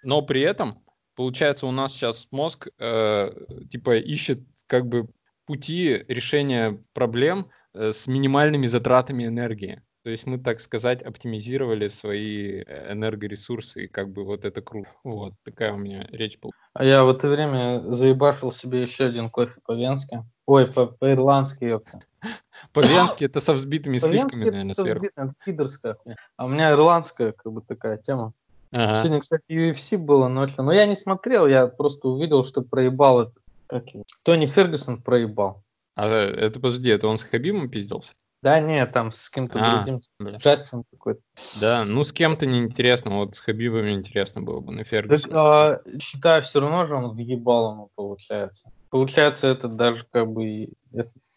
но 0.04 0.22
при 0.22 0.42
этом, 0.42 0.84
получается, 1.16 1.68
у 1.68 1.72
нас 1.72 1.94
сейчас 1.94 2.28
мозг 2.32 2.70
э, 2.80 3.32
типа 3.70 3.98
ищет 3.98 4.40
как 4.68 4.88
бы 4.88 5.08
пути 5.46 6.04
решения 6.08 6.82
проблем 6.94 7.50
э, 7.74 7.94
с 7.94 8.08
минимальными 8.08 8.68
затратами 8.68 9.26
энергии. 9.26 9.82
То 10.04 10.10
есть 10.10 10.26
мы, 10.26 10.38
так 10.38 10.60
сказать, 10.60 11.02
оптимизировали 11.02 11.88
свои 11.88 12.62
э, 12.62 12.92
энергоресурсы, 12.92 13.86
и 13.86 13.88
как 13.88 14.12
бы 14.12 14.26
вот 14.26 14.44
это 14.44 14.62
круто. 14.62 14.90
Вот, 15.06 15.34
такая 15.44 15.74
у 15.74 15.78
меня 15.78 16.06
речь 16.12 16.38
была. 16.40 16.52
А 16.74 16.84
я 16.84 17.06
в 17.06 17.10
это 17.10 17.30
время 17.30 17.82
заебашил 17.90 18.52
себе 18.52 18.82
еще 18.82 19.06
один 19.06 19.30
кофе 19.30 19.62
по-венски. 19.66 20.26
Ой, 20.46 20.68
по-ирландски, 20.68 21.64
ёпта. 21.66 22.02
По-венски 22.74 23.24
это 23.24 23.40
со 23.40 23.54
взбитыми 23.54 23.98
сливками, 23.98 24.44
наверное, 24.44 24.76
сверху. 24.76 25.06
Пидорская. 25.46 25.98
А 26.36 26.46
у 26.46 26.50
меня 26.50 26.72
ирландская, 26.72 27.32
как 27.32 27.54
бы, 27.54 27.62
такая 27.62 27.98
тема. 27.98 28.34
Ага. 28.76 29.00
Сегодня, 29.00 29.20
кстати, 29.20 29.44
UFC 29.50 29.98
было 29.98 30.28
ночью, 30.28 30.64
но 30.64 30.74
я 30.74 30.86
не 30.86 30.96
смотрел, 30.96 31.48
я 31.48 31.68
просто 31.68 32.08
увидел, 32.08 32.44
что 32.44 32.62
проебал 32.62 33.22
это 33.22 33.34
его? 33.68 34.04
Тони 34.24 34.46
Фергюсон 34.46 35.02
проебал. 35.02 35.64
А 35.96 36.08
это, 36.08 36.60
подожди, 36.60 36.90
это 36.90 37.08
он 37.08 37.18
с 37.18 37.24
Хабибом 37.24 37.70
пиздился? 37.70 38.14
Да 38.42 38.60
нет, 38.60 38.92
там 38.92 39.12
с 39.14 39.30
кем-то 39.30 39.58
а, 39.62 39.86
другим, 39.86 40.02
Джастин 40.38 40.84
какой-то. 40.92 41.22
Да, 41.62 41.86
ну 41.86 42.04
с 42.04 42.12
кем-то 42.12 42.46
неинтересно, 42.46 43.12
вот 43.12 43.36
с 43.36 43.40
Хабибом 43.40 43.88
интересно 43.88 44.42
было 44.42 44.60
бы 44.60 44.74
на 44.74 44.84
Фергюсона. 44.84 45.32
Так, 45.32 45.34
а, 45.34 46.00
считаю, 46.00 46.44
все 46.44 46.60
равно 46.60 46.86
же 46.86 46.96
он 46.96 47.16
въебал 47.16 47.72
ему 47.72 47.90
получается. 47.96 48.70
Получается, 48.90 49.48
это 49.48 49.70
даже 49.70 50.06
как 50.12 50.30
бы 50.30 50.74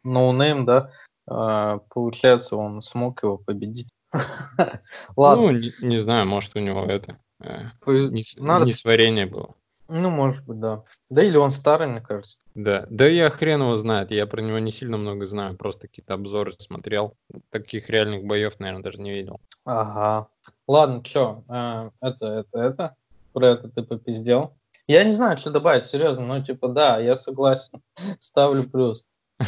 no-name, 0.02 0.62
ну 0.62 0.64
да, 0.64 0.90
а, 1.28 1.78
получается, 1.90 2.56
он 2.56 2.82
смог 2.82 3.22
его 3.22 3.38
победить. 3.38 3.88
Ладно. 5.16 5.44
Ну, 5.44 5.50
не, 5.52 5.86
не 5.86 6.02
знаю, 6.02 6.26
может 6.26 6.56
у 6.56 6.58
него 6.58 6.84
это 6.86 7.20
э, 7.40 7.68
не, 7.86 8.24
Надо... 8.38 8.64
несварение 8.64 9.26
было. 9.26 9.54
Ну, 9.88 10.10
может 10.10 10.44
быть, 10.46 10.58
да. 10.58 10.82
Да 11.10 11.22
или 11.22 11.36
он 11.36 11.52
старый, 11.52 11.86
мне 11.86 12.00
кажется. 12.00 12.38
Да, 12.54 12.86
да 12.90 13.06
я 13.06 13.30
хрен 13.30 13.60
его 13.60 13.76
знает, 13.76 14.10
я 14.10 14.26
про 14.26 14.40
него 14.40 14.58
не 14.58 14.72
сильно 14.72 14.96
много 14.96 15.26
знаю, 15.26 15.56
просто 15.56 15.86
какие-то 15.86 16.14
обзоры 16.14 16.52
смотрел. 16.58 17.16
Таких 17.50 17.88
реальных 17.88 18.24
боев, 18.24 18.58
наверное, 18.58 18.82
даже 18.82 19.00
не 19.00 19.12
видел. 19.12 19.40
Ага. 19.64 20.28
Ладно, 20.66 21.04
что, 21.04 21.44
э, 21.48 21.90
это, 22.00 22.26
это, 22.26 22.58
это, 22.58 22.96
про 23.32 23.48
это 23.48 23.68
ты 23.68 23.82
попиздел. 23.82 24.56
Я 24.88 25.04
не 25.04 25.12
знаю, 25.12 25.36
что 25.38 25.50
добавить, 25.50 25.86
серьезно, 25.86 26.24
но 26.24 26.42
типа 26.42 26.68
да, 26.68 26.98
я 26.98 27.16
согласен, 27.16 27.82
ставлю 28.20 28.64
плюс. 28.64 29.06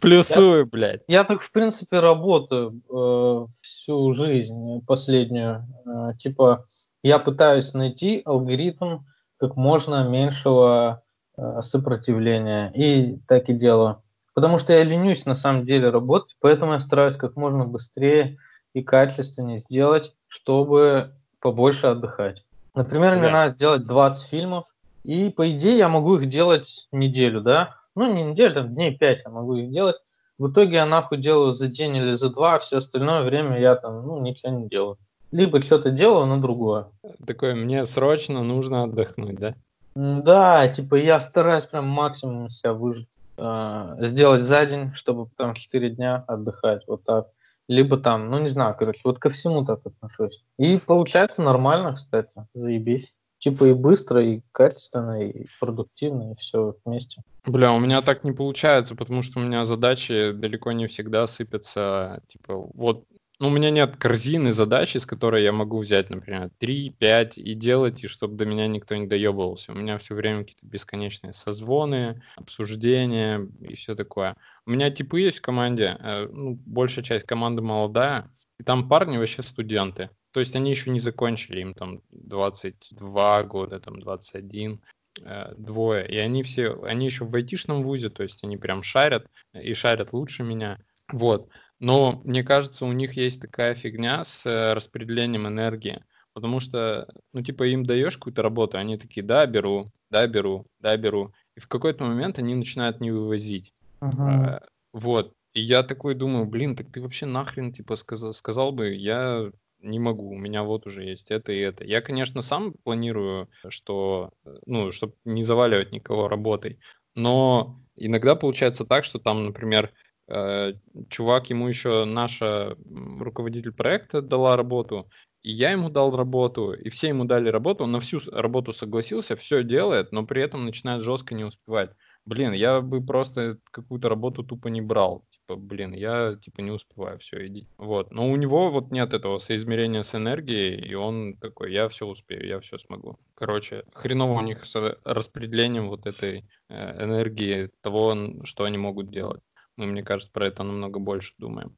Плюсую, 0.00 0.66
блядь. 0.66 1.02
Я 1.06 1.24
так, 1.24 1.42
в 1.42 1.52
принципе, 1.52 2.00
работаю 2.00 2.80
э, 2.88 3.46
всю 3.60 4.12
жизнь 4.14 4.80
последнюю. 4.86 5.66
Э, 5.84 6.16
типа, 6.16 6.66
я 7.02 7.18
пытаюсь 7.18 7.74
найти 7.74 8.22
алгоритм, 8.24 9.00
как 9.38 9.56
можно 9.56 10.08
меньшего 10.08 11.02
э, 11.36 11.62
сопротивления. 11.62 12.70
И 12.74 13.18
так 13.26 13.48
и 13.48 13.54
делаю. 13.54 14.02
Потому 14.34 14.58
что 14.58 14.72
я 14.72 14.84
ленюсь 14.84 15.24
на 15.24 15.34
самом 15.34 15.64
деле 15.64 15.88
работать, 15.88 16.36
поэтому 16.40 16.74
я 16.74 16.80
стараюсь 16.80 17.16
как 17.16 17.36
можно 17.36 17.64
быстрее 17.64 18.38
и 18.74 18.82
качественнее 18.82 19.58
сделать, 19.58 20.12
чтобы 20.28 21.10
побольше 21.40 21.86
отдыхать. 21.86 22.44
Например, 22.74 23.14
да. 23.14 23.18
мне 23.18 23.30
надо 23.30 23.54
сделать 23.54 23.86
20 23.86 24.28
фильмов, 24.28 24.64
и 25.04 25.30
по 25.30 25.50
идее 25.50 25.78
я 25.78 25.88
могу 25.88 26.16
их 26.16 26.28
делать 26.28 26.86
неделю, 26.92 27.40
да? 27.40 27.76
Ну, 27.94 28.12
не 28.12 28.24
неделю, 28.24 28.54
там, 28.54 28.74
дней 28.74 28.94
5 28.94 29.22
я 29.24 29.30
могу 29.30 29.54
их 29.54 29.70
делать. 29.70 29.96
В 30.36 30.52
итоге 30.52 30.74
я 30.74 30.86
нахуй 30.86 31.16
делаю 31.16 31.52
за 31.52 31.68
день 31.68 31.96
или 31.96 32.12
за 32.12 32.28
два, 32.28 32.56
а 32.56 32.58
все 32.58 32.78
остальное 32.78 33.22
время 33.22 33.58
я 33.58 33.74
там, 33.74 34.06
ну, 34.06 34.20
ничего 34.20 34.52
не 34.52 34.68
делаю. 34.68 34.98
Либо 35.32 35.60
что-то 35.60 35.90
делаю, 35.90 36.26
но 36.26 36.38
другое. 36.38 36.86
Такое, 37.26 37.54
мне 37.54 37.84
срочно 37.86 38.42
нужно 38.42 38.84
отдохнуть, 38.84 39.38
да? 39.38 39.54
Да, 39.94 40.68
типа 40.68 40.96
я 40.96 41.20
стараюсь 41.20 41.64
прям 41.64 41.86
максимум 41.86 42.50
себя 42.50 42.72
выжить. 42.72 43.08
Э, 43.38 43.94
сделать 44.00 44.44
за 44.44 44.64
день, 44.66 44.92
чтобы 44.94 45.28
там 45.36 45.54
4 45.54 45.90
дня 45.90 46.24
отдыхать, 46.26 46.82
вот 46.86 47.04
так. 47.04 47.28
Либо 47.68 47.96
там, 47.96 48.30
ну 48.30 48.38
не 48.38 48.48
знаю, 48.48 48.76
короче, 48.78 49.00
вот 49.04 49.18
ко 49.18 49.28
всему 49.28 49.64
так 49.64 49.80
отношусь. 49.84 50.44
И 50.58 50.78
получается 50.78 51.42
нормально, 51.42 51.94
кстати, 51.94 52.46
заебись. 52.54 53.14
Типа 53.38 53.64
и 53.64 53.74
быстро, 53.74 54.22
и 54.22 54.40
качественно, 54.52 55.22
и 55.22 55.46
продуктивно, 55.60 56.32
и 56.32 56.36
все 56.36 56.76
вместе. 56.84 57.22
Бля, 57.44 57.72
у 57.72 57.78
меня 57.78 58.00
так 58.00 58.24
не 58.24 58.32
получается, 58.32 58.94
потому 58.94 59.22
что 59.22 59.40
у 59.40 59.42
меня 59.42 59.66
задачи 59.66 60.32
далеко 60.32 60.72
не 60.72 60.86
всегда 60.86 61.26
сыпятся. 61.26 62.22
Типа, 62.28 62.54
вот 62.56 63.04
ну, 63.38 63.48
у 63.48 63.50
меня 63.50 63.70
нет 63.70 63.96
корзины 63.96 64.52
задач, 64.52 64.96
из 64.96 65.04
которой 65.04 65.42
я 65.42 65.52
могу 65.52 65.78
взять, 65.78 66.08
например, 66.08 66.50
3-5 66.58 67.34
и 67.34 67.54
делать, 67.54 68.02
и 68.02 68.08
чтобы 68.08 68.36
до 68.36 68.46
меня 68.46 68.66
никто 68.66 68.96
не 68.96 69.06
доебывался. 69.06 69.72
У 69.72 69.74
меня 69.74 69.98
все 69.98 70.14
время 70.14 70.40
какие-то 70.40 70.66
бесконечные 70.66 71.34
созвоны, 71.34 72.22
обсуждения 72.36 73.46
и 73.60 73.74
все 73.74 73.94
такое. 73.94 74.36
У 74.64 74.70
меня 74.70 74.90
типы 74.90 75.20
есть 75.20 75.38
в 75.38 75.42
команде, 75.42 75.98
э, 76.00 76.28
ну, 76.32 76.58
большая 76.64 77.04
часть 77.04 77.26
команды 77.26 77.60
молодая, 77.60 78.30
и 78.58 78.62
там 78.62 78.88
парни 78.88 79.18
вообще 79.18 79.42
студенты. 79.42 80.08
То 80.32 80.40
есть 80.40 80.54
они 80.54 80.70
еще 80.70 80.90
не 80.90 81.00
закончили, 81.00 81.60
им 81.60 81.74
там 81.74 82.00
22 82.12 83.42
года, 83.42 83.80
там 83.80 84.00
21, 84.00 84.80
э, 85.20 85.54
двое. 85.58 86.08
И 86.08 86.16
они 86.16 86.42
все, 86.42 86.82
они 86.84 87.04
еще 87.04 87.26
в 87.26 87.34
айтишном 87.34 87.82
вузе, 87.82 88.08
то 88.08 88.22
есть 88.22 88.42
они 88.44 88.56
прям 88.56 88.82
шарят, 88.82 89.26
и 89.52 89.74
шарят 89.74 90.14
лучше 90.14 90.42
меня. 90.42 90.78
Вот. 91.12 91.48
Но 91.78 92.20
мне 92.24 92.42
кажется, 92.42 92.84
у 92.84 92.92
них 92.92 93.14
есть 93.14 93.40
такая 93.40 93.74
фигня 93.74 94.24
с 94.24 94.46
э, 94.46 94.72
распределением 94.72 95.46
энергии. 95.46 96.02
Потому 96.32 96.60
что, 96.60 97.08
ну, 97.32 97.42
типа, 97.42 97.64
им 97.64 97.84
даешь 97.86 98.16
какую-то 98.16 98.42
работу, 98.42 98.78
они 98.78 98.98
такие, 98.98 99.24
да, 99.24 99.46
беру, 99.46 99.90
да, 100.10 100.26
беру, 100.26 100.66
да, 100.80 100.96
беру. 100.96 101.32
И 101.54 101.60
в 101.60 101.68
какой-то 101.68 102.04
момент 102.04 102.38
они 102.38 102.54
начинают 102.54 103.00
не 103.00 103.10
вывозить. 103.10 103.72
Uh-huh. 104.00 104.62
Вот. 104.92 105.32
И 105.54 105.62
я 105.62 105.82
такой 105.82 106.14
думаю, 106.14 106.44
блин, 106.44 106.76
так 106.76 106.92
ты 106.92 107.00
вообще 107.00 107.24
нахрен, 107.24 107.72
типа, 107.72 107.96
сказал, 107.96 108.34
сказал 108.34 108.72
бы, 108.72 108.94
я 108.94 109.50
не 109.80 109.98
могу, 109.98 110.28
у 110.28 110.36
меня 110.36 110.62
вот 110.62 110.86
уже 110.86 111.04
есть 111.04 111.30
это 111.30 111.52
и 111.52 111.58
это. 111.58 111.84
Я, 111.84 112.02
конечно, 112.02 112.42
сам 112.42 112.74
планирую, 112.84 113.48
что, 113.68 114.30
э, 114.44 114.56
ну, 114.66 114.92
чтобы 114.92 115.14
не 115.24 115.44
заваливать 115.44 115.92
никого 115.92 116.28
работой, 116.28 116.78
но 117.14 117.80
иногда 117.94 118.34
получается 118.34 118.84
так, 118.84 119.04
что 119.04 119.18
там, 119.18 119.44
например, 119.44 119.90
Э, 119.90 120.05
чувак, 120.28 121.50
ему 121.50 121.68
еще 121.68 122.04
наша 122.04 122.76
руководитель 123.18 123.72
проекта 123.72 124.22
дала 124.22 124.56
работу, 124.56 125.08
и 125.46 125.52
я 125.52 125.70
ему 125.70 125.90
дал 125.90 126.16
работу, 126.16 126.72
и 126.72 126.88
все 126.88 127.08
ему 127.08 127.24
дали 127.24 127.48
работу, 127.48 127.84
он 127.84 127.92
на 127.92 128.00
всю 128.00 128.18
работу 128.32 128.72
согласился, 128.72 129.36
все 129.36 129.62
делает, 129.62 130.10
но 130.10 130.26
при 130.26 130.42
этом 130.42 130.64
начинает 130.64 131.02
жестко 131.02 131.36
не 131.36 131.44
успевать. 131.44 131.90
Блин, 132.24 132.52
я 132.52 132.80
бы 132.80 133.00
просто 133.00 133.58
какую-то 133.70 134.08
работу 134.08 134.42
тупо 134.42 134.66
не 134.66 134.80
брал. 134.80 135.24
Типа, 135.30 135.54
блин, 135.54 135.94
я 135.94 136.34
типа 136.34 136.60
не 136.60 136.72
успеваю, 136.72 137.20
все, 137.20 137.46
иди. 137.46 137.68
Вот. 137.78 138.10
Но 138.10 138.28
у 138.28 138.34
него 138.34 138.72
вот 138.72 138.90
нет 138.90 139.14
этого 139.14 139.38
соизмерения 139.38 140.02
с 140.02 140.12
энергией, 140.16 140.80
и 140.84 140.94
он 140.94 141.36
такой, 141.36 141.72
я 141.72 141.88
все 141.88 142.04
успею, 142.04 142.44
я 142.44 142.58
все 142.58 142.78
смогу. 142.78 143.16
Короче, 143.36 143.84
хреново 143.94 144.40
у 144.40 144.42
них 144.42 144.64
с 144.64 144.98
распределением 145.04 145.88
вот 145.88 146.06
этой 146.06 146.44
э, 146.68 147.04
энергии 147.04 147.70
того, 147.82 148.16
что 148.42 148.64
они 148.64 148.78
могут 148.78 149.12
делать. 149.12 149.40
Мы, 149.76 149.84
мне 149.86 150.02
кажется, 150.02 150.32
про 150.32 150.46
это 150.46 150.62
намного 150.62 150.98
больше 150.98 151.34
думаем. 151.38 151.76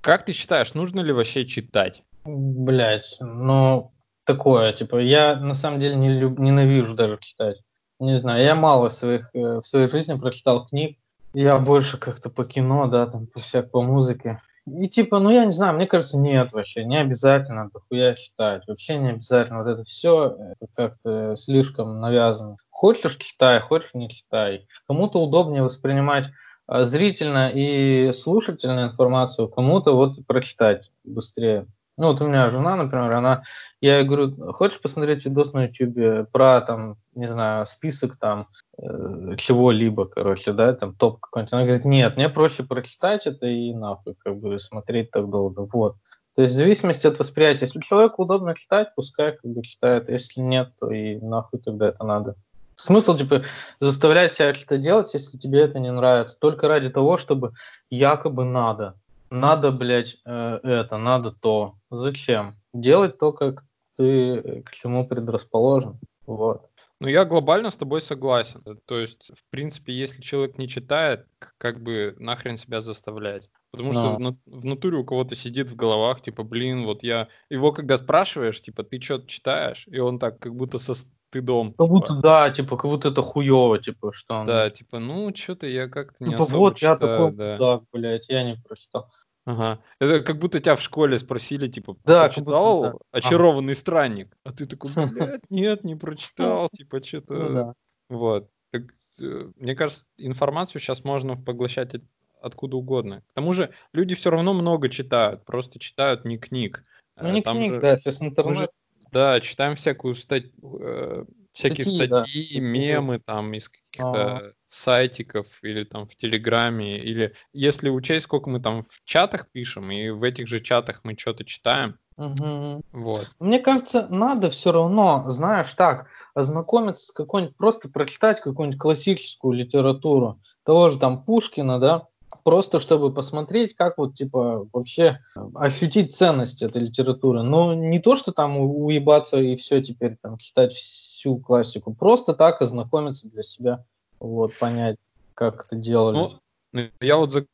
Как 0.00 0.24
ты 0.24 0.32
считаешь, 0.32 0.72
нужно 0.72 1.00
ли 1.00 1.12
вообще 1.12 1.44
читать? 1.44 2.02
Блять, 2.24 3.16
ну, 3.20 3.92
такое, 4.24 4.72
типа, 4.72 4.96
я 4.98 5.36
на 5.36 5.54
самом 5.54 5.78
деле 5.78 5.96
не 5.96 6.18
люб... 6.18 6.38
ненавижу 6.38 6.94
даже 6.94 7.18
читать. 7.20 7.60
Не 7.98 8.16
знаю, 8.16 8.42
я 8.42 8.54
мало 8.54 8.88
своих, 8.88 9.30
э, 9.34 9.60
в 9.60 9.64
своей 9.64 9.88
жизни 9.88 10.18
прочитал 10.18 10.66
книг. 10.66 10.98
Я 11.34 11.58
больше 11.58 11.98
как-то 11.98 12.30
по 12.30 12.44
кино, 12.44 12.86
да, 12.86 13.06
там, 13.06 13.26
по 13.26 13.40
всякой 13.40 13.82
музыке. 13.82 14.38
И 14.66 14.88
типа, 14.88 15.20
ну 15.20 15.30
я 15.30 15.44
не 15.44 15.52
знаю, 15.52 15.74
мне 15.74 15.86
кажется, 15.86 16.18
нет 16.18 16.52
вообще, 16.52 16.84
не 16.84 16.96
обязательно 16.96 17.70
дохуя 17.72 18.14
читать, 18.14 18.66
вообще 18.66 18.98
не 18.98 19.10
обязательно. 19.10 19.62
Вот 19.62 19.68
это 19.68 19.84
все 19.84 20.36
как-то 20.74 21.36
слишком 21.36 22.00
навязано. 22.00 22.56
Хочешь 22.70 23.16
читай, 23.16 23.60
хочешь 23.60 23.94
не 23.94 24.10
читай. 24.10 24.66
Кому-то 24.88 25.22
удобнее 25.22 25.62
воспринимать 25.62 26.26
а, 26.66 26.84
зрительно 26.84 27.50
и 27.54 28.12
слушательную 28.12 28.88
информацию, 28.88 29.48
кому-то 29.48 29.94
вот 29.94 30.26
прочитать 30.26 30.90
быстрее. 31.04 31.66
Ну 31.98 32.08
вот 32.08 32.20
у 32.20 32.26
меня 32.26 32.50
жена, 32.50 32.76
например, 32.76 33.10
она, 33.12 33.42
я 33.80 33.98
ей 33.98 34.06
говорю, 34.06 34.52
хочешь 34.52 34.80
посмотреть 34.80 35.24
видос 35.24 35.54
на 35.54 35.66
YouTube 35.66 36.30
про 36.30 36.60
там, 36.60 36.98
не 37.14 37.26
знаю, 37.26 37.66
список 37.66 38.16
там 38.16 38.48
э, 38.76 39.36
чего-либо, 39.38 40.04
короче, 40.04 40.52
да, 40.52 40.74
там 40.74 40.94
топ 40.94 41.20
какой-нибудь. 41.20 41.52
Она 41.54 41.62
говорит, 41.62 41.86
нет, 41.86 42.16
мне 42.16 42.28
проще 42.28 42.64
прочитать 42.64 43.26
это 43.26 43.46
и 43.46 43.72
нахуй, 43.72 44.14
как 44.22 44.38
бы 44.38 44.60
смотреть 44.60 45.10
так 45.10 45.30
долго. 45.30 45.66
Вот. 45.72 45.96
То 46.34 46.42
есть 46.42 46.52
в 46.52 46.58
зависимости 46.58 47.06
от 47.06 47.18
восприятия. 47.18 47.64
Если 47.64 47.80
человеку 47.80 48.24
удобно 48.24 48.54
читать, 48.54 48.88
пускай 48.94 49.32
как 49.32 49.50
бы 49.50 49.62
читает. 49.62 50.10
Если 50.10 50.40
нет, 50.40 50.72
то 50.78 50.90
и 50.90 51.16
нахуй 51.16 51.60
тогда 51.60 51.88
это 51.88 52.04
надо. 52.04 52.36
Смысл, 52.74 53.16
типа, 53.16 53.42
заставлять 53.80 54.34
себя 54.34 54.54
что-то 54.54 54.76
делать, 54.76 55.14
если 55.14 55.38
тебе 55.38 55.62
это 55.62 55.78
не 55.78 55.90
нравится, 55.90 56.38
только 56.38 56.68
ради 56.68 56.90
того, 56.90 57.16
чтобы 57.16 57.52
якобы 57.88 58.44
надо 58.44 58.96
надо, 59.30 59.72
блядь, 59.72 60.16
э, 60.24 60.60
это, 60.62 60.98
надо 60.98 61.32
то. 61.32 61.74
Зачем? 61.90 62.56
Делать 62.72 63.18
то, 63.18 63.32
как 63.32 63.64
ты 63.96 64.36
э, 64.36 64.62
к 64.62 64.70
чему 64.72 65.06
предрасположен. 65.06 65.98
Вот. 66.26 66.70
Ну, 66.98 67.08
я 67.08 67.24
глобально 67.24 67.70
с 67.70 67.76
тобой 67.76 68.00
согласен. 68.00 68.60
То 68.86 68.98
есть, 68.98 69.30
в 69.34 69.50
принципе, 69.50 69.92
если 69.92 70.22
человек 70.22 70.56
не 70.56 70.68
читает, 70.68 71.26
как 71.58 71.82
бы 71.82 72.14
нахрен 72.18 72.56
себя 72.56 72.80
заставлять. 72.80 73.50
Потому 73.70 73.92
что 73.92 74.18
Но. 74.18 74.38
в, 74.46 74.60
в 74.60 74.64
натуре 74.64 74.96
у 74.96 75.04
кого-то 75.04 75.34
сидит 75.34 75.68
в 75.68 75.76
головах, 75.76 76.22
типа, 76.22 76.42
блин, 76.42 76.84
вот 76.84 77.02
я... 77.02 77.28
Его 77.50 77.72
когда 77.72 77.98
спрашиваешь, 77.98 78.62
типа, 78.62 78.84
ты 78.84 79.00
что-то 79.00 79.26
читаешь, 79.26 79.86
и 79.88 79.98
он 79.98 80.18
так 80.18 80.38
как 80.38 80.54
будто 80.54 80.78
со 80.78 80.94
стыдом. 81.36 81.68
Как 81.68 81.86
типа. 81.86 81.86
будто, 81.86 82.14
да, 82.14 82.50
типа, 82.50 82.76
как 82.76 82.90
будто 82.90 83.08
это 83.08 83.22
хуево, 83.22 83.78
типа, 83.78 84.12
что. 84.12 84.44
Да, 84.44 84.70
типа, 84.70 84.98
ну, 84.98 85.34
что-то 85.34 85.66
я 85.66 85.88
как-то 85.88 86.24
не 86.24 86.30
типа, 86.30 86.44
особо 86.44 86.58
вот, 86.58 86.76
читаю, 86.76 86.98
я 87.00 87.06
такой, 87.06 87.32
да. 87.32 87.58
да, 87.58 87.80
блядь, 87.92 88.28
я 88.28 88.42
не 88.42 88.56
прочитал. 88.56 89.10
Ага. 89.44 89.78
Это 90.00 90.20
как 90.24 90.38
будто 90.38 90.58
тебя 90.58 90.74
в 90.74 90.82
школе 90.82 91.18
спросили, 91.18 91.68
типа, 91.68 91.96
да, 92.04 92.24
прочитал 92.24 92.82
будто, 92.82 92.92
да. 92.92 93.18
«Очарованный 93.18 93.72
ага. 93.74 93.80
странник», 93.80 94.36
а 94.44 94.52
ты 94.52 94.66
такой, 94.66 94.90
блядь, 95.12 95.50
нет, 95.50 95.84
не 95.84 95.94
прочитал, 95.94 96.68
типа, 96.76 97.02
что-то... 97.02 97.34
Ну, 97.34 97.54
да. 97.54 97.74
Вот. 98.08 98.50
Так, 98.72 98.82
э, 99.22 99.50
мне 99.56 99.74
кажется, 99.76 100.04
информацию 100.16 100.80
сейчас 100.80 101.04
можно 101.04 101.36
поглощать 101.36 101.94
откуда 102.40 102.76
угодно. 102.76 103.22
К 103.28 103.32
тому 103.34 103.52
же 103.52 103.70
люди 103.92 104.14
все 104.14 104.30
равно 104.30 104.52
много 104.52 104.88
читают, 104.88 105.44
просто 105.44 105.78
читают 105.78 106.24
не 106.24 106.38
книг. 106.38 106.82
Ну, 107.16 107.32
не 107.32 107.42
Там 107.42 107.56
книг, 107.56 107.74
же, 107.74 107.80
да, 107.80 107.96
сейчас 107.96 108.20
интернет. 108.22 108.58
Же, 108.58 108.68
да, 109.16 109.40
читаем 109.40 109.76
всякую 109.76 110.14
стать, 110.14 110.44
э, 110.62 111.24
всякие 111.52 111.86
статьи, 111.86 112.06
статьи 112.06 112.60
да, 112.60 112.66
мемы 112.66 113.18
там 113.18 113.54
из 113.54 113.70
каких-то 113.70 114.36
а 114.36 114.52
сайтиков 114.68 115.46
или 115.62 115.84
там 115.84 116.06
в 116.06 116.14
Телеграме, 116.14 116.98
или 116.98 117.32
если 117.54 117.88
учесть, 117.88 118.24
сколько 118.24 118.50
мы 118.50 118.60
там 118.60 118.84
в 118.84 119.02
чатах 119.04 119.50
пишем, 119.50 119.90
и 119.90 120.10
в 120.10 120.22
этих 120.22 120.48
же 120.48 120.60
чатах 120.60 121.00
мы 121.02 121.16
что-то 121.16 121.44
читаем, 121.44 121.98
Угу. 122.18 122.80
Вот. 122.92 123.30
Мне 123.40 123.58
кажется, 123.58 124.06
надо 124.08 124.48
все 124.48 124.72
равно, 124.72 125.24
знаешь, 125.26 125.74
так, 125.76 126.06
ознакомиться 126.34 127.08
с 127.08 127.10
какой-нибудь, 127.10 127.56
просто 127.56 127.90
прочитать 127.90 128.40
какую-нибудь 128.40 128.80
классическую 128.80 129.52
литературу, 129.52 130.40
того 130.64 130.88
же 130.88 130.98
там 130.98 131.22
Пушкина, 131.24 131.78
да, 131.78 132.06
просто 132.42 132.78
чтобы 132.80 133.12
посмотреть, 133.12 133.74
как 133.74 133.98
вот, 133.98 134.14
типа, 134.14 134.68
вообще 134.72 135.20
ощутить 135.54 136.14
ценность 136.14 136.62
этой 136.62 136.82
литературы. 136.82 137.42
Но 137.42 137.74
не 137.74 137.98
то, 137.98 138.16
что 138.16 138.32
там 138.32 138.58
уебаться 138.58 139.38
и 139.38 139.56
все 139.56 139.82
теперь 139.82 140.16
там 140.20 140.38
читать 140.38 140.72
всю 140.72 141.38
классику, 141.38 141.94
просто 141.94 142.34
так 142.34 142.62
ознакомиться 142.62 143.28
для 143.28 143.42
себя 143.42 143.84
вот, 144.18 144.56
понять, 144.58 144.96
как 145.34 145.66
это 145.66 145.76
делали. 145.76 146.16
Ну, 146.16 146.40
ну, 146.72 146.82
я 147.00 147.16
вот 147.16 147.30
за, 147.30 147.46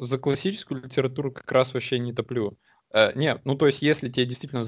за 0.00 0.18
классическую 0.18 0.82
литературу 0.82 1.30
как 1.30 1.50
раз 1.52 1.74
вообще 1.74 1.98
не 1.98 2.12
топлю. 2.12 2.56
Э, 2.92 3.12
нет, 3.14 3.40
ну 3.44 3.56
то 3.56 3.66
есть, 3.66 3.82
если 3.82 4.08
тебе 4.08 4.26
действительно 4.26 4.64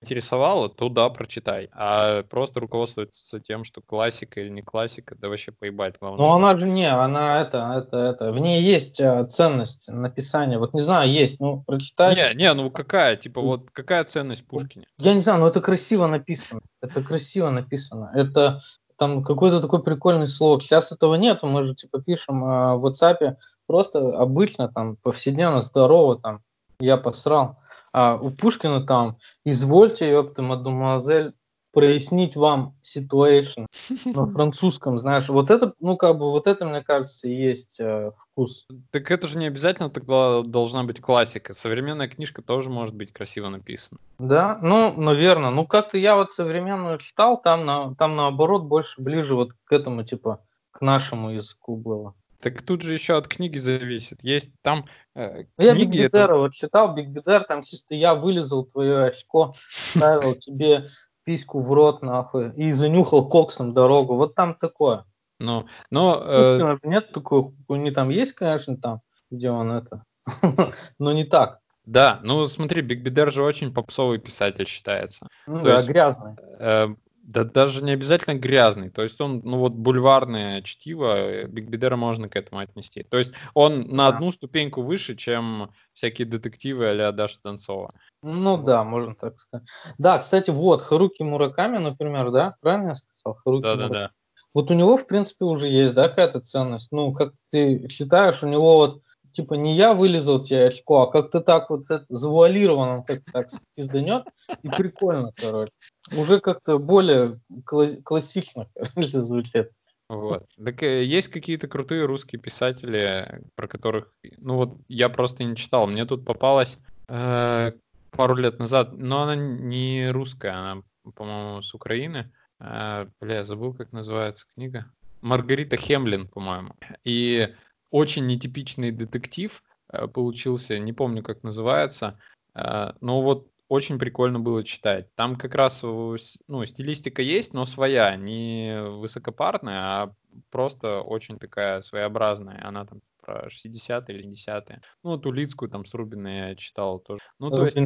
интересовало, 0.00 0.68
то 0.68 0.88
да, 0.88 1.08
прочитай. 1.08 1.68
А 1.72 2.22
просто 2.22 2.60
руководствоваться 2.60 3.40
тем, 3.40 3.64
что 3.64 3.80
классика 3.80 4.40
или 4.40 4.48
не 4.48 4.62
классика, 4.62 5.16
да 5.18 5.28
вообще 5.28 5.52
поебать. 5.52 5.94
Главное, 6.00 6.26
ну, 6.26 6.32
она 6.32 6.58
же 6.58 6.68
не, 6.68 6.90
она 6.90 7.40
это, 7.40 7.84
это, 7.84 7.96
это, 7.96 8.32
в 8.32 8.38
ней 8.38 8.62
есть 8.62 9.00
а, 9.00 9.24
ценность 9.24 9.88
написания. 9.88 10.58
Вот 10.58 10.74
не 10.74 10.80
знаю, 10.80 11.10
есть, 11.10 11.40
ну, 11.40 11.62
прочитай. 11.66 12.14
Не, 12.14 12.34
не, 12.34 12.52
ну 12.54 12.70
какая, 12.70 13.16
типа, 13.16 13.40
вот 13.40 13.70
какая 13.72 14.04
ценность 14.04 14.46
Пушкина? 14.46 14.86
Я 14.98 15.14
не 15.14 15.20
знаю, 15.20 15.40
но 15.40 15.48
это 15.48 15.60
красиво 15.60 16.06
написано. 16.06 16.60
Это 16.80 17.02
красиво 17.02 17.50
написано. 17.50 18.10
Это 18.14 18.62
там 18.96 19.22
какой-то 19.22 19.60
такой 19.60 19.82
прикольный 19.82 20.26
слог. 20.26 20.62
Сейчас 20.62 20.92
этого 20.92 21.14
нету, 21.14 21.46
мы 21.46 21.62
же 21.62 21.74
типа 21.74 22.02
пишем 22.02 22.44
э, 22.44 22.76
в 22.76 22.86
WhatsApp 22.86 23.36
просто 23.66 24.18
обычно 24.18 24.68
там 24.68 24.96
повседневно 24.96 25.60
здорово 25.60 26.18
там 26.18 26.42
я 26.80 26.96
посрал. 26.96 27.58
А 28.00 28.14
у 28.14 28.30
Пушкина 28.30 28.86
там 28.86 29.16
извольте, 29.44 30.08
ёпта, 30.08 30.40
мадемуазель, 30.40 31.32
прояснить 31.72 32.36
вам 32.36 32.76
ситуацию 32.80 33.66
на 34.04 34.26
французском, 34.32 35.00
знаешь, 35.00 35.28
вот 35.28 35.50
это, 35.50 35.74
ну, 35.80 35.96
как 35.96 36.16
бы, 36.16 36.30
вот 36.30 36.46
это, 36.46 36.64
мне 36.64 36.80
кажется, 36.80 37.26
и 37.26 37.34
есть 37.34 37.80
э, 37.80 38.12
вкус. 38.16 38.68
Так 38.92 39.10
это 39.10 39.26
же 39.26 39.36
не 39.36 39.48
обязательно 39.48 39.90
тогда 39.90 40.42
должна 40.42 40.84
быть 40.84 41.00
классика. 41.00 41.54
Современная 41.54 42.06
книжка 42.06 42.40
тоже 42.40 42.70
может 42.70 42.94
быть 42.94 43.12
красиво 43.12 43.48
написана. 43.48 43.98
Да, 44.20 44.60
ну, 44.62 44.94
наверное. 44.96 45.50
Ну, 45.50 45.66
как-то 45.66 45.98
я 45.98 46.14
вот 46.14 46.30
современную 46.30 46.98
читал, 46.98 47.42
там, 47.42 47.66
на, 47.66 47.96
там 47.96 48.14
наоборот 48.14 48.62
больше 48.62 49.02
ближе 49.02 49.34
вот 49.34 49.54
к 49.64 49.72
этому, 49.72 50.04
типа, 50.04 50.44
к 50.70 50.82
нашему 50.82 51.30
языку 51.30 51.74
было. 51.74 52.14
Так 52.40 52.62
тут 52.62 52.82
же 52.82 52.94
еще 52.94 53.16
от 53.16 53.26
книги 53.26 53.58
зависит. 53.58 54.22
Есть 54.22 54.52
там 54.62 54.86
э, 55.14 55.44
Я 55.58 55.74
книги... 55.74 56.02
Биг 56.02 56.14
это... 56.14 56.34
вот 56.34 56.54
читал, 56.54 56.94
Бегбедер, 56.94 57.42
там 57.44 57.62
чисто 57.62 57.94
я 57.96 58.14
вылизал 58.14 58.64
твое 58.64 59.06
очко, 59.06 59.54
ставил 59.68 60.34
тебе 60.36 60.90
письку 61.24 61.60
в 61.60 61.72
рот, 61.72 62.02
нахуй, 62.02 62.52
и 62.54 62.70
занюхал 62.70 63.28
коксом 63.28 63.74
дорогу. 63.74 64.14
Вот 64.14 64.34
там 64.34 64.54
такое. 64.54 65.04
Ну, 65.40 65.66
но... 65.90 66.22
Э... 66.24 66.78
Нет 66.84 67.12
такой, 67.12 67.52
не 67.68 67.90
там 67.90 68.08
есть, 68.08 68.32
конечно, 68.32 68.76
там, 68.76 69.00
где 69.30 69.50
он 69.50 69.72
это, 69.72 70.04
но 70.98 71.12
не 71.12 71.24
так. 71.24 71.60
Да, 71.84 72.20
ну 72.22 72.46
смотри, 72.48 72.82
Бегбедер 72.82 73.32
же 73.32 73.42
очень 73.42 73.72
попсовый 73.72 74.18
писатель 74.18 74.66
считается. 74.66 75.26
Ну, 75.46 75.62
да, 75.62 75.76
есть, 75.76 75.88
грязный. 75.88 76.36
Э, 76.60 76.88
да 77.28 77.44
даже 77.44 77.84
не 77.84 77.92
обязательно 77.92 78.34
грязный. 78.38 78.88
То 78.88 79.02
есть 79.02 79.20
он, 79.20 79.42
ну 79.44 79.58
вот 79.58 79.72
бульварное 79.72 80.62
чтиво, 80.62 81.44
Биг 81.44 81.68
Бедера 81.68 81.94
можно 81.94 82.28
к 82.30 82.36
этому 82.36 82.60
отнести. 82.60 83.02
То 83.02 83.18
есть 83.18 83.32
он 83.52 83.82
на 83.88 84.08
одну 84.08 84.32
ступеньку 84.32 84.80
выше, 84.80 85.14
чем 85.14 85.70
всякие 85.92 86.26
детективы 86.26 86.88
а-ля 86.88 87.12
Даша 87.12 87.38
Донцова. 87.44 87.92
Ну 88.22 88.56
да, 88.56 88.82
можно 88.82 89.14
так 89.14 89.38
сказать. 89.38 89.68
Да, 89.98 90.18
кстати, 90.18 90.48
вот, 90.48 90.80
Харуки 90.80 91.22
Мураками, 91.22 91.76
например, 91.76 92.30
да? 92.30 92.56
Правильно 92.62 92.88
я 92.88 92.94
сказал? 92.96 93.38
Харуки 93.44 93.62
да, 93.62 93.76
да, 93.76 93.88
да. 93.88 94.10
Вот 94.54 94.70
у 94.70 94.74
него, 94.74 94.96
в 94.96 95.06
принципе, 95.06 95.44
уже 95.44 95.68
есть, 95.68 95.92
да, 95.92 96.08
какая-то 96.08 96.40
ценность. 96.40 96.90
Ну, 96.92 97.12
как 97.12 97.34
ты 97.50 97.86
считаешь, 97.90 98.42
у 98.42 98.48
него 98.48 98.78
вот 98.78 99.02
типа 99.32 99.54
не 99.54 99.76
я 99.76 99.94
вылезал 99.94 100.42
тебе 100.42 100.68
очко, 100.68 101.02
а 101.02 101.10
как-то 101.10 101.40
так 101.40 101.70
вот 101.70 101.84
завуалированно 102.08 103.04
как 103.04 103.22
так 103.32 103.50
спизданет, 103.50 104.24
и 104.62 104.68
прикольно, 104.68 105.32
короче. 105.36 105.72
Уже 106.16 106.40
как-то 106.40 106.78
более 106.78 107.40
класс- 107.64 107.98
классично, 108.04 108.66
короче, 108.74 109.22
звучит. 109.22 109.70
Вот. 110.08 110.46
Так 110.64 110.82
э, 110.82 111.04
есть 111.04 111.28
какие-то 111.28 111.68
крутые 111.68 112.06
русские 112.06 112.40
писатели, 112.40 113.42
про 113.54 113.68
которых, 113.68 114.12
ну 114.38 114.56
вот 114.56 114.78
я 114.88 115.08
просто 115.10 115.44
не 115.44 115.54
читал. 115.54 115.86
Мне 115.86 116.06
тут 116.06 116.24
попалась 116.24 116.78
э, 117.08 117.72
пару 118.10 118.34
лет 118.36 118.58
назад, 118.58 118.92
но 118.96 119.22
она 119.22 119.36
не 119.36 120.10
русская, 120.10 120.52
она, 120.52 120.82
по-моему, 121.14 121.60
с 121.60 121.74
Украины. 121.74 122.32
Э, 122.58 123.06
бля, 123.20 123.44
забыл, 123.44 123.74
как 123.74 123.92
называется 123.92 124.46
книга. 124.54 124.90
Маргарита 125.20 125.76
Хемлин, 125.76 126.26
по-моему. 126.28 126.74
И 127.04 127.54
очень 127.90 128.26
нетипичный 128.26 128.90
детектив 128.90 129.62
э, 129.92 130.06
получился, 130.06 130.78
не 130.78 130.92
помню, 130.92 131.22
как 131.22 131.42
называется, 131.42 132.18
э, 132.54 132.92
но 133.00 133.22
вот 133.22 133.48
очень 133.68 133.98
прикольно 133.98 134.40
было 134.40 134.64
читать. 134.64 135.14
Там 135.14 135.36
как 135.36 135.54
раз 135.54 135.82
ну, 135.82 136.64
стилистика 136.64 137.20
есть, 137.20 137.52
но 137.52 137.66
своя, 137.66 138.16
не 138.16 138.82
высокопарная, 138.82 139.80
а 139.80 140.14
просто 140.50 141.02
очень 141.02 141.38
такая 141.38 141.82
своеобразная. 141.82 142.66
Она 142.66 142.86
там 142.86 143.00
про 143.20 143.48
60-е 143.48 144.18
или 144.18 144.26
10-е. 144.26 144.80
Ну, 145.02 145.10
вот 145.10 145.26
Улицкую 145.26 145.70
там 145.70 145.84
с 145.84 145.92
Рубиной 145.92 146.36
я 146.36 146.54
читал 146.56 146.98
тоже. 146.98 147.20
Ну, 147.38 147.50
то 147.50 147.66
есть 147.66 147.78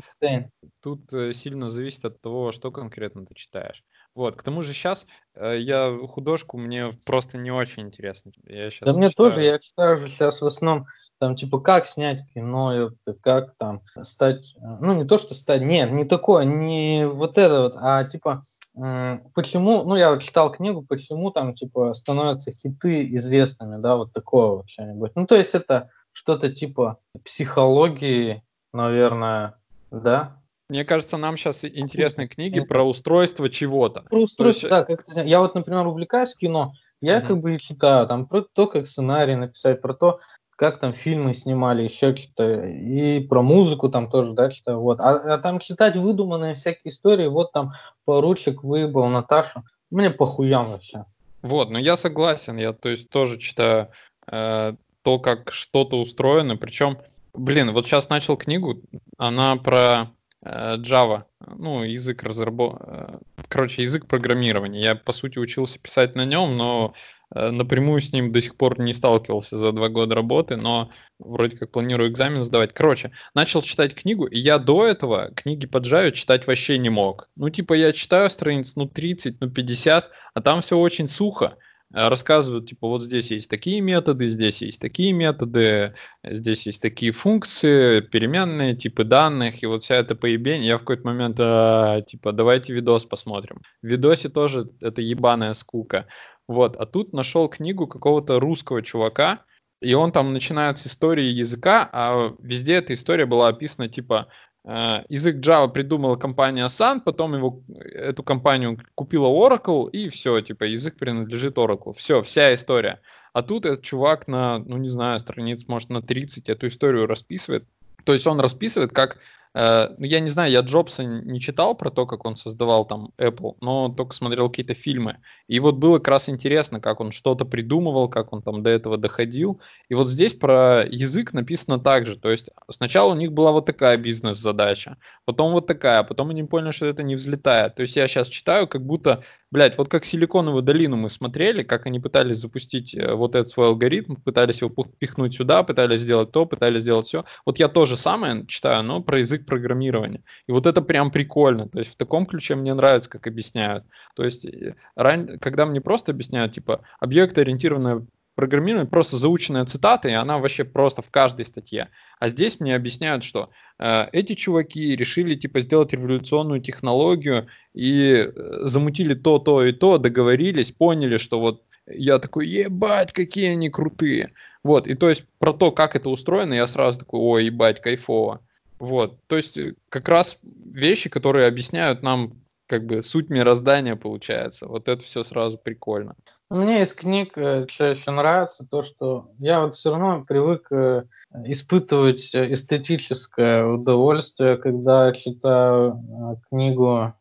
тут 0.80 1.12
э, 1.12 1.32
сильно 1.32 1.68
зависит 1.68 2.04
от 2.04 2.20
того, 2.20 2.52
что 2.52 2.70
конкретно 2.70 3.26
ты 3.26 3.34
читаешь. 3.34 3.82
Вот, 4.14 4.36
к 4.36 4.42
тому 4.42 4.62
же 4.62 4.74
сейчас 4.74 5.06
э, 5.34 5.58
я 5.58 5.96
художку 6.06 6.58
мне 6.58 6.90
просто 7.06 7.38
не 7.38 7.50
очень 7.50 7.84
интересно. 7.84 8.32
Я 8.46 8.68
сейчас 8.68 8.94
да 8.94 8.98
мне 8.98 9.08
тоже, 9.10 9.42
я 9.42 9.58
читаю 9.58 9.96
же 9.96 10.08
сейчас 10.08 10.42
в 10.42 10.46
основном, 10.46 10.86
там, 11.18 11.34
типа, 11.34 11.60
как 11.60 11.86
снять 11.86 12.20
кино, 12.34 12.90
как 13.22 13.56
там 13.56 13.80
стать, 14.02 14.54
э, 14.56 14.60
ну, 14.80 14.94
не 14.94 15.06
то, 15.06 15.18
что 15.18 15.34
стать, 15.34 15.62
нет, 15.62 15.90
не 15.92 16.04
такое, 16.04 16.44
не 16.44 17.08
вот 17.08 17.38
это 17.38 17.62
вот, 17.62 17.74
а, 17.76 18.04
типа, 18.04 18.42
почему, 18.74 19.84
ну, 19.84 19.96
я 19.96 20.10
вот 20.10 20.22
читал 20.22 20.50
книгу, 20.50 20.82
почему 20.82 21.30
там, 21.30 21.54
типа, 21.54 21.92
становятся 21.94 22.52
хиты 22.52 23.14
известными, 23.16 23.80
да, 23.80 23.96
вот 23.96 24.12
такое 24.12 24.46
вот 24.48 24.68
что-нибудь. 24.68 25.12
Ну, 25.14 25.26
то 25.26 25.36
есть 25.36 25.54
это 25.54 25.90
что-то 26.12 26.50
типа 26.52 26.98
психологии, 27.24 28.42
наверное, 28.72 29.56
да, 29.90 30.41
мне 30.68 30.84
кажется, 30.84 31.16
нам 31.16 31.36
сейчас 31.36 31.64
интересны 31.64 32.26
книги 32.26 32.60
про 32.60 32.82
устройство 32.82 33.50
чего-то. 33.50 34.02
Про 34.02 34.20
устройство, 34.22 34.68
есть... 34.68 34.70
да. 34.70 34.84
Как 34.84 35.26
я 35.26 35.40
вот, 35.40 35.54
например, 35.54 35.86
увлекаюсь 35.86 36.34
кино, 36.34 36.72
я 37.00 37.18
mm-hmm. 37.18 37.26
как 37.26 37.40
бы 37.40 37.58
читаю 37.58 38.06
там 38.06 38.26
про 38.26 38.42
то, 38.42 38.66
как 38.66 38.86
сценарий 38.86 39.34
написать, 39.34 39.82
про 39.82 39.92
то, 39.94 40.20
как 40.56 40.78
там 40.78 40.94
фильмы 40.94 41.34
снимали, 41.34 41.82
еще 41.82 42.14
что-то, 42.14 42.64
и 42.66 43.20
про 43.20 43.42
музыку 43.42 43.88
там 43.88 44.08
тоже, 44.10 44.32
да, 44.32 44.50
читаю, 44.50 44.80
вот. 44.80 45.00
А, 45.00 45.34
а 45.34 45.38
там 45.38 45.58
читать 45.58 45.96
выдуманные 45.96 46.54
всякие 46.54 46.90
истории, 46.90 47.26
вот 47.26 47.52
там 47.52 47.72
поручик 48.04 48.62
выебал 48.62 49.08
Наташу, 49.08 49.64
мне 49.90 50.10
похуям 50.10 50.70
вообще. 50.70 51.04
Вот, 51.42 51.70
ну 51.70 51.78
я 51.78 51.96
согласен, 51.96 52.56
я 52.56 52.72
то 52.72 52.88
есть 52.88 53.08
тоже 53.10 53.38
читаю 53.38 53.88
э, 54.30 54.74
то, 55.02 55.18
как 55.18 55.52
что-то 55.52 56.00
устроено, 56.00 56.56
причем, 56.56 56.98
блин, 57.34 57.72
вот 57.72 57.86
сейчас 57.86 58.08
начал 58.08 58.36
книгу, 58.36 58.80
она 59.18 59.56
про 59.56 60.12
Э, 60.12 60.21
Java, 60.44 61.24
ну, 61.40 61.84
язык 61.84 62.22
разработки, 62.22 62.82
э, 62.84 63.18
короче, 63.48 63.82
язык 63.82 64.06
программирования. 64.06 64.80
Я, 64.80 64.94
по 64.96 65.12
сути, 65.12 65.38
учился 65.38 65.78
писать 65.78 66.16
на 66.16 66.24
нем, 66.24 66.56
но 66.56 66.94
э, 67.34 67.50
напрямую 67.50 68.00
с 68.00 68.12
ним 68.12 68.32
до 68.32 68.40
сих 68.40 68.56
пор 68.56 68.80
не 68.80 68.92
сталкивался 68.92 69.56
за 69.56 69.70
два 69.72 69.88
года 69.88 70.16
работы, 70.16 70.56
но 70.56 70.90
вроде 71.20 71.56
как 71.56 71.70
планирую 71.70 72.10
экзамен 72.10 72.42
сдавать. 72.42 72.74
Короче, 72.74 73.12
начал 73.34 73.62
читать 73.62 73.94
книгу, 73.94 74.26
и 74.26 74.38
я 74.38 74.58
до 74.58 74.86
этого 74.86 75.30
книги 75.34 75.66
по 75.66 75.78
Java 75.78 76.10
читать 76.10 76.46
вообще 76.46 76.78
не 76.78 76.90
мог. 76.90 77.28
Ну, 77.36 77.48
типа, 77.48 77.74
я 77.74 77.92
читаю 77.92 78.28
страниц, 78.28 78.72
ну, 78.74 78.86
30, 78.86 79.40
ну, 79.40 79.48
50, 79.48 80.10
а 80.34 80.40
там 80.40 80.60
все 80.62 80.76
очень 80.76 81.06
сухо. 81.06 81.56
Э, 81.92 82.08
рассказывают, 82.08 82.68
типа, 82.68 82.88
вот 82.88 83.02
здесь 83.02 83.30
есть 83.30 83.50
такие 83.50 83.80
методы, 83.80 84.28
здесь 84.28 84.62
есть 84.62 84.80
такие 84.80 85.12
методы, 85.12 85.94
здесь 86.24 86.66
есть 86.66 86.80
такие 86.80 87.12
функции, 87.12 88.00
переменные, 88.00 88.74
типы 88.74 89.04
данных, 89.04 89.62
и 89.62 89.66
вот 89.66 89.82
вся 89.82 89.96
эта 89.96 90.14
поебень. 90.14 90.62
Я 90.62 90.76
в 90.76 90.80
какой-то 90.80 91.06
момент, 91.06 91.36
а, 91.38 92.00
типа, 92.02 92.32
давайте 92.32 92.72
видос 92.72 93.04
посмотрим. 93.04 93.60
В 93.82 93.86
видосе 93.86 94.28
тоже 94.28 94.70
это 94.80 95.00
ебаная 95.02 95.54
скука. 95.54 96.06
Вот, 96.48 96.76
а 96.76 96.86
тут 96.86 97.12
нашел 97.12 97.48
книгу 97.48 97.86
какого-то 97.86 98.40
русского 98.40 98.82
чувака, 98.82 99.44
и 99.80 99.94
он 99.94 100.12
там 100.12 100.32
начинает 100.32 100.78
с 100.78 100.86
истории 100.86 101.24
языка, 101.24 101.88
а 101.92 102.34
везде 102.40 102.74
эта 102.74 102.94
история 102.94 103.26
была 103.26 103.48
описана, 103.48 103.88
типа, 103.88 104.28
язык 104.64 105.36
Java 105.36 105.68
придумала 105.68 106.16
компания 106.16 106.66
Sun, 106.66 107.00
потом 107.00 107.34
его, 107.34 107.62
эту 107.68 108.22
компанию 108.22 108.78
купила 108.94 109.26
Oracle, 109.26 109.90
и 109.90 110.08
все, 110.08 110.40
типа, 110.40 110.64
язык 110.64 110.96
принадлежит 110.96 111.58
Oracle. 111.58 111.94
Все, 111.94 112.22
вся 112.22 112.54
история. 112.54 113.00
А 113.32 113.42
тут 113.42 113.66
этот 113.66 113.82
чувак 113.82 114.28
на, 114.28 114.58
ну 114.58 114.76
не 114.76 114.88
знаю, 114.88 115.18
страниц, 115.18 115.66
может, 115.66 115.90
на 115.90 116.00
30 116.00 116.48
эту 116.48 116.68
историю 116.68 117.06
расписывает. 117.06 117.64
То 118.04 118.12
есть 118.12 118.26
он 118.26 118.40
расписывает, 118.40 118.92
как 118.92 119.18
Э, 119.18 119.41
я 119.54 120.20
не 120.20 120.28
знаю, 120.30 120.50
я 120.50 120.60
Джобса 120.60 121.04
не 121.04 121.40
читал 121.40 121.74
про 121.74 121.90
то, 121.90 122.06
как 122.06 122.24
он 122.24 122.36
создавал 122.36 122.86
там 122.86 123.10
Apple, 123.18 123.56
но 123.60 123.90
только 123.90 124.14
смотрел 124.14 124.48
какие-то 124.48 124.74
фильмы. 124.74 125.18
И 125.46 125.60
вот 125.60 125.76
было 125.76 125.98
как 125.98 126.08
раз 126.08 126.28
интересно, 126.28 126.80
как 126.80 127.00
он 127.00 127.12
что-то 127.12 127.44
придумывал, 127.44 128.08
как 128.08 128.32
он 128.32 128.42
там 128.42 128.62
до 128.62 128.70
этого 128.70 128.96
доходил. 128.96 129.60
И 129.90 129.94
вот 129.94 130.08
здесь 130.08 130.32
про 130.32 130.84
язык 130.88 131.34
написано 131.34 131.78
так 131.78 132.06
же. 132.06 132.16
То 132.16 132.30
есть 132.30 132.48
сначала 132.70 133.12
у 133.12 133.16
них 133.16 133.32
была 133.32 133.52
вот 133.52 133.66
такая 133.66 133.98
бизнес-задача, 133.98 134.96
потом 135.26 135.52
вот 135.52 135.66
такая, 135.66 135.98
а 135.98 136.04
потом 136.04 136.30
они 136.30 136.44
поняли, 136.44 136.70
что 136.70 136.86
это 136.86 137.02
не 137.02 137.16
взлетает. 137.16 137.74
То 137.74 137.82
есть 137.82 137.94
я 137.96 138.08
сейчас 138.08 138.28
читаю, 138.28 138.66
как 138.66 138.86
будто, 138.86 139.22
блядь, 139.50 139.76
вот 139.76 139.88
как 139.88 140.06
Силиконовую 140.06 140.62
долину 140.62 140.96
мы 140.96 141.10
смотрели, 141.10 141.62
как 141.62 141.84
они 141.86 142.00
пытались 142.00 142.38
запустить 142.38 142.94
э, 142.94 143.12
вот 143.14 143.34
этот 143.34 143.50
свой 143.50 143.66
алгоритм, 143.66 144.14
пытались 144.16 144.62
его 144.62 144.70
пихнуть 144.98 145.34
сюда, 145.34 145.62
пытались 145.62 146.00
сделать 146.00 146.32
то, 146.32 146.46
пытались 146.46 146.82
сделать 146.82 147.06
все. 147.06 147.24
Вот 147.44 147.58
я 147.58 147.68
тоже 147.68 147.98
самое 147.98 148.46
читаю, 148.46 148.82
но 148.82 149.02
про 149.02 149.18
язык 149.18 149.41
язык 149.42 149.46
программирования. 149.46 150.22
И 150.46 150.52
вот 150.52 150.66
это 150.66 150.82
прям 150.82 151.10
прикольно. 151.10 151.68
То 151.68 151.78
есть 151.78 151.92
в 151.92 151.96
таком 151.96 152.26
ключе 152.26 152.54
мне 152.54 152.74
нравится, 152.74 153.10
как 153.10 153.26
объясняют. 153.26 153.84
То 154.14 154.24
есть 154.24 154.44
э, 154.44 154.74
ран... 154.96 155.38
когда 155.38 155.66
мне 155.66 155.80
просто 155.80 156.12
объясняют, 156.12 156.54
типа, 156.54 156.82
объект-ориентированное 157.00 158.06
программирование, 158.34 158.88
просто 158.88 159.18
заученная 159.18 159.66
цитата, 159.66 160.08
и 160.08 160.12
она 160.12 160.38
вообще 160.38 160.64
просто 160.64 161.02
в 161.02 161.10
каждой 161.10 161.44
статье. 161.44 161.88
А 162.18 162.28
здесь 162.30 162.60
мне 162.60 162.74
объясняют, 162.74 163.24
что 163.24 163.50
э, 163.78 164.06
эти 164.12 164.34
чуваки 164.34 164.96
решили 164.96 165.34
типа 165.34 165.60
сделать 165.60 165.92
революционную 165.92 166.60
технологию 166.60 167.46
и 167.74 168.30
э, 168.34 168.60
замутили 168.68 169.14
то, 169.14 169.38
то 169.38 169.64
и 169.64 169.72
то, 169.72 169.98
договорились, 169.98 170.72
поняли, 170.72 171.18
что 171.18 171.40
вот 171.40 171.62
я 171.86 172.18
такой, 172.18 172.46
ебать, 172.46 173.12
какие 173.12 173.50
они 173.50 173.68
крутые. 173.68 174.32
Вот, 174.64 174.86
и 174.86 174.94
то 174.94 175.08
есть 175.08 175.24
про 175.38 175.52
то, 175.52 175.72
как 175.72 175.96
это 175.96 176.08
устроено, 176.08 176.54
я 176.54 176.68
сразу 176.68 177.00
такой, 177.00 177.20
ой, 177.20 177.44
ебать, 177.46 177.80
кайфово. 177.80 178.40
Вот, 178.82 179.20
то 179.28 179.36
есть 179.36 179.56
э, 179.58 179.76
как 179.90 180.08
раз 180.08 180.38
вещи, 180.42 181.08
которые 181.08 181.46
объясняют 181.46 182.02
нам 182.02 182.32
как 182.66 182.84
бы 182.84 183.04
суть 183.04 183.30
мироздания 183.30 183.94
получается. 183.94 184.66
Вот 184.66 184.88
это 184.88 185.04
все 185.04 185.22
сразу 185.22 185.56
прикольно. 185.56 186.16
Мне 186.50 186.82
из 186.82 186.92
книг 186.92 187.38
э, 187.38 187.68
что 187.68 187.84
еще 187.84 188.10
нравится, 188.10 188.66
то, 188.68 188.82
что 188.82 189.30
я 189.38 189.60
вот 189.60 189.76
все 189.76 189.92
равно 189.92 190.24
привык 190.24 190.66
э, 190.72 191.04
испытывать 191.44 192.34
эстетическое 192.34 193.64
удовольствие, 193.64 194.56
когда 194.56 195.12
читаю 195.12 196.40
книгу 196.50 197.14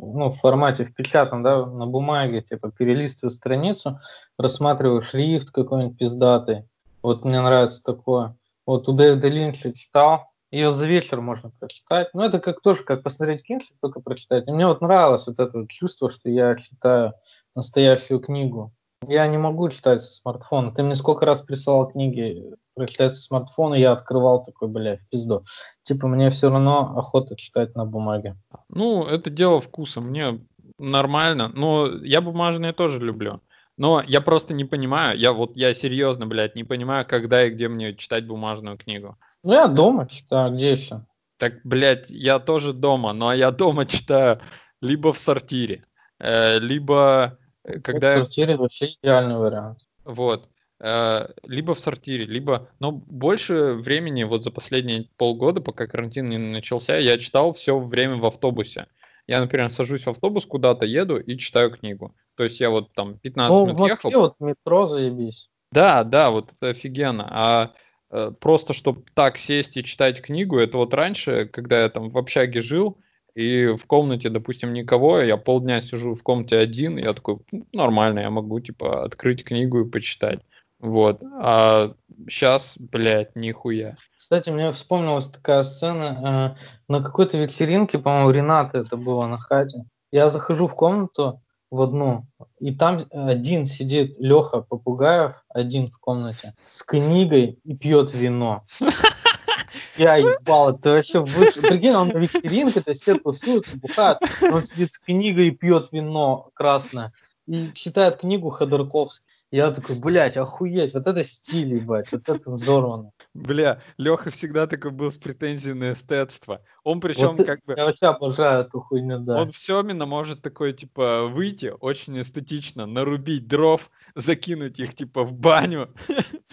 ну, 0.00 0.30
в 0.30 0.38
формате 0.40 0.82
в 0.82 0.92
печатном, 0.92 1.44
да, 1.44 1.66
на 1.66 1.86
бумаге, 1.86 2.42
типа 2.42 2.72
перелистываю 2.72 3.30
страницу, 3.30 4.00
рассматриваю 4.36 5.02
шрифт 5.02 5.52
какой-нибудь 5.52 5.96
пиздатый. 5.96 6.64
Вот 7.00 7.24
мне 7.24 7.40
нравится 7.40 7.80
такое. 7.80 8.36
Вот 8.66 8.88
у 8.88 8.92
Дэвида 8.92 9.28
Линча 9.28 9.72
читал, 9.72 10.29
ее 10.50 10.72
за 10.72 10.86
вечер 10.86 11.20
можно 11.20 11.50
прочитать. 11.50 12.08
Ну, 12.12 12.22
это 12.22 12.40
как 12.40 12.60
тоже, 12.60 12.82
как 12.84 13.02
посмотреть 13.02 13.42
кинчик, 13.42 13.76
только 13.80 14.00
прочитать. 14.00 14.48
И 14.48 14.52
мне 14.52 14.66
вот 14.66 14.80
нравилось 14.80 15.26
вот 15.26 15.38
это 15.38 15.58
вот 15.58 15.70
чувство, 15.70 16.10
что 16.10 16.28
я 16.28 16.56
читаю 16.56 17.14
настоящую 17.54 18.20
книгу. 18.20 18.72
Я 19.06 19.26
не 19.28 19.38
могу 19.38 19.68
читать 19.70 20.00
со 20.00 20.12
смартфона. 20.12 20.72
Ты 20.72 20.82
мне 20.82 20.96
сколько 20.96 21.24
раз 21.24 21.40
присылал 21.40 21.88
книги 21.88 22.52
прочитать 22.74 23.12
со 23.12 23.22
смартфона, 23.22 23.74
я 23.74 23.92
открывал 23.92 24.44
такой, 24.44 24.68
бля, 24.68 24.96
в 24.96 25.08
пизду. 25.08 25.44
Типа 25.82 26.06
мне 26.06 26.30
все 26.30 26.50
равно 26.50 26.94
охота 26.96 27.36
читать 27.36 27.74
на 27.74 27.84
бумаге. 27.84 28.36
Ну, 28.68 29.04
это 29.04 29.30
дело 29.30 29.60
вкуса. 29.60 30.00
Мне 30.00 30.40
нормально. 30.78 31.50
Но 31.54 31.86
я 32.02 32.20
бумажные 32.20 32.72
тоже 32.72 32.98
люблю. 33.00 33.40
Но 33.80 34.04
я 34.06 34.20
просто 34.20 34.52
не 34.52 34.66
понимаю, 34.66 35.18
я 35.18 35.32
вот, 35.32 35.56
я 35.56 35.72
серьезно, 35.72 36.26
блядь, 36.26 36.54
не 36.54 36.64
понимаю, 36.64 37.06
когда 37.08 37.46
и 37.46 37.50
где 37.50 37.66
мне 37.66 37.94
читать 37.94 38.26
бумажную 38.26 38.76
книгу. 38.76 39.16
Ну, 39.42 39.54
я 39.54 39.68
дома 39.68 40.06
читаю, 40.06 40.52
где 40.52 40.72
еще? 40.72 41.06
Так, 41.38 41.62
блядь, 41.64 42.10
я 42.10 42.40
тоже 42.40 42.74
дома, 42.74 43.14
но 43.14 43.32
я 43.32 43.50
дома 43.50 43.86
читаю 43.86 44.38
либо 44.82 45.14
в 45.14 45.18
сортире, 45.18 45.82
э, 46.18 46.58
либо 46.58 47.38
э, 47.64 47.80
когда... 47.80 48.18
В 48.18 48.24
сортире 48.24 48.58
вообще 48.58 48.96
идеальный 49.00 49.38
вариант. 49.38 49.78
Вот. 50.04 50.50
Э, 50.78 51.28
либо 51.44 51.74
в 51.74 51.80
сортире, 51.80 52.26
либо... 52.26 52.68
Но 52.80 52.92
больше 52.92 53.72
времени, 53.72 54.24
вот 54.24 54.44
за 54.44 54.50
последние 54.50 55.08
полгода, 55.16 55.62
пока 55.62 55.86
карантин 55.86 56.28
не 56.28 56.36
начался, 56.36 56.98
я 56.98 57.16
читал 57.16 57.54
все 57.54 57.78
время 57.78 58.16
в 58.16 58.26
автобусе. 58.26 58.88
Я, 59.26 59.40
например, 59.40 59.70
сажусь 59.70 60.04
в 60.04 60.10
автобус 60.10 60.46
куда-то, 60.46 60.86
еду 60.86 61.18
и 61.18 61.36
читаю 61.36 61.70
книгу. 61.70 62.14
То 62.36 62.44
есть 62.44 62.60
я 62.60 62.70
вот 62.70 62.92
там 62.94 63.18
15 63.18 63.54
ну, 63.54 63.64
минут 63.64 63.76
в 63.76 63.80
Москве 63.80 64.10
ехал. 64.10 64.20
вот 64.22 64.34
метро 64.40 64.86
заебись. 64.86 65.50
Да, 65.72 66.04
да, 66.04 66.30
вот 66.30 66.52
это 66.52 66.68
офигенно. 66.68 67.26
А 67.30 67.72
э, 68.10 68.32
просто, 68.40 68.72
чтобы 68.72 69.04
так 69.14 69.38
сесть 69.38 69.76
и 69.76 69.84
читать 69.84 70.20
книгу, 70.20 70.58
это 70.58 70.78
вот 70.78 70.94
раньше, 70.94 71.46
когда 71.46 71.82
я 71.82 71.88
там 71.88 72.10
в 72.10 72.18
общаге 72.18 72.60
жил, 72.60 72.98
и 73.34 73.66
в 73.78 73.86
комнате, 73.86 74.28
допустим, 74.28 74.72
никого, 74.72 75.20
я 75.20 75.36
полдня 75.36 75.80
сижу 75.80 76.14
в 76.14 76.22
комнате 76.22 76.58
один, 76.58 76.98
я 76.98 77.12
такой, 77.14 77.38
нормально, 77.72 78.20
я 78.20 78.30
могу, 78.30 78.58
типа, 78.60 79.04
открыть 79.04 79.44
книгу 79.44 79.80
и 79.80 79.88
почитать. 79.88 80.40
Вот. 80.80 81.22
А 81.40 81.92
сейчас, 82.28 82.74
блядь, 82.78 83.36
нихуя. 83.36 83.96
Кстати, 84.16 84.50
мне 84.50 84.72
вспомнилась 84.72 85.26
такая 85.26 85.62
сцена. 85.62 86.56
Э, 86.56 86.60
на 86.88 87.02
какой-то 87.02 87.36
вечеринке, 87.38 87.98
по-моему, 87.98 88.30
Рената 88.30 88.78
это 88.78 88.96
было 88.96 89.26
на 89.26 89.38
хате. 89.38 89.84
Я 90.10 90.28
захожу 90.28 90.66
в 90.66 90.74
комнату, 90.74 91.40
в 91.70 91.80
одну, 91.82 92.26
и 92.58 92.74
там 92.74 92.98
один 93.12 93.64
сидит 93.64 94.16
Леха 94.18 94.60
Попугаев, 94.60 95.44
один 95.48 95.90
в 95.90 95.98
комнате, 95.98 96.54
с 96.66 96.82
книгой 96.82 97.60
и 97.64 97.76
пьет 97.76 98.12
вино. 98.12 98.64
Я 99.96 100.16
ебал, 100.16 100.74
это 100.74 100.90
вообще 100.90 101.20
выше. 101.20 101.60
Прикинь, 101.60 101.94
он 101.94 102.08
на 102.08 102.18
вечеринке, 102.18 102.80
то 102.80 102.90
есть 102.90 103.02
все 103.02 103.14
тусуются, 103.14 103.78
бухают, 103.78 104.18
он 104.42 104.64
сидит 104.64 104.94
с 104.94 104.98
книгой 104.98 105.48
и 105.48 105.50
пьет 105.52 105.92
вино 105.92 106.50
красное. 106.54 107.12
И 107.46 107.70
читает 107.74 108.16
книгу 108.16 108.50
Ходорковский. 108.50 109.24
Я 109.50 109.72
такой, 109.72 109.98
блядь, 109.98 110.36
охуеть, 110.36 110.94
вот 110.94 111.08
это 111.08 111.24
стиль, 111.24 111.74
ебать, 111.74 112.12
вот 112.12 112.28
это 112.28 112.50
взорвано. 112.50 113.10
Бля, 113.34 113.82
Леха 113.96 114.30
всегда 114.30 114.68
такой 114.68 114.92
был 114.92 115.10
с 115.10 115.16
претензией 115.16 115.74
на 115.74 115.92
эстетство. 115.92 116.62
Он 116.84 117.00
причем 117.00 117.34
вот 117.34 117.46
как 117.46 117.58
бы... 117.64 117.74
Я 117.76 117.86
вообще 117.86 118.06
обожаю 118.06 118.64
эту 118.64 118.80
хуйню, 118.80 119.18
да. 119.18 119.40
Он 119.40 119.50
все 119.50 119.80
именно 119.80 120.06
может 120.06 120.40
такой, 120.40 120.72
типа, 120.72 121.26
выйти 121.26 121.74
очень 121.80 122.20
эстетично, 122.20 122.86
нарубить 122.86 123.48
дров, 123.48 123.90
закинуть 124.14 124.78
их, 124.78 124.94
типа, 124.94 125.24
в 125.24 125.32
баню. 125.32 125.92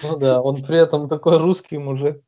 Ну 0.01 0.17
да, 0.17 0.41
он 0.41 0.63
при 0.63 0.77
этом 0.77 1.07
такой 1.07 1.37
русский 1.37 1.77
мужик. 1.77 2.21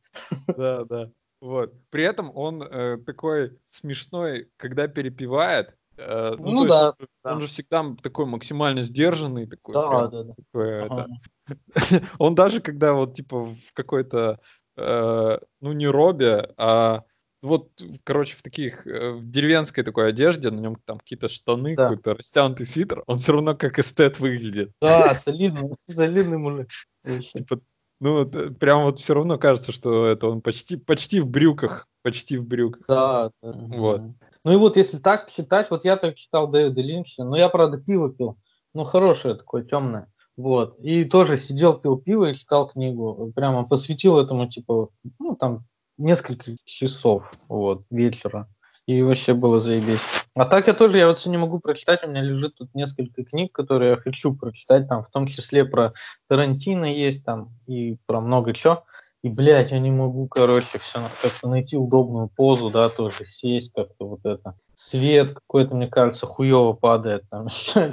Да, 0.48 0.86
да. 0.86 1.10
Вот. 1.42 1.74
При 1.90 2.04
этом 2.04 2.32
он 2.36 2.62
э, 2.62 2.98
такой 3.06 3.58
смешной, 3.70 4.50
когда 4.58 4.88
перепевает, 4.88 5.74
Э, 6.00 6.36
ну, 6.38 6.52
ну 6.52 6.66
да, 6.66 6.96
есть, 7.00 7.12
да. 7.24 7.34
Он 7.34 7.42
же 7.42 7.48
всегда 7.48 7.86
такой 8.02 8.26
максимально 8.26 8.84
сдержанный, 8.84 9.48
такой. 9.48 9.74
Да, 9.74 9.90
прям, 9.90 10.10
да, 10.10 10.24
да. 10.24 10.34
Такой, 10.34 10.86
ага. 10.86 11.08
это... 11.46 12.04
он 12.18 12.36
даже 12.36 12.62
когда 12.62 12.94
вот 12.94 13.16
типа 13.16 13.46
в 13.46 13.74
какой-то, 13.74 14.40
э, 14.78 15.40
ну 15.62 15.72
не 15.74 15.88
робе, 15.88 16.54
а 16.58 17.04
вот, 17.42 17.70
короче, 18.04 18.38
в 18.38 18.42
таких 18.42 18.88
э, 18.88 19.12
в 19.12 19.30
деревенской 19.30 19.84
такой 19.84 20.10
одежде, 20.10 20.52
на 20.52 20.60
нем 20.60 20.78
там 20.86 21.00
какие-то 21.00 21.28
штаны, 21.28 21.76
да. 21.76 21.90
какой-то 21.90 22.16
растянутый 22.16 22.66
свитер, 22.66 23.04
он 23.08 23.18
все 23.18 23.34
равно 23.34 23.56
как 23.56 23.80
эстет 23.80 24.20
выглядит. 24.20 24.72
Да, 24.82 25.14
солидный, 25.14 25.76
солидный 25.90 26.38
мужик. 26.38 26.70
Типа, 27.04 27.60
ну, 28.00 28.26
прям 28.26 28.84
вот 28.84 29.00
все 29.00 29.14
равно 29.14 29.38
кажется, 29.38 29.74
что 29.74 30.06
это 30.06 30.28
он 30.28 30.42
почти, 30.42 30.78
почти 30.78 31.20
в 31.20 31.28
брюках, 31.28 31.88
почти 32.04 32.38
в 32.38 32.46
брюках. 32.46 32.84
Да, 32.88 33.32
да. 33.42 33.52
Вот. 33.52 34.02
Ну 34.46 34.54
и 34.54 34.56
вот 34.56 34.78
если 34.78 34.98
так 34.98 35.30
читать, 35.30 35.70
вот 35.70 35.86
я 35.86 35.98
так 35.98 36.16
читал 36.16 36.48
Дэвида 36.48 36.82
Линча, 36.82 37.24
но 37.24 37.38
я, 37.38 37.50
правда, 37.50 37.78
пиво 37.78 38.12
пил, 38.12 38.38
ну 38.74 38.84
хорошее 38.84 39.36
такое, 39.36 39.64
темное. 39.64 40.12
Вот. 40.38 40.80
И 40.80 41.04
тоже 41.04 41.38
сидел, 41.38 41.78
пил 41.78 41.98
пиво 41.98 42.30
и 42.30 42.34
читал 42.34 42.70
книгу. 42.70 43.34
Прямо 43.36 43.68
посвятил 43.68 44.18
этому, 44.18 44.48
типа, 44.48 44.88
ну, 45.20 45.36
там, 45.36 45.66
несколько 45.98 46.56
часов, 46.64 47.30
вот, 47.50 47.84
вечера. 47.90 48.48
И 48.86 49.02
вообще 49.02 49.34
было 49.34 49.60
заебись. 49.60 50.00
А 50.36 50.46
так 50.46 50.68
я 50.68 50.74
тоже, 50.74 50.98
я 50.98 51.08
вот 51.08 51.18
все 51.18 51.30
не 51.30 51.38
могу 51.38 51.60
прочитать, 51.60 52.04
у 52.04 52.08
меня 52.08 52.22
лежит 52.22 52.56
тут 52.56 52.74
несколько 52.74 53.26
книг, 53.26 53.52
которые 53.52 53.92
я 53.92 53.98
хочу 53.98 54.34
прочитать, 54.34 54.88
там, 54.88 55.04
в 55.04 55.12
том 55.12 55.28
числе 55.28 55.66
про 55.66 55.94
Тарантино 56.30 56.86
есть, 56.86 57.26
там, 57.26 57.52
и 57.68 57.98
про 58.06 58.22
много 58.22 58.54
чего. 58.54 58.86
И, 59.22 59.28
блядь, 59.28 59.72
я 59.72 59.80
не 59.80 59.92
могу, 59.92 60.30
короче, 60.30 60.80
все 60.80 61.00
как-то 61.22 61.50
найти 61.50 61.76
удобную 61.76 62.30
позу, 62.30 62.70
да, 62.70 62.88
тоже 62.90 63.26
сесть 63.28 63.74
как-то 63.74 64.06
вот 64.08 64.22
это. 64.24 64.56
Свет 64.76 65.34
какой-то, 65.34 65.76
мне 65.76 65.88
кажется, 65.88 66.26
хуево 66.26 66.72
падает 66.72 67.24
там. 67.30 67.50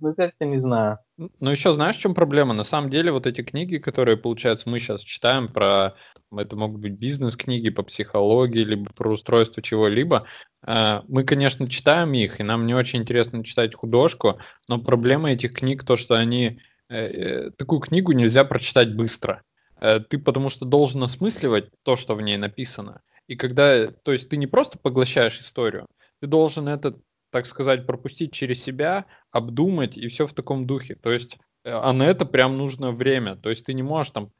Ну, 0.00 0.14
как-то 0.14 0.44
не 0.44 0.58
знаю. 0.58 0.98
Ну, 1.16 1.50
еще 1.50 1.72
знаешь, 1.72 1.96
в 1.96 2.00
чем 2.00 2.14
проблема? 2.14 2.52
На 2.52 2.64
самом 2.64 2.90
деле, 2.90 3.12
вот 3.12 3.26
эти 3.26 3.42
книги, 3.42 3.78
которые, 3.78 4.18
получается, 4.18 4.68
мы 4.68 4.78
сейчас 4.78 5.00
читаем 5.00 5.48
про... 5.48 5.94
Это 6.36 6.54
могут 6.54 6.82
быть 6.82 6.92
бизнес-книги 6.92 7.70
по 7.70 7.82
психологии, 7.82 8.62
либо 8.62 8.92
про 8.92 9.12
устройство 9.12 9.62
чего-либо. 9.62 10.26
Э, 10.66 11.00
мы, 11.08 11.24
конечно, 11.24 11.66
читаем 11.66 12.12
их, 12.12 12.40
и 12.40 12.42
нам 12.42 12.66
не 12.66 12.74
очень 12.74 13.00
интересно 13.00 13.42
читать 13.42 13.74
художку, 13.74 14.38
но 14.68 14.78
проблема 14.78 15.32
этих 15.32 15.54
книг 15.54 15.84
то, 15.86 15.96
что 15.96 16.14
они... 16.14 16.60
Э, 16.90 17.06
э, 17.06 17.50
такую 17.52 17.80
книгу 17.80 18.12
нельзя 18.12 18.44
прочитать 18.44 18.94
быстро. 18.94 19.42
Э, 19.80 19.98
ты 20.00 20.18
потому 20.18 20.50
что 20.50 20.64
должен 20.64 21.02
осмысливать 21.02 21.70
то, 21.82 21.96
что 21.96 22.14
в 22.14 22.20
ней 22.20 22.36
написано. 22.36 23.00
И 23.26 23.36
когда, 23.36 23.88
то 23.88 24.12
есть 24.12 24.28
ты 24.28 24.36
не 24.36 24.46
просто 24.46 24.78
поглощаешь 24.78 25.40
историю, 25.40 25.86
ты 26.20 26.26
должен 26.26 26.68
это, 26.68 26.98
так 27.30 27.46
сказать, 27.46 27.86
пропустить 27.86 28.32
через 28.32 28.62
себя, 28.62 29.06
обдумать 29.30 29.96
и 29.96 30.08
все 30.08 30.26
в 30.26 30.34
таком 30.34 30.66
духе. 30.66 30.96
То 30.96 31.10
есть, 31.10 31.38
э, 31.64 31.70
а 31.72 31.92
на 31.92 32.04
это 32.04 32.26
прям 32.26 32.58
нужно 32.58 32.92
время. 32.92 33.36
То 33.36 33.50
есть 33.50 33.64
ты 33.64 33.74
не 33.74 33.82
можешь 33.82 34.12
там 34.12 34.30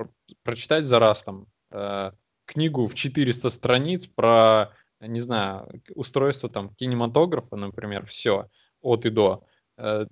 прочитать 0.43 0.87
за 0.87 0.99
раз 0.99 1.23
там 1.23 1.47
э, 1.71 2.13
книгу 2.45 2.87
в 2.87 2.95
400 2.95 3.51
страниц 3.51 4.07
про, 4.07 4.73
не 5.01 5.21
знаю, 5.21 5.83
устройство 5.95 6.51
там 6.51 6.75
кинематографа, 6.75 7.57
например, 7.57 8.07
все 8.07 8.49
от 8.83 9.07
и 9.07 9.11
до 9.11 9.45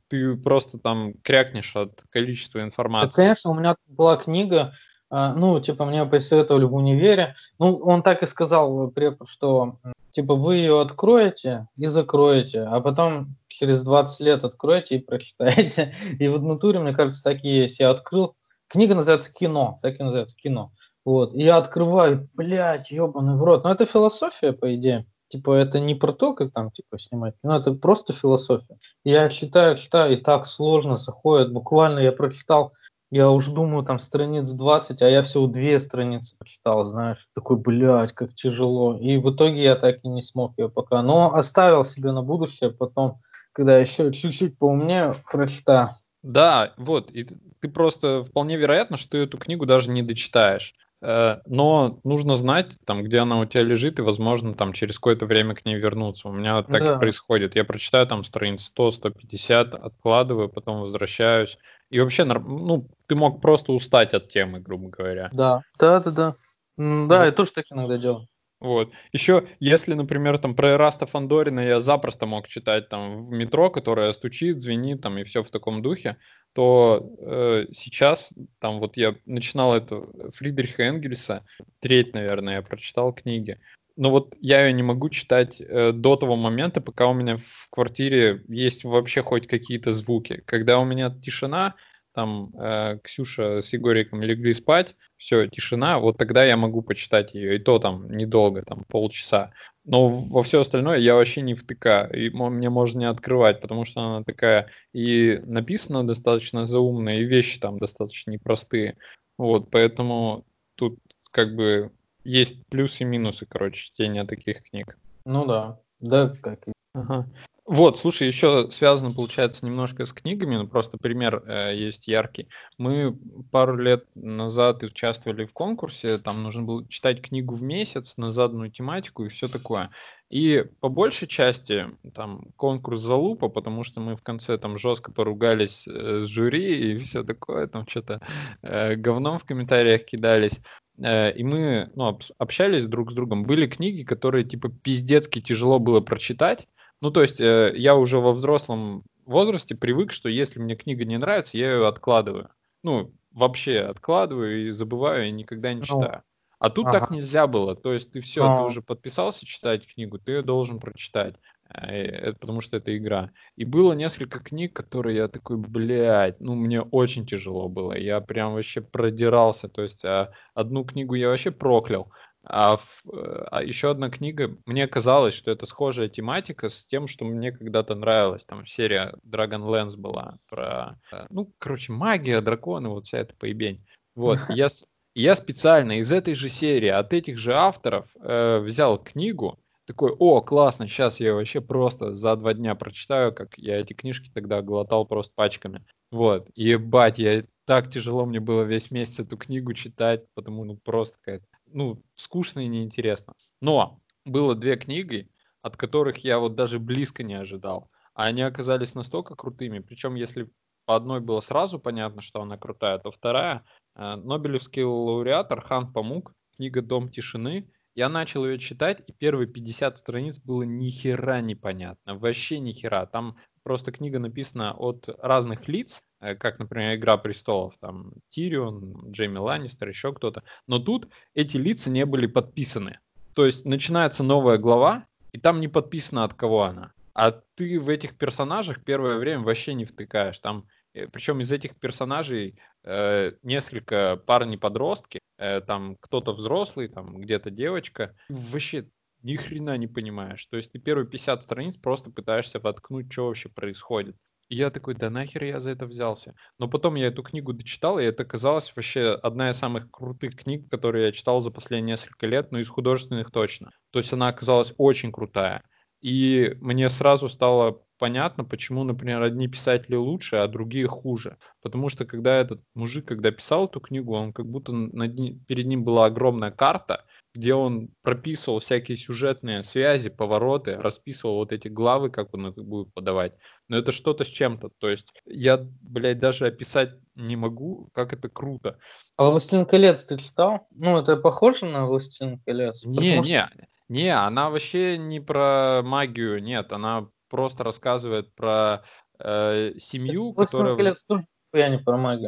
ты 0.09 0.35
просто 0.35 0.79
там 0.79 1.12
крякнешь 1.22 1.76
от 1.76 2.03
количества 2.09 2.62
информации. 2.62 3.09
Да, 3.09 3.22
конечно, 3.22 3.51
у 3.51 3.55
меня 3.55 3.76
была 3.87 4.16
книга 4.16 4.72
ну, 5.11 5.61
типа, 5.61 5.85
мне 5.85 6.05
посоветовали 6.05 6.65
в 6.65 6.75
универе. 6.75 7.35
Ну, 7.59 7.77
он 7.77 8.03
так 8.03 8.23
и 8.23 8.27
сказал, 8.27 8.93
что, 9.25 9.79
типа, 10.11 10.35
вы 10.35 10.57
ее 10.57 10.81
откроете 10.81 11.69
и 11.77 11.87
закроете, 11.87 12.63
а 12.63 12.81
потом 12.81 13.37
через 13.59 13.83
20 13.83 14.21
лет 14.21 14.45
откроете 14.45 14.97
и 14.97 15.03
прочитаете. 15.03 15.95
И 16.19 16.29
в 16.29 16.43
натуре, 16.43 16.79
мне 16.79 16.93
кажется, 16.93 17.23
так 17.23 17.45
и 17.45 17.49
есть. 17.49 17.81
Я 17.81 17.91
открыл, 17.91 18.37
книга 18.69 18.95
называется 18.95 19.33
«Кино», 19.33 19.81
так 19.83 19.99
и 19.99 20.03
называется 20.03 20.37
«Кино». 20.37 20.73
Вот, 21.05 21.35
и 21.35 21.43
я 21.43 21.57
открываю, 21.57 22.29
блядь, 22.35 22.91
ебаный 22.91 23.37
в 23.37 23.43
рот. 23.43 23.65
Ну, 23.65 23.71
это 23.71 23.87
философия, 23.87 24.53
по 24.53 24.75
идее. 24.75 25.07
Типа, 25.29 25.55
это 25.55 25.81
не 25.81 25.95
про 25.95 26.13
то, 26.13 26.35
как 26.35 26.53
там, 26.53 26.71
типа, 26.71 26.99
снимать 26.99 27.35
кино, 27.43 27.57
это 27.57 27.73
просто 27.73 28.13
философия. 28.13 28.79
Я 29.05 29.29
читаю, 29.29 29.77
читаю, 29.77 30.13
и 30.13 30.17
так 30.17 30.47
сложно 30.47 30.97
заходит. 30.97 31.53
Буквально 31.53 32.01
я 32.01 32.13
прочитал 32.13 32.73
я 33.11 33.31
уже 33.31 33.53
думаю, 33.53 33.85
там 33.85 33.99
страниц 33.99 34.51
20, 34.51 35.01
а 35.03 35.09
я 35.09 35.23
всего 35.23 35.47
две 35.47 35.81
страницы 35.81 36.37
прочитал, 36.37 36.85
знаешь. 36.85 37.27
Такой, 37.35 37.57
блядь, 37.57 38.13
как 38.13 38.35
тяжело. 38.35 38.99
И 38.99 39.17
в 39.17 39.35
итоге 39.35 39.63
я 39.63 39.77
так 39.77 40.05
и 40.05 40.09
не 40.09 40.23
смог 40.23 40.53
ее 40.59 40.69
пока. 40.69 41.03
Но 41.03 41.35
оставил 41.35 41.85
себе 41.85 42.13
на 42.13 42.23
будущее 42.23 42.71
потом, 42.71 43.21
когда 43.53 43.79
еще 43.79 44.13
чуть-чуть 44.13 44.59
поумнее, 44.59 45.15
прочитаю. 45.31 45.91
Да, 46.23 46.75
вот, 46.77 47.11
и 47.11 47.27
ты 47.61 47.69
просто 47.69 48.25
вполне 48.25 48.57
вероятно, 48.57 48.97
что 48.97 49.13
ты 49.13 49.19
эту 49.19 49.39
книгу 49.39 49.65
даже 49.65 49.91
не 49.91 50.03
дочитаешь. 50.03 50.75
Э, 51.01 51.39
но 51.47 52.01
нужно 52.05 52.37
знать, 52.37 52.77
там, 52.85 53.05
где 53.05 53.19
она 53.19 53.39
у 53.39 53.47
тебя 53.47 53.63
лежит, 53.63 53.99
и, 53.99 54.03
возможно, 54.03 54.55
там 54.55 54.73
через 54.73 54.97
какое-то 54.97 55.27
время 55.27 55.55
к 55.55 55.65
ней 55.65 55.77
вернуться. 55.77 56.29
У 56.29 56.33
меня 56.33 56.63
так 56.63 56.83
да. 56.83 56.97
и 56.97 56.99
происходит. 56.99 57.57
Я 57.57 57.65
прочитаю 57.65 58.07
там 58.07 58.25
страниц 58.25 58.71
100-150, 58.77 59.77
откладываю, 59.77 60.49
потом 60.49 60.81
возвращаюсь. 60.81 61.59
И 61.91 62.01
вообще, 62.01 62.24
ну, 62.24 62.89
ты 63.07 63.14
мог 63.16 63.41
просто 63.41 63.72
устать 63.72 64.14
от 64.14 64.28
темы, 64.28 64.61
грубо 64.61 64.91
говоря. 64.91 65.30
Да, 65.32 65.62
да, 65.78 66.01
да, 66.01 66.11
да. 66.11 66.34
Да, 66.76 67.24
я 67.24 67.32
тоже 67.32 67.53
так 67.53 67.64
иногда 67.70 67.99
делаю. 67.99 68.28
Вот. 68.61 68.91
Еще, 69.12 69.47
если, 69.61 69.95
например, 69.95 70.39
там 70.39 70.57
про 70.57 70.70
Эраста 70.70 71.07
Фандорина 71.07 71.61
я 71.61 71.80
запросто 71.80 72.26
мог 72.26 72.49
читать 72.49 72.89
там 72.89 73.26
в 73.26 73.30
метро, 73.30 73.70
которая 73.70 74.12
стучит, 74.12 74.61
звенит 74.61 75.01
там 75.01 75.16
и 75.18 75.24
все 75.24 75.45
в 75.45 75.51
таком 75.51 75.80
духе, 75.80 76.16
то 76.55 77.14
э, 77.20 77.66
сейчас 77.72 78.32
там 78.59 78.80
вот 78.80 78.97
я 78.97 79.14
начинал 79.26 79.74
это 79.74 80.03
Фридриха 80.34 80.82
Энгельса, 80.82 81.45
треть, 81.78 82.14
наверное, 82.14 82.57
я 82.57 82.62
прочитал 82.62 83.12
книги. 83.12 83.61
Но 83.99 84.12
вот 84.12 84.36
я 84.40 84.64
ее 84.64 84.72
не 84.72 84.84
могу 84.84 85.11
читать 85.11 85.61
э, 85.61 85.90
до 85.90 86.14
того 86.14 86.36
момента, 86.36 86.80
пока 86.80 87.09
у 87.09 87.14
меня 87.14 87.36
в 87.36 87.68
квартире 87.68 88.44
есть 88.46 88.84
вообще 88.84 89.22
хоть 89.22 89.49
какие-то 89.49 89.90
звуки. 89.90 90.40
Когда 90.46 90.78
у 90.78 90.84
меня 90.84 91.11
тишина, 91.11 91.74
там 92.14 92.53
э, 92.57 93.01
Ксюша 93.03 93.61
с 93.61 93.72
Егориком 93.72 94.22
легли 94.22 94.55
спать, 94.55 94.94
все, 95.16 95.49
тишина, 95.49 95.99
вот 95.99 96.16
тогда 96.16 96.44
я 96.44 96.57
могу 96.57 96.80
почитать 96.80 97.34
ее, 97.34 97.57
и 97.57 97.59
то 97.59 97.80
там 97.80 98.09
недолго, 98.16 98.62
там 98.62 98.84
полчаса. 98.84 99.51
Но 99.84 100.07
во 100.07 100.44
все 100.44 100.61
остальное 100.61 100.99
я 100.99 101.16
вообще 101.16 101.40
не 101.40 101.55
втыкаю, 101.55 102.09
и 102.12 102.30
мне 102.30 102.70
можно 102.70 103.01
не 103.01 103.09
открывать, 103.09 103.61
потому 103.61 103.84
что 103.84 104.01
она 104.01 104.22
такая 104.22 104.68
и 104.92 105.40
написана 105.44 106.07
достаточно 106.07 106.68
заумно, 106.68 107.18
и 107.18 107.24
вещи 107.24 107.59
там 107.59 107.78
достаточно 107.78 108.30
непростые. 108.30 108.96
Вот, 109.36 109.72
поэтому 109.72 110.46
тут 110.76 111.01
как 111.32 111.57
бы 111.57 111.90
есть 112.29 112.66
плюсы 112.66 113.03
и 113.03 113.07
минусы, 113.07 113.47
короче, 113.47 113.81
чтения 113.81 114.24
таких 114.24 114.62
книг. 114.62 114.99
Ну 115.24 115.47
да, 115.47 115.81
да, 116.01 116.35
как 116.43 116.68
и 116.68 116.72
Ага. 116.95 117.29
Вот, 117.64 117.99
слушай, 117.99 118.26
еще 118.26 118.70
связано, 118.70 119.12
получается, 119.12 119.66
немножко 119.66 120.07
с 120.07 120.14
книгами, 120.14 120.57
ну 120.57 120.66
просто 120.66 120.97
пример 120.97 121.43
э, 121.47 121.76
есть 121.76 122.09
яркий. 122.09 122.49
Мы 122.79 123.14
пару 123.53 123.76
лет 123.76 124.07
назад 124.14 124.83
участвовали 124.83 125.45
в 125.45 125.53
конкурсе, 125.53 126.16
там 126.16 126.43
нужно 126.43 126.62
было 126.62 126.89
читать 126.89 127.20
книгу 127.20 127.55
в 127.55 127.62
месяц 127.62 128.16
на 128.16 128.31
заданную 128.31 128.70
тематику 128.70 129.26
и 129.26 129.29
все 129.29 129.49
такое. 129.49 129.91
И 130.31 130.64
по 130.81 130.89
большей 130.89 131.29
части 131.29 131.89
там 132.14 132.47
конкурс 132.57 133.01
залупа, 133.01 133.51
потому 133.51 133.85
что 133.85 134.01
мы 134.01 134.16
в 134.16 134.22
конце 134.22 134.57
там 134.57 134.79
жестко 134.79 135.12
поругались 135.12 135.87
э, 135.87 136.22
с 136.24 136.26
жюри 136.26 136.93
и 136.93 136.97
все 136.97 137.22
такое, 137.22 137.66
там 137.66 137.87
что-то 137.87 138.22
э, 138.62 138.95
говном 138.95 139.39
в 139.39 139.45
комментариях 139.45 140.07
кидались. 140.07 140.59
Э, 141.03 141.32
и 141.32 141.42
мы 141.42 141.90
ну, 141.94 142.18
общались 142.38 142.86
друг 142.86 143.12
с 143.12 143.14
другом. 143.14 143.44
Были 143.44 143.66
книги, 143.66 144.03
которые 144.03 144.44
типа 144.44 144.68
пиздецки 144.68 145.40
тяжело 145.40 145.78
было 145.78 146.01
прочитать, 146.01 146.66
ну, 147.01 147.11
то 147.11 147.22
есть 147.22 147.40
э, 147.40 147.72
я 147.76 147.94
уже 147.94 148.18
во 148.18 148.32
взрослом 148.32 149.05
возрасте 149.24 149.76
привык, 149.76 150.12
что 150.12 150.28
если 150.28 150.59
мне 150.59 150.74
книга 150.74 151.05
не 151.05 151.16
нравится, 151.16 151.57
я 151.57 151.72
ее 151.72 151.86
откладываю. 151.86 152.51
Ну, 152.82 153.12
вообще 153.30 153.80
откладываю 153.80 154.68
и 154.68 154.70
забываю, 154.70 155.28
и 155.28 155.32
никогда 155.32 155.72
не 155.72 155.80
ну, 155.80 155.86
читаю. 155.86 156.22
А 156.59 156.70
тут 156.70 156.86
ага. 156.86 157.01
так 157.01 157.11
нельзя 157.11 157.46
было. 157.46 157.76
То 157.76 157.92
есть 157.92 158.11
ты 158.11 158.20
все, 158.20 158.44
а. 158.44 158.59
ты 158.59 158.64
уже 158.64 158.82
подписался 158.82 159.46
читать 159.46 159.86
книгу, 159.86 160.18
ты 160.18 160.32
ее 160.32 160.42
должен 160.42 160.80
прочитать. 160.80 161.36
Э, 161.75 162.03
это 162.03 162.39
потому 162.39 162.61
что 162.61 162.77
это 162.77 162.97
игра. 162.97 163.31
И 163.57 163.64
было 163.64 163.93
несколько 163.93 164.41
книг, 164.41 164.75
которые 164.75 165.16
я 165.16 165.29
такой, 165.29 165.57
блядь, 165.57 166.41
ну 166.41 166.55
мне 166.55 166.81
очень 166.83 167.27
тяжело 167.27 167.69
было. 167.69 167.97
Я 167.97 168.21
прям 168.21 168.55
вообще 168.55 168.81
продирался. 168.81 169.69
То 169.69 169.83
есть 169.83 170.05
а, 170.05 170.33
одну 170.55 170.85
книгу 170.85 171.14
я 171.14 171.29
вообще 171.29 171.51
проклял. 171.51 172.11
А, 172.45 172.79
э, 173.12 173.45
а 173.51 173.62
еще 173.62 173.91
одна 173.91 174.09
книга, 174.09 174.57
мне 174.64 174.87
казалось, 174.87 175.35
что 175.35 175.51
это 175.51 175.66
схожая 175.66 176.09
тематика 176.09 176.71
с 176.71 176.87
тем, 176.87 177.07
что 177.07 177.25
мне 177.25 177.53
когда-то 177.53 177.95
нравилось. 177.95 178.47
Там 178.47 178.64
серия 178.64 179.14
Dragonlance 179.27 179.97
была 179.97 180.39
про, 180.49 180.99
э, 181.12 181.27
ну, 181.31 181.53
короче, 181.59 181.93
магия, 181.93 182.41
драконы, 182.41 182.89
вот 182.89 183.07
вся 183.07 183.19
эта 183.19 183.35
поебень. 183.35 183.85
Вот, 184.14 184.39
я, 184.49 184.69
я 185.14 185.35
специально 185.35 185.99
из 185.99 186.11
этой 186.11 186.35
же 186.35 186.49
серии, 186.49 186.89
от 186.89 187.12
этих 187.12 187.37
же 187.37 187.53
авторов 187.53 188.09
э, 188.19 188.61
взял 188.61 188.97
книгу, 189.03 189.59
такой, 189.89 190.12
о, 190.18 190.43
классно, 190.43 190.86
сейчас 190.86 191.18
я 191.18 191.34
вообще 191.34 191.62
просто 191.62 192.12
за 192.12 192.36
два 192.36 192.53
дня 192.53 192.74
прочитаю, 192.74 193.34
как 193.34 193.57
я 193.57 193.80
эти 193.80 193.95
книжки 193.95 194.30
тогда 194.32 194.61
глотал 194.61 195.07
просто 195.07 195.32
пачками. 195.34 195.82
Вот, 196.11 196.51
ебать, 196.55 197.18
я 197.18 197.45
так 197.64 197.91
тяжело 197.91 198.26
мне 198.26 198.39
было 198.39 198.62
весь 198.64 198.91
месяц 198.91 199.20
эту 199.20 199.39
книгу 199.39 199.72
читать, 199.72 200.26
потому 200.34 200.64
ну 200.64 200.76
просто 200.76 201.16
какая-то 201.18 201.47
ну, 201.66 202.03
скучно 202.16 202.61
и 202.61 202.68
неинтересно. 202.68 203.32
Но 203.62 204.01
было 204.26 204.55
две 204.55 204.76
книги, 204.76 205.30
от 205.62 205.78
которых 205.78 206.18
я 206.18 206.39
вот 206.39 206.55
даже 206.55 206.78
близко 206.78 207.22
не 207.22 207.34
ожидал. 207.34 207.91
А 208.12 208.24
они 208.24 208.43
оказались 208.43 208.95
настолько 208.95 209.36
крутыми. 209.36 209.78
Причем, 209.78 210.16
если 210.16 210.51
по 210.84 210.97
одной 210.97 211.20
было 211.20 211.41
сразу 211.41 211.78
понятно, 211.78 212.20
что 212.20 212.43
она 212.43 212.59
крутая, 212.59 212.99
то 212.99 213.11
вторая, 213.11 213.64
э, 213.95 214.16
Нобелевский 214.16 214.82
лауреат 214.82 215.51
Архан 215.51 215.91
Памук, 215.93 216.34
книга 216.57 216.82
«Дом 216.82 217.09
тишины», 217.09 217.70
я 217.99 218.09
начал 218.09 218.46
ее 218.46 218.59
читать, 218.59 219.03
и 219.07 219.12
первые 219.12 219.46
50 219.46 219.99
страниц 219.99 220.38
было 220.38 220.62
ни 220.62 220.88
хера 220.88 221.40
непонятно, 221.40 222.16
вообще 222.16 222.59
ни 222.59 222.72
хера. 222.72 223.07
Там 223.07 223.36
просто 223.62 223.92
книга 223.92 224.18
написана 224.18 224.72
от 224.72 225.09
разных 225.22 225.68
лиц, 225.68 226.03
Э, 226.20 226.34
как, 226.34 226.59
например, 226.59 226.96
«Игра 226.96 227.16
престолов», 227.16 227.74
там 227.80 228.12
Тирион, 228.28 229.11
Джейми 229.11 229.38
Ланнистер, 229.38 229.88
еще 229.88 230.12
кто-то. 230.12 230.42
Но 230.66 230.78
тут 230.78 231.09
эти 231.34 231.57
лица 231.57 231.90
не 231.90 232.05
были 232.05 232.26
подписаны. 232.26 232.99
То 233.34 233.46
есть 233.46 233.64
начинается 233.64 234.22
новая 234.22 234.59
глава, 234.59 235.07
и 235.32 235.38
там 235.38 235.61
не 235.61 235.68
подписано, 235.68 236.24
от 236.24 236.34
кого 236.34 236.64
она. 236.64 236.92
А 237.14 237.32
ты 237.55 237.78
в 237.78 237.88
этих 237.88 238.16
персонажах 238.16 238.84
первое 238.84 239.18
время 239.18 239.42
вообще 239.42 239.74
не 239.74 239.84
втыкаешь. 239.84 240.38
Там, 240.38 240.66
причем 240.93 241.41
из 241.41 241.53
этих 241.53 241.78
персонажей 241.78 242.59
э, 242.84 243.32
несколько 243.43 244.16
парни-подростки, 244.26 245.20
э, 245.39 245.61
там 245.61 245.97
кто-то 246.01 246.32
взрослый, 246.32 246.89
там 246.89 247.18
где-то 247.18 247.51
девочка. 247.51 248.16
Вообще 248.28 248.89
ни 249.22 249.36
хрена 249.36 249.76
не 249.76 249.86
понимаешь. 249.86 250.47
То 250.47 250.57
есть 250.57 250.72
ты 250.72 250.78
первые 250.78 251.07
50 251.07 251.43
страниц 251.43 251.76
просто 251.76 252.11
пытаешься 252.11 252.61
воткнуть, 252.61 253.12
что 253.12 253.26
вообще 253.26 253.49
происходит. 253.49 254.16
И 254.49 254.57
я 254.57 254.70
такой, 254.70 254.95
да 254.95 255.11
нахер 255.11 255.45
я 255.45 255.61
за 255.61 255.70
это 255.70 255.86
взялся. 255.86 256.34
Но 256.59 256.68
потом 256.68 256.95
я 256.95 257.09
эту 257.09 257.22
книгу 257.22 257.53
дочитал, 257.53 257.99
и 257.99 258.05
это 258.05 258.24
казалось 258.24 258.72
вообще 258.74 259.11
одна 259.11 259.51
из 259.51 259.59
самых 259.59 259.91
крутых 259.91 260.36
книг, 260.36 260.70
которые 260.70 261.07
я 261.07 261.12
читал 261.12 261.41
за 261.43 261.51
последние 261.51 261.97
несколько 261.97 262.26
лет, 262.26 262.51
ну 262.51 262.59
из 262.59 262.68
художественных 262.68 263.30
точно. 263.30 263.70
То 263.91 263.99
есть 263.99 264.12
она 264.12 264.28
оказалась 264.28 264.72
очень 264.78 265.12
крутая. 265.12 265.62
И 266.01 266.57
мне 266.61 266.89
сразу 266.89 267.28
стало 267.28 267.82
понятно, 267.99 268.44
почему, 268.44 268.84
например, 268.84 269.22
одни 269.22 269.49
писатели 269.49 269.96
лучше, 269.96 270.36
а 270.36 270.49
другие 270.49 270.86
хуже. 270.86 271.36
Потому 271.62 271.88
что 271.88 272.05
когда 272.05 272.36
этот 272.36 272.62
мужик, 272.74 273.07
когда 273.07 273.30
писал 273.30 273.66
эту 273.66 273.80
книгу, 273.80 274.14
он 274.14 274.32
как 274.32 274.46
будто 274.46 274.72
над 274.72 275.14
ним, 275.14 275.40
перед 275.46 275.66
ним 275.66 275.84
была 275.84 276.07
огромная 276.07 276.51
карта, 276.51 277.05
где 277.34 277.55
он 277.55 277.90
прописывал 278.03 278.61
всякие 278.61 278.96
сюжетные 278.96 279.62
связи, 279.62 280.09
повороты, 280.09 280.76
расписывал 280.76 281.36
вот 281.36 281.53
эти 281.53 281.68
главы, 281.68 282.11
как 282.11 282.34
он 282.34 282.49
их 282.49 282.55
будет 282.55 282.92
подавать. 282.94 283.34
Но 283.68 283.76
это 283.76 283.92
что-то 283.92 284.24
с 284.24 284.28
чем-то. 284.28 284.70
То 284.78 284.88
есть 284.88 285.12
я, 285.26 285.59
блядь, 285.82 286.18
даже 286.18 286.46
описать 286.46 286.94
не 287.14 287.36
могу, 287.36 287.90
как 287.92 288.12
это 288.12 288.28
круто. 288.28 288.78
А 289.16 289.24
«Властелин 289.24 289.66
колец» 289.66 290.05
ты 290.05 290.18
читал? 290.18 290.68
Ну, 290.70 290.99
это 290.99 291.16
похоже 291.16 291.66
на 291.66 291.86
«Властелин 291.86 292.38
колец»? 292.46 292.84
Не, 292.84 293.18
не, 293.18 293.46
что... 293.46 293.66
не, 293.88 294.09
она 294.14 294.51
вообще 294.51 294.96
не 294.99 295.20
про 295.20 295.82
магию, 295.84 296.42
нет, 296.42 296.72
она 296.72 297.09
просто 297.29 297.64
рассказывает 297.64 298.35
про 298.35 298.83
э, 299.18 299.72
семью, 299.79 300.33
«Властелин 300.33 300.64
которая... 300.64 300.76
колец» 300.76 301.05
тоже 301.05 301.24
я 301.53 301.68
не 301.68 301.79
про. 301.79 302.18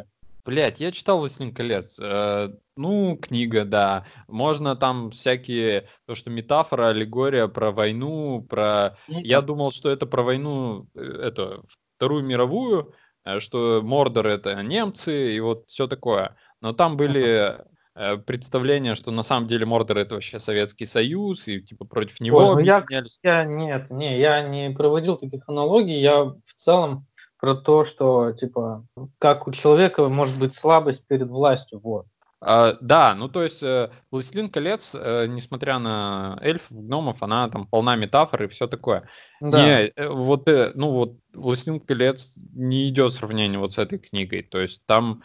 Блять, 0.45 0.81
я 0.81 0.91
читал 0.91 1.19
«Властелин 1.19 1.55
колец». 1.55 1.99
Э, 2.01 2.51
ну, 2.77 3.17
книга, 3.17 3.65
да. 3.65 4.07
Можно 4.27 4.75
там 4.77 5.11
всякие, 5.11 5.89
то, 6.07 6.15
что 6.15 6.31
метафора, 6.31 6.89
аллегория 6.89 7.47
про 7.47 7.73
войну, 7.73 8.47
про... 8.49 8.97
Ну, 9.09 9.21
я 9.21 9.43
думал, 9.43 9.71
что 9.71 9.91
это 9.91 10.07
про 10.07 10.23
войну, 10.23 10.89
э, 10.95 11.01
это, 11.01 11.63
Вторую 11.97 12.25
мировую, 12.25 12.95
э, 13.25 13.41
что 13.41 13.83
Мордор 13.83 14.27
это 14.27 14.63
немцы 14.63 15.35
и 15.35 15.41
вот 15.41 15.65
все 15.67 15.87
такое. 15.87 16.37
Но 16.63 16.73
там 16.73 16.97
были 16.97 17.59
э, 17.95 18.17
представления, 18.17 18.95
что 18.95 19.11
на 19.11 19.23
самом 19.23 19.49
деле 19.49 19.67
Мордор 19.67 19.99
это 19.99 20.15
вообще 20.15 20.41
Советский 20.41 20.87
Союз, 20.87 21.47
и 21.49 21.61
типа 21.61 21.85
против 21.85 22.21
него 22.21 22.39
Ой, 22.39 22.55
ну 22.55 22.59
я, 22.61 22.85
я, 23.23 23.45
нет, 23.45 23.91
не, 23.91 24.19
я 24.19 24.43
не 24.43 24.71
проводил 24.71 25.17
таких 25.17 25.49
аналогий, 25.49 26.01
я 26.01 26.25
в 26.25 26.55
целом 26.55 27.07
про 27.41 27.55
то, 27.55 27.85
что, 27.85 28.33
типа, 28.33 28.87
как 29.19 29.49
у 29.49 29.53
человека 29.53 30.09
может 30.09 30.39
быть 30.39 30.55
слабость 30.55 31.07
перед 31.07 31.29
властью, 31.29 31.81
вот. 31.83 32.07
А, 32.43 32.79
да, 32.81 33.15
ну 33.15 33.29
то 33.29 33.43
есть 33.43 33.63
э, 33.63 33.91
«Властелин 34.11 34.49
колец», 34.49 34.95
э, 34.95 35.27
несмотря 35.27 35.79
на 35.79 36.39
эльфов, 36.41 36.71
гномов, 36.71 37.23
она 37.23 37.49
там 37.51 37.67
полна 37.67 37.97
метафор 37.97 38.45
и 38.45 38.49
все 38.49 38.67
такое. 38.67 39.09
Да. 39.41 39.63
Не, 39.63 39.93
э, 39.95 40.09
вот, 40.09 40.49
ну 40.75 40.91
вот 40.91 41.17
«Властелин 41.35 41.81
колец» 41.81 42.35
не 42.55 42.89
идет 42.89 43.13
сравнение 43.13 43.59
вот 43.59 43.75
с 43.75 43.79
этой 43.79 43.99
книгой. 43.99 44.43
То 44.43 44.59
есть 44.59 44.83
там 44.87 45.23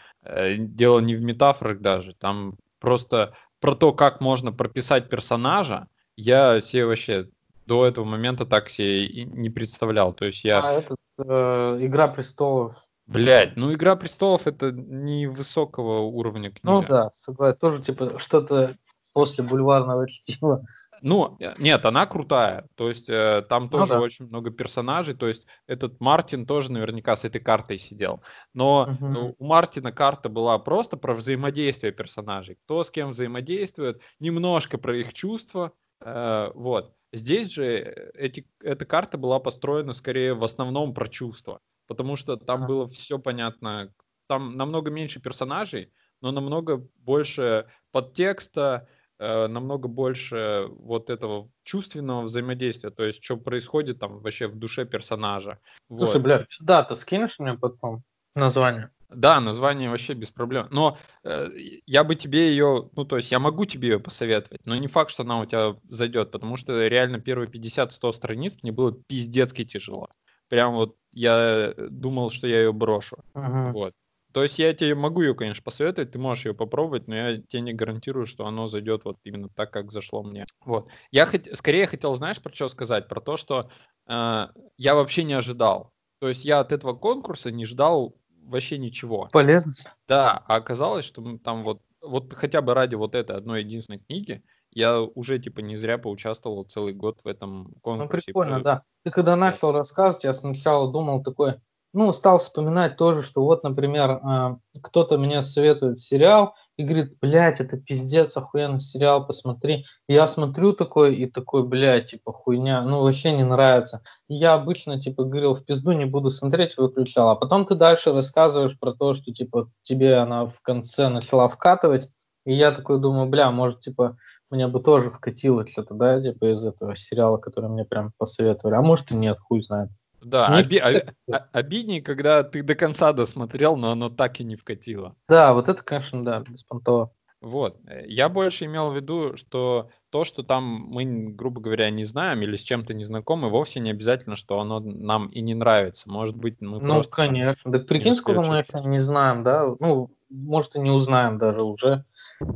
дело 0.58 1.00
не 1.00 1.16
в 1.16 1.22
метафорах 1.22 1.80
даже, 1.80 2.14
там 2.14 2.56
просто 2.80 3.34
про 3.62 3.76
то, 3.76 3.94
как 3.94 4.22
можно 4.22 4.52
прописать 4.52 5.10
персонажа, 5.10 5.88
я 6.18 6.62
себе 6.62 6.86
вообще 6.86 7.30
до 7.66 7.86
этого 7.86 8.06
момента 8.06 8.46
так 8.46 8.70
себе 8.70 9.26
не 9.26 9.50
представлял. 9.50 10.14
То 10.14 10.26
есть 10.26 10.44
я... 10.44 10.62
А 10.62 10.72
этот, 10.74 10.98
э, 11.18 11.78
«Игра 11.82 12.08
престолов» 12.08 12.76
Блять, 13.08 13.56
ну 13.56 13.74
Игра 13.74 13.96
престолов 13.96 14.48
это 14.48 14.72
не 14.72 15.28
высокого 15.28 16.00
уровня 16.00 16.50
книга. 16.52 16.82
Ну 16.82 16.84
да, 16.88 17.10
согласен. 17.14 17.60
Тоже 17.60 17.82
типа 17.84 18.18
что-то 18.20 18.76
после 19.14 19.44
бульварного 19.44 20.08
чтива. 20.08 20.66
Ну, 21.02 21.38
нет, 21.60 21.86
она 21.86 22.08
крутая. 22.08 22.68
То 22.76 22.90
есть 22.90 23.10
э, 23.10 23.46
там 23.48 23.64
ну 23.64 23.70
тоже 23.70 23.94
ну, 23.94 24.00
да. 24.00 24.06
очень 24.06 24.26
много 24.26 24.50
персонажей. 24.50 25.14
То 25.14 25.28
есть 25.28 25.46
этот 25.68 26.00
Мартин 26.00 26.48
тоже 26.48 26.72
наверняка 26.72 27.16
с 27.16 27.26
этой 27.26 27.40
картой 27.40 27.78
сидел. 27.78 28.24
Но 28.54 28.84
угу. 28.84 29.08
ну, 29.08 29.36
у 29.38 29.46
Мартина 29.46 29.92
карта 29.92 30.30
была 30.30 30.58
просто 30.58 30.98
про 30.98 31.14
взаимодействие 31.14 31.92
персонажей. 31.92 32.58
Кто 32.66 32.84
с 32.84 32.90
кем 32.90 33.12
взаимодействует, 33.12 34.02
немножко 34.20 34.78
про 34.78 34.98
их 34.98 35.14
чувства. 35.14 35.74
Э, 36.02 36.50
вот. 36.56 36.94
Здесь 37.14 37.52
же 37.52 37.66
э, 37.66 38.12
эти, 38.16 38.48
эта 38.64 38.86
карта 38.86 39.20
была 39.20 39.40
построена 39.40 39.94
скорее 39.94 40.34
в 40.34 40.44
основном 40.44 40.94
про 40.96 41.08
чувства 41.08 41.62
потому 41.88 42.16
что 42.16 42.38
там 42.38 42.64
а. 42.64 42.68
было 42.68 42.88
все 42.88 43.20
понятно. 43.20 43.92
Там 44.28 44.58
намного 44.58 44.90
меньше 44.90 45.22
персонажей, 45.22 45.92
но 46.22 46.32
намного 46.32 46.84
больше 46.96 47.68
подтекста, 47.92 48.88
э, 49.20 49.48
намного 49.48 49.88
больше 49.88 50.68
вот 50.70 51.10
этого 51.10 51.52
чувственного 51.62 52.24
взаимодействия, 52.24 52.90
то 52.90 53.04
есть 53.04 53.24
что 53.24 53.38
происходит 53.38 54.00
там 54.00 54.20
вообще 54.20 54.48
в 54.48 54.56
душе 54.56 54.86
персонажа. 54.86 55.60
Слушай, 55.88 56.14
вот. 56.14 56.24
бля, 56.24 56.40
пизда, 56.40 56.84
ты 56.84 56.96
скинешь 56.96 57.38
мне 57.40 57.54
потом 57.54 58.04
название? 58.34 58.90
Да, 59.10 59.40
название 59.40 59.90
вообще 59.90 60.14
без 60.14 60.32
проблем. 60.32 60.68
Но 60.72 60.98
э, 61.24 61.50
я 61.86 62.04
бы 62.04 62.16
тебе 62.16 62.50
ее, 62.50 62.90
ну 62.96 63.06
то 63.06 63.18
есть 63.18 63.32
я 63.32 63.40
могу 63.40 63.66
тебе 63.66 63.90
ее 63.90 64.00
посоветовать, 64.00 64.66
но 64.66 64.76
не 64.76 64.88
факт, 64.88 65.12
что 65.12 65.24
она 65.24 65.40
у 65.40 65.46
тебя 65.46 65.76
зайдет, 65.88 66.32
потому 66.32 66.58
что 66.58 66.88
реально 66.88 67.20
первые 67.20 67.48
50-100 67.48 68.14
страниц 68.14 68.56
мне 68.64 68.72
было 68.72 68.92
пиздецки 69.08 69.64
тяжело 69.64 70.10
прям 70.50 70.74
вот 70.76 70.96
я 71.12 71.74
думал, 71.78 72.30
что 72.30 72.48
я 72.48 72.60
ее 72.60 72.74
брошу. 72.74 73.18
Uh-huh. 73.34 73.72
Вот. 73.72 73.94
То 74.36 74.44
есть 74.44 74.60
я 74.60 74.74
тебе 74.74 74.96
могу 74.96 75.22
ее, 75.22 75.34
конечно, 75.34 75.64
посоветовать, 75.64 76.12
ты 76.12 76.20
можешь 76.20 76.46
ее 76.46 76.54
попробовать, 76.54 77.08
но 77.08 77.16
я 77.16 77.38
тебе 77.38 77.62
не 77.62 77.74
гарантирую, 77.74 78.26
что 78.26 78.46
оно 78.46 78.68
зайдет 78.68 79.06
вот 79.06 79.18
именно 79.24 79.48
так, 79.48 79.72
как 79.72 79.94
зашло 79.94 80.24
мне. 80.24 80.46
Вот. 80.66 80.90
Я 81.10 81.26
хот... 81.26 81.48
скорее 81.54 81.88
хотел, 81.88 82.18
знаешь, 82.18 82.42
про 82.42 82.54
что 82.54 82.68
сказать? 82.68 83.08
Про 83.08 83.22
то, 83.22 83.38
что 83.38 83.70
э, 84.08 84.48
я 84.76 84.96
вообще 84.96 85.24
не 85.24 85.32
ожидал. 85.34 85.94
То 86.20 86.28
есть 86.28 86.44
я 86.44 86.60
от 86.60 86.74
этого 86.74 86.94
конкурса 86.94 87.50
не 87.50 87.66
ждал 87.66 88.18
вообще 88.44 88.78
ничего. 88.78 89.30
Полезно. 89.32 89.72
Да, 90.08 90.44
а 90.48 90.56
оказалось, 90.58 91.06
что 91.06 91.38
там 91.38 91.62
вот, 91.62 91.82
вот 92.02 92.34
хотя 92.34 92.62
бы 92.62 92.74
ради 92.74 92.96
вот 92.96 93.16
этой 93.16 93.38
одной 93.38 93.64
единственной 93.64 94.00
книги 94.00 94.44
я 94.76 95.02
уже 95.02 95.40
типа 95.40 95.62
не 95.62 95.78
зря 95.78 95.98
поучаствовал 95.98 96.64
целый 96.66 96.94
год 96.94 97.20
в 97.24 97.28
этом 97.28 97.72
ну, 97.74 97.80
конкурсе. 97.82 98.26
Ну, 98.28 98.34
прикольно, 98.34 98.62
да. 98.62 98.82
Ты 99.04 99.12
когда 99.12 99.36
начал 99.36 99.72
рассказывать, 99.72 100.26
я 100.26 100.34
сначала 100.34 100.92
думал 100.92 101.24
такой, 101.24 101.56
ну, 101.96 102.12
стал 102.12 102.40
вспоминать 102.40 102.98
тоже, 102.98 103.24
что 103.24 103.42
вот, 103.42 103.64
например, 103.64 104.20
а, 104.22 104.58
кто-то 104.84 105.18
мне 105.18 105.42
советует 105.42 106.02
сериал 106.02 106.54
и 106.76 106.84
говорит, 106.84 107.18
блядь, 107.22 107.62
это 107.62 107.78
пиздец, 107.78 108.36
охуенный 108.36 108.80
сериал, 108.80 109.26
посмотри. 109.26 109.86
И 110.10 110.14
я 110.14 110.28
смотрю 110.28 110.74
такой 110.74 111.16
и 111.16 111.26
такой, 111.26 111.66
блядь, 111.66 112.12
типа, 112.12 112.34
хуйня, 112.34 112.82
ну, 112.82 113.02
вообще 113.02 113.32
не 113.32 113.46
нравится. 113.46 114.02
И 114.28 114.36
я 114.36 114.56
обычно, 114.56 115.00
типа, 115.00 115.24
говорил, 115.24 115.56
в 115.56 115.64
пизду 115.64 115.94
не 115.94 116.04
буду 116.04 116.30
смотреть, 116.30 116.76
выключал. 116.76 117.30
А 117.30 117.36
потом 117.36 117.66
ты 117.66 117.76
дальше 117.76 118.12
рассказываешь 118.12 118.78
про 118.78 118.92
то, 118.92 119.14
что, 119.14 119.32
типа, 119.32 119.72
тебе 119.82 120.18
она 120.18 120.48
в 120.48 120.60
конце 120.62 121.08
начала 121.08 121.48
вкатывать. 121.48 122.10
И 122.46 122.54
я 122.54 122.72
такой 122.72 123.00
думаю, 123.00 123.28
бля, 123.28 123.52
может, 123.52 123.80
типа, 123.80 124.18
меня 124.52 124.68
бы 124.68 124.80
тоже 124.80 125.10
вкатило 125.10 125.66
что-то, 125.68 125.94
да, 125.94 126.22
типа 126.22 126.54
из 126.54 126.66
этого 126.66 126.96
сериала, 126.96 127.38
который 127.38 127.70
мне 127.70 127.86
прям 127.86 128.14
посоветовали. 128.18 128.76
А 128.76 128.82
может 128.82 129.12
и 129.12 129.16
нет, 129.16 129.40
хуй 129.40 129.62
знает. 129.62 129.90
Да, 130.22 130.48
оби- 130.60 130.80
оби- 130.80 131.14
обиднее, 131.54 132.02
когда 132.02 132.44
ты 132.44 132.64
до 132.64 132.76
конца 132.76 133.14
досмотрел, 133.14 133.78
но 133.78 133.92
оно 133.92 134.10
так 134.10 134.40
и 134.40 134.44
не 134.44 134.56
вкатило. 134.56 135.16
Да, 135.30 135.54
вот 135.54 135.70
это, 135.70 135.84
конечно, 135.84 136.24
да, 136.24 136.44
беспонтово. 136.48 137.12
Вот. 137.42 137.78
Я 138.08 138.28
больше 138.28 138.66
имел 138.66 138.90
в 138.92 138.96
виду, 138.96 139.38
что 139.38 139.90
то, 140.10 140.24
что 140.24 140.42
там 140.42 140.64
мы, 140.64 141.06
грубо 141.06 141.62
говоря, 141.62 141.92
не 141.92 142.06
знаем 142.06 142.42
или 142.42 142.56
с 142.56 142.62
чем-то 142.62 142.96
не 142.96 143.06
знакомы, 143.06 143.50
вовсе 143.50 143.80
не 143.80 143.92
обязательно, 143.92 144.36
что 144.36 144.60
оно 144.60 144.80
нам 144.80 145.28
и 145.28 145.42
не 145.42 145.54
нравится. 145.54 146.10
Может 146.10 146.36
быть, 146.36 146.60
мы 146.62 146.80
Ну, 146.80 147.04
конечно. 147.04 147.72
Да 147.72 147.80
прикинь, 147.80 148.16
сколько 148.16 148.42
мы 148.42 148.58
еще 148.58 148.82
не 148.90 149.00
знаем, 149.00 149.44
да? 149.44 149.76
Ну, 149.80 150.10
может, 150.30 150.76
и 150.76 150.80
не 150.80 150.90
узнаем 150.90 151.38
даже 151.38 151.62
уже. 151.64 152.06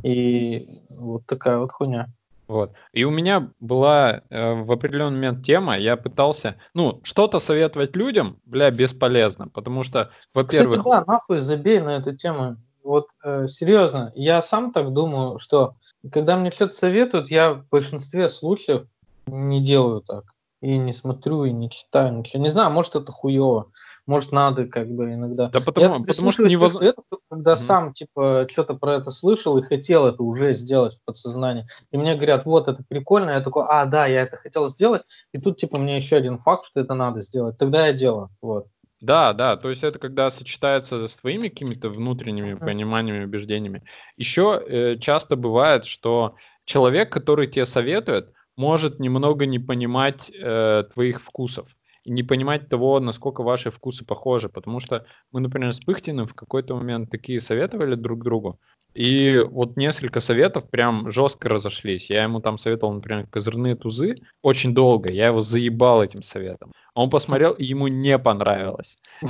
И 0.02 0.66
вот 0.98 1.26
такая 1.26 1.58
вот 1.58 1.72
хуйня. 1.72 2.08
Вот. 2.48 2.72
И 2.92 3.04
у 3.04 3.10
меня 3.10 3.50
была 3.60 4.22
э, 4.28 4.54
в 4.54 4.72
определенный 4.72 5.14
момент 5.14 5.46
тема, 5.46 5.78
я 5.78 5.96
пытался, 5.96 6.56
ну, 6.74 7.00
что-то 7.04 7.38
советовать 7.38 7.94
людям, 7.94 8.38
бля, 8.44 8.72
бесполезно, 8.72 9.46
потому 9.46 9.84
что, 9.84 10.10
во-первых... 10.34 10.80
Кстати, 10.80 10.96
да, 10.96 11.04
нахуй 11.06 11.38
забей 11.38 11.78
на 11.78 11.90
эту 11.90 12.16
тему. 12.16 12.56
Вот, 12.82 13.06
э, 13.22 13.46
серьезно, 13.46 14.10
я 14.16 14.42
сам 14.42 14.72
так 14.72 14.92
думаю, 14.92 15.38
что 15.38 15.76
когда 16.10 16.36
мне 16.36 16.50
что-то 16.50 16.74
советуют, 16.74 17.30
я 17.30 17.54
в 17.54 17.68
большинстве 17.68 18.28
случаев 18.28 18.86
не 19.26 19.62
делаю 19.62 20.00
так 20.00 20.24
и 20.60 20.76
не 20.76 20.92
смотрю, 20.92 21.44
и 21.44 21.52
не 21.52 21.70
читаю 21.70 22.18
ничего. 22.18 22.42
Не 22.42 22.50
знаю, 22.50 22.70
может 22.70 22.94
это 22.94 23.10
хуево, 23.10 23.72
может 24.06 24.32
надо 24.32 24.66
как 24.66 24.90
бы 24.90 25.14
иногда. 25.14 25.48
Да 25.48 25.60
потому, 25.60 25.96
я 25.96 26.00
потому 26.04 26.32
что 26.32 26.44
невозможно. 26.44 26.94
Когда 27.30 27.52
mm-hmm. 27.52 27.56
сам 27.56 27.92
типа 27.92 28.46
что-то 28.50 28.74
про 28.74 28.94
это 28.94 29.10
слышал 29.10 29.56
и 29.56 29.62
хотел 29.62 30.06
это 30.06 30.22
уже 30.22 30.52
сделать 30.52 30.96
в 30.96 31.04
подсознании. 31.04 31.66
И 31.92 31.96
мне 31.96 32.14
говорят, 32.14 32.44
вот 32.44 32.68
это 32.68 32.82
прикольно, 32.86 33.30
я 33.30 33.40
такой, 33.40 33.64
а, 33.68 33.86
да, 33.86 34.06
я 34.06 34.22
это 34.22 34.36
хотел 34.36 34.68
сделать. 34.68 35.02
И 35.32 35.38
тут 35.38 35.58
типа 35.58 35.78
мне 35.78 35.96
еще 35.96 36.16
один 36.16 36.38
факт, 36.38 36.66
что 36.66 36.80
это 36.80 36.94
надо 36.94 37.20
сделать. 37.20 37.56
Тогда 37.56 37.86
я 37.86 37.92
делаю. 37.92 38.28
Вот. 38.42 38.66
Да, 39.00 39.32
да, 39.32 39.56
то 39.56 39.70
есть 39.70 39.82
это 39.82 39.98
когда 39.98 40.28
сочетается 40.28 41.08
с 41.08 41.16
твоими 41.16 41.48
какими-то 41.48 41.88
внутренними 41.88 42.52
mm-hmm. 42.52 42.64
пониманиями, 42.66 43.24
убеждениями. 43.24 43.82
Еще 44.18 44.62
э, 44.66 44.96
часто 44.98 45.36
бывает, 45.36 45.86
что 45.86 46.34
человек, 46.66 47.10
который 47.10 47.46
тебе 47.46 47.64
советует, 47.64 48.34
может 48.60 49.00
немного 49.00 49.46
не 49.46 49.58
понимать 49.58 50.30
э, 50.30 50.84
твоих 50.92 51.22
вкусов 51.22 51.76
и 52.04 52.12
не 52.12 52.22
понимать 52.22 52.68
того, 52.68 53.00
насколько 53.00 53.42
ваши 53.42 53.70
вкусы 53.70 54.04
похожи, 54.04 54.50
потому 54.50 54.80
что 54.80 55.06
мы, 55.32 55.40
например, 55.40 55.72
с 55.72 55.80
Пыхтиным 55.80 56.26
в 56.26 56.34
какой-то 56.34 56.76
момент 56.76 57.10
такие 57.10 57.40
советовали 57.40 57.94
друг 57.94 58.22
другу, 58.22 58.60
и 58.94 59.42
вот 59.50 59.76
несколько 59.76 60.20
советов 60.20 60.68
прям 60.68 61.08
жестко 61.10 61.48
разошлись. 61.48 62.10
Я 62.10 62.24
ему 62.24 62.40
там 62.40 62.58
советовал, 62.58 62.92
например, 62.92 63.26
козырные 63.28 63.76
тузы 63.76 64.16
очень 64.42 64.74
долго. 64.74 65.10
Я 65.10 65.28
его 65.28 65.40
заебал 65.40 66.02
этим 66.02 66.22
советом. 66.22 66.72
Он 66.94 67.08
посмотрел, 67.08 67.52
и 67.52 67.64
ему 67.64 67.86
не 67.88 68.18
понравилось. 68.18 68.98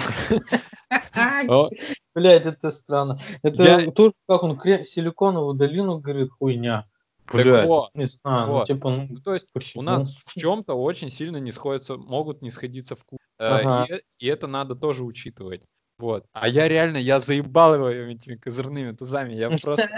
Блять, 2.14 2.46
это 2.46 2.70
странно. 2.70 3.20
Это 3.42 3.92
тоже 3.92 4.12
как 4.26 4.42
он 4.42 4.58
силиконовую 4.58 5.54
долину 5.54 5.98
говорит, 5.98 6.30
хуйня. 6.38 6.86
Блядь. 7.32 7.66
Вот, 7.66 7.90
не 7.94 8.06
знаю, 8.06 8.46
ну, 8.46 8.52
вот. 8.52 8.68
ну, 8.68 8.74
типа, 8.74 8.90
ну, 8.90 9.20
то 9.20 9.34
есть 9.34 9.52
почему? 9.52 9.82
у 9.82 9.84
нас 9.84 10.16
в 10.26 10.38
чем-то 10.38 10.74
очень 10.74 11.10
сильно 11.10 11.36
не 11.36 11.52
сходятся, 11.52 11.96
могут 11.96 12.42
не 12.42 12.50
сходиться 12.50 12.96
вкус. 12.96 13.18
Э, 13.38 13.60
ага. 13.62 13.86
И, 13.94 14.26
и 14.26 14.28
это 14.28 14.46
надо 14.46 14.74
тоже 14.74 15.04
учитывать. 15.04 15.62
Вот. 15.98 16.24
А 16.32 16.48
я 16.48 16.66
реально, 16.66 16.96
я 16.96 17.20
заебал 17.20 17.74
его 17.74 17.88
этими 17.88 18.34
козырными 18.34 18.92
тузами. 18.92 19.34
Я 19.34 19.50
просто 19.62 19.88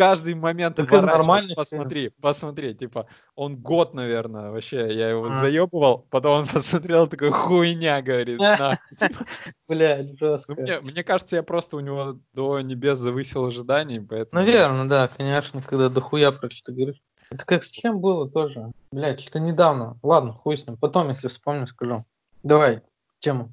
каждый 0.00 0.34
момент 0.34 0.76
Так 0.76 0.86
это 0.86 0.94
уворачивал. 0.96 1.18
нормальный 1.18 1.54
Посмотри, 1.54 2.08
посмотри, 2.22 2.74
типа, 2.74 3.06
он 3.34 3.56
год, 3.58 3.92
наверное, 3.92 4.50
вообще, 4.50 4.92
я 4.94 5.10
его 5.10 5.26
А. 5.26 5.36
заебывал, 5.40 6.06
потом 6.08 6.40
он 6.40 6.46
посмотрел, 6.52 7.06
такой, 7.06 7.30
хуйня, 7.30 8.00
говорит, 8.00 8.38
на. 8.38 8.78
Блядь, 9.68 10.10
Ну, 10.12 10.16
жестко. 10.18 10.54
мне, 10.54 10.80
мне 10.80 11.04
кажется, 11.04 11.36
я 11.36 11.42
просто 11.42 11.76
у 11.76 11.80
него 11.80 12.18
до 12.32 12.60
небес 12.60 12.98
завысил 12.98 13.44
ожиданий, 13.44 14.00
поэтому... 14.00 14.42
Наверное, 14.42 14.86
да, 14.86 15.08
конечно, 15.08 15.60
когда 15.60 15.90
дохуя 15.90 16.32
про 16.32 16.48
что 16.50 16.72
говоришь. 16.72 17.02
Это 17.30 17.44
как 17.44 17.62
с 17.62 17.70
чем 17.70 18.00
было 18.00 18.28
тоже? 18.28 18.72
Блядь, 18.90 19.20
что-то 19.20 19.40
недавно. 19.40 19.98
Ладно, 20.02 20.32
хуй 20.32 20.56
с 20.56 20.66
ним. 20.66 20.76
Потом, 20.78 21.10
если 21.10 21.28
вспомню, 21.28 21.66
скажу. 21.68 21.98
Давай, 22.42 22.80
тему. 23.18 23.52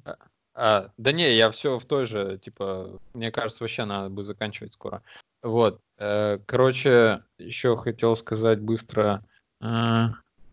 А, 0.54 0.88
да 0.96 1.12
не, 1.12 1.34
я 1.36 1.50
все 1.52 1.78
в 1.78 1.84
той 1.84 2.04
же, 2.06 2.38
типа, 2.42 2.98
мне 3.14 3.30
кажется, 3.30 3.62
вообще 3.62 3.84
надо 3.84 4.10
бы 4.10 4.24
заканчивать 4.24 4.72
скоро. 4.72 5.02
Вот, 5.42 5.80
э, 5.98 6.38
короче, 6.46 7.22
еще 7.38 7.76
хотел 7.76 8.16
сказать 8.16 8.60
быстро. 8.60 9.24
э, 9.60 10.06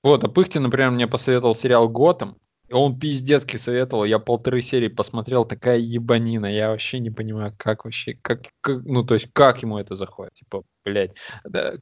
вот, 0.03 0.23
а 0.23 0.27
Пыхтин, 0.29 0.63
например, 0.63 0.91
мне 0.91 1.07
посоветовал 1.07 1.55
сериал 1.55 1.89
Готэм. 1.89 2.38
Он 2.71 2.99
пиздецкий 2.99 3.59
советовал, 3.59 4.05
я 4.05 4.17
полторы 4.17 4.61
серии 4.61 4.88
посмотрел, 4.88 5.45
такая 5.45 5.77
ебанина, 5.77 6.47
я 6.47 6.69
вообще 6.69 6.97
не 6.97 7.11
понимаю, 7.11 7.53
как 7.57 7.86
вообще, 7.86 8.15
как, 8.19 8.41
как- 8.61 8.83
ну, 8.86 9.03
то 9.03 9.13
есть, 9.13 9.29
как 9.33 9.61
ему 9.61 9.77
это 9.77 9.93
заходит, 9.93 10.33
типа, 10.33 10.63
блядь. 10.83 11.13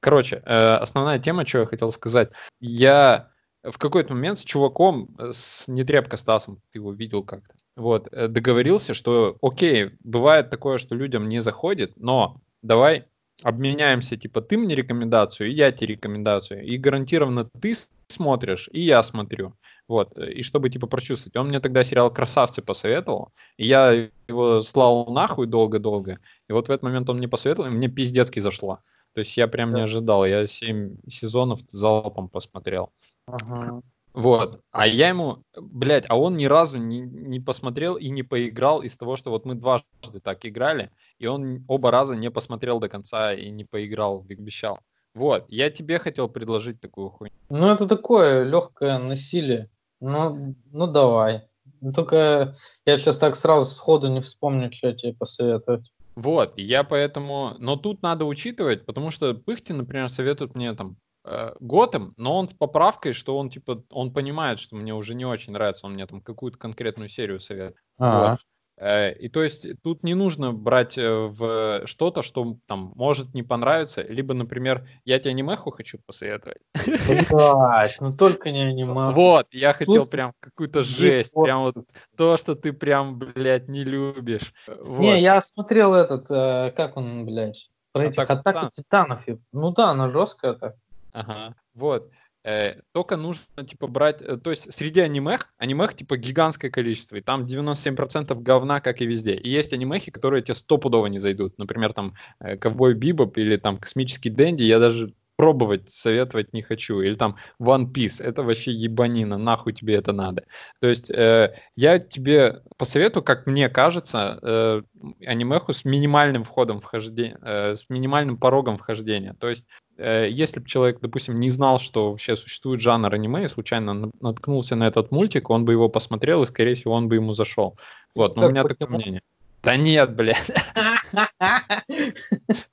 Короче, 0.02 0.42
э, 0.46 0.74
основная 0.76 1.20
тема, 1.20 1.46
что 1.48 1.60
я 1.60 1.66
хотел 1.68 1.92
сказать, 1.94 2.34
я 2.60 3.30
в 3.64 3.78
какой-то 3.78 4.14
момент 4.14 4.38
с 4.40 4.44
чуваком, 4.44 5.16
с 5.18 5.70
Нетребко 5.70 6.18
Стасом, 6.18 6.60
ты 6.72 6.80
его 6.80 6.92
видел 6.92 7.24
как-то, 7.24 7.56
вот, 7.78 8.10
договорился, 8.12 8.94
что, 8.94 9.38
окей, 9.42 9.92
бывает 10.04 10.50
такое, 10.50 10.80
что 10.80 10.96
людям 10.96 11.30
не 11.30 11.40
заходит, 11.42 11.94
но 11.96 12.42
давай 12.64 13.06
обменяемся, 13.44 14.18
типа, 14.18 14.42
ты 14.42 14.58
мне 14.58 14.76
рекомендацию, 14.76 15.50
и 15.50 15.54
я 15.54 15.72
тебе 15.72 15.88
рекомендацию, 15.96 16.64
и 16.64 16.78
гарантированно 16.78 17.50
ты 17.62 17.76
смотришь, 18.10 18.70
и 18.72 18.82
я 18.82 19.04
смотрю, 19.04 19.54
вот, 19.88 20.18
и 20.18 20.44
чтобы, 20.44 20.70
типа, 20.70 20.88
прочувствовать. 20.88 21.36
Он 21.38 21.48
мне 21.50 21.60
тогда 21.60 21.84
сериал 21.84 22.12
«Красавцы» 22.12 22.62
посоветовал, 22.62 23.32
и 23.58 23.66
я 23.68 24.10
его 24.28 24.62
слал 24.64 25.12
нахуй 25.12 25.48
долго-долго, 25.48 26.20
и 26.50 26.54
вот 26.54 26.68
в 26.68 26.72
этот 26.72 26.84
момент 26.84 27.10
он 27.10 27.18
мне 27.18 27.28
посоветовал, 27.28 27.70
и 27.70 27.72
мне 27.72 27.90
пиздецки 27.90 28.40
зашло. 28.40 28.80
То 29.14 29.20
есть 29.20 29.38
я 29.38 29.48
прям 29.48 29.72
не 29.74 29.82
Да. 29.82 29.84
ожидал, 29.84 30.26
я 30.26 30.48
7 30.48 30.96
сезонов 31.10 31.62
залпом 31.68 32.30
посмотрел. 32.30 32.92
Ага. 33.28 33.82
Вот. 34.14 34.62
А 34.72 34.86
я 34.86 35.10
ему, 35.10 35.44
блядь, 35.56 36.06
а 36.08 36.20
он 36.20 36.38
ни 36.38 36.46
разу 36.46 36.78
не, 36.78 37.00
не 37.00 37.40
посмотрел 37.40 37.96
и 37.96 38.10
не 38.10 38.22
поиграл 38.22 38.82
из 38.82 38.96
того, 38.96 39.16
что 39.16 39.32
вот 39.32 39.46
мы 39.46 39.56
дважды 39.56 40.20
так 40.22 40.46
играли, 40.46 40.92
и 41.18 41.26
он 41.26 41.66
оба 41.68 41.90
раза 41.90 42.16
не 42.16 42.30
посмотрел 42.30 42.80
до 42.80 42.90
конца 42.90 43.34
и 43.34 43.50
не 43.50 43.66
поиграл, 43.66 44.26
обещал. 44.30 44.80
Вот, 45.16 45.46
я 45.48 45.70
тебе 45.70 46.00
хотел 46.00 46.28
предложить 46.28 46.80
такую 46.80 47.10
хуйню. 47.10 47.34
Ну, 47.50 47.68
это 47.68 47.88
такое 47.88 48.44
легкое 48.44 48.98
насилие. 49.00 49.70
Ну, 50.00 50.56
ну 50.72 50.88
давай. 50.88 51.44
Ну, 51.82 51.94
Только 51.94 52.56
я 52.86 52.98
сейчас 52.98 53.18
так 53.18 53.36
сразу 53.36 53.66
сходу 53.66 54.08
не 54.08 54.22
вспомню, 54.22 54.72
что 54.72 54.94
тебе 54.94 55.14
посоветовать. 55.14 55.92
Вот, 56.16 56.54
я 56.58 56.84
поэтому... 56.84 57.56
Но 57.60 57.76
тут 57.76 58.02
надо 58.04 58.26
учитывать, 58.26 58.86
потому 58.86 59.12
что 59.12 59.34
Пыхтин, 59.34 59.78
например, 59.78 60.10
советует 60.10 60.56
мне 60.56 60.74
там 60.74 60.98
Готэм, 61.24 62.14
но 62.18 62.38
он 62.38 62.50
с 62.50 62.54
поправкой, 62.54 63.14
что 63.14 63.38
он 63.38 63.50
типа, 63.50 63.84
он 63.92 64.12
понимает, 64.14 64.60
что 64.60 64.76
мне 64.76 64.94
уже 64.94 65.16
не 65.16 65.26
очень 65.26 65.54
нравится, 65.54 65.86
он 65.86 65.94
мне 65.94 66.06
там 66.06 66.22
какую-то 66.22 66.58
конкретную 66.58 67.10
серию 67.10 67.40
советует. 67.40 67.78
А, 67.98 68.32
Вот. 68.32 68.40
Э, 68.78 69.14
И 69.14 69.30
то 69.30 69.44
есть 69.44 69.66
тут 69.84 70.04
не 70.04 70.16
нужно 70.16 70.52
брать 70.52 70.98
э, 70.98 71.10
в 71.10 71.86
что-то, 71.86 72.24
что 72.24 72.58
там 72.66 72.92
может 72.96 73.34
не 73.34 73.44
понравиться, 73.44 74.02
либо, 74.02 74.34
например, 74.34 74.88
я 75.06 75.20
тебе 75.20 75.32
анимеху 75.32 75.72
хочу 75.72 76.00
посоветовать. 76.06 76.58
блядь, 76.86 77.98
ну 78.02 78.12
только 78.14 78.52
не 78.52 78.62
аниме. 78.64 79.12
Вот, 79.12 79.48
я 79.52 79.74
хотел 79.74 79.96
Слушай, 79.96 80.10
прям 80.10 80.34
какую-то 80.40 80.84
жесть, 80.84 81.32
вот. 81.34 81.44
прям 81.44 81.62
вот 81.62 81.76
то, 82.18 82.38
что 82.38 82.56
ты 82.56 82.74
прям, 82.74 83.20
блядь, 83.20 83.68
не 83.68 83.84
любишь. 83.84 84.54
Вот. 84.68 85.00
Не, 85.00 85.22
я 85.22 85.42
смотрел 85.42 85.94
этот, 85.94 86.30
э, 86.32 86.74
как 86.76 86.98
он, 86.98 87.26
блядь, 87.26 87.70
про 87.92 88.06
этих 88.06 88.28
атаку 88.28 88.72
титанов. 88.74 89.24
Ну 89.52 89.72
да, 89.72 89.92
она 89.92 90.10
жесткая 90.10 90.54
так. 90.54 90.76
Ага, 91.14 91.56
вот. 91.74 92.10
Э, 92.44 92.82
только 92.92 93.16
нужно, 93.16 93.66
типа, 93.66 93.88
брать... 93.88 94.22
э, 94.22 94.38
То 94.38 94.50
есть 94.50 94.74
среди 94.74 95.00
анимех, 95.00 95.54
анимех, 95.58 95.96
типа, 95.96 96.18
гигантское 96.18 96.70
количество, 96.70 97.16
и 97.16 97.22
там 97.22 97.46
97% 97.46 98.42
говна, 98.42 98.82
как 98.82 99.02
и 99.02 99.06
везде. 99.06 99.36
И 99.36 99.50
есть 99.50 99.72
анимехи, 99.72 100.12
которые 100.12 100.44
тебе 100.44 100.56
стопудово 100.56 101.06
не 101.08 101.20
зайдут. 101.20 101.58
Например, 101.58 101.94
там, 101.94 102.16
э, 102.40 102.58
Ковбой 102.58 102.96
Бибоп 102.96 103.38
или 103.38 103.56
там 103.58 103.78
Космический 103.78 104.30
Дэнди, 104.30 104.64
я 104.64 104.80
даже 104.80 105.14
пробовать 105.36 105.90
советовать 105.90 106.54
не 106.54 106.62
хочу. 106.62 107.02
Или 107.02 107.16
там 107.16 107.38
One 107.60 107.92
Piece, 107.92 108.24
это 108.24 108.44
вообще 108.44 108.72
ебанина, 108.72 109.38
нахуй 109.38 109.74
тебе 109.74 109.96
это 109.96 110.12
надо. 110.14 110.44
То 110.80 110.88
есть 110.88 111.10
э, 111.10 111.56
я 111.76 112.00
тебе 112.00 112.62
посоветую, 112.78 113.24
как 113.24 113.48
мне 113.48 113.70
кажется, 113.70 114.40
э, 114.42 114.82
анимеху 115.26 115.74
с 115.74 115.86
минимальным 115.86 116.44
входом 116.44 116.82
вхождения, 116.82 117.38
э, 117.42 117.76
с 117.76 117.90
минимальным 117.90 118.38
порогом 118.38 118.78
вхождения. 118.78 119.36
То 119.40 119.50
есть 119.50 119.66
э, 119.98 120.28
если 120.30 120.60
бы 120.60 120.68
человек, 120.68 121.00
допустим, 121.02 121.40
не 121.40 121.50
знал, 121.50 121.80
что 121.80 122.12
вообще 122.12 122.38
существует 122.38 122.82
жанр 122.82 123.14
аниме, 123.14 123.46
и 123.46 123.48
случайно 123.48 123.94
на- 123.94 124.12
наткнулся 124.22 124.76
на 124.76 124.88
этот 124.88 125.12
мультик, 125.12 125.50
он 125.50 125.66
бы 125.66 125.72
его 125.74 125.90
посмотрел, 125.90 126.44
и, 126.44 126.48
скорее 126.48 126.76
всего, 126.76 126.94
он 126.94 127.08
бы 127.10 127.16
ему 127.16 127.34
зашел. 127.34 127.78
Вот, 128.16 128.36
но 128.36 128.44
у 128.44 128.46
Как 128.46 128.52
меня 128.52 128.64
такое 128.64 128.78
«Покемон»? 128.78 129.02
мнение. 129.02 129.22
Да 129.64 129.78
нет, 129.78 130.16
блядь. 130.16 130.52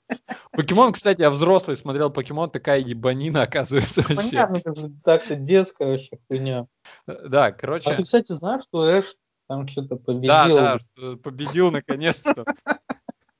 Покемон, 0.70 0.92
кстати, 0.92 1.20
я 1.20 1.30
взрослый 1.30 1.76
смотрел 1.76 2.10
Покемон, 2.10 2.48
такая 2.50 2.78
ебанина, 2.80 3.42
оказывается, 3.48 4.02
вообще. 4.02 4.16
Понятно, 4.16 4.56
это 4.58 4.74
же 4.74 4.90
так-то 5.04 5.34
детская 5.34 5.90
вообще 5.92 6.18
хуйня. 6.28 6.66
Да, 7.06 7.46
А 7.46 7.52
ты, 7.52 7.58
короче, 7.58 8.02
кстати, 8.04 8.32
знаешь, 8.32 8.62
что 8.62 8.84
Эш 8.86 9.16
там 9.48 9.66
что-то 9.66 9.96
победил? 9.96 10.28
да, 10.28 10.48
да, 10.48 10.78
что 10.78 11.16
победил 11.16 11.70
наконец-то. 11.72 12.44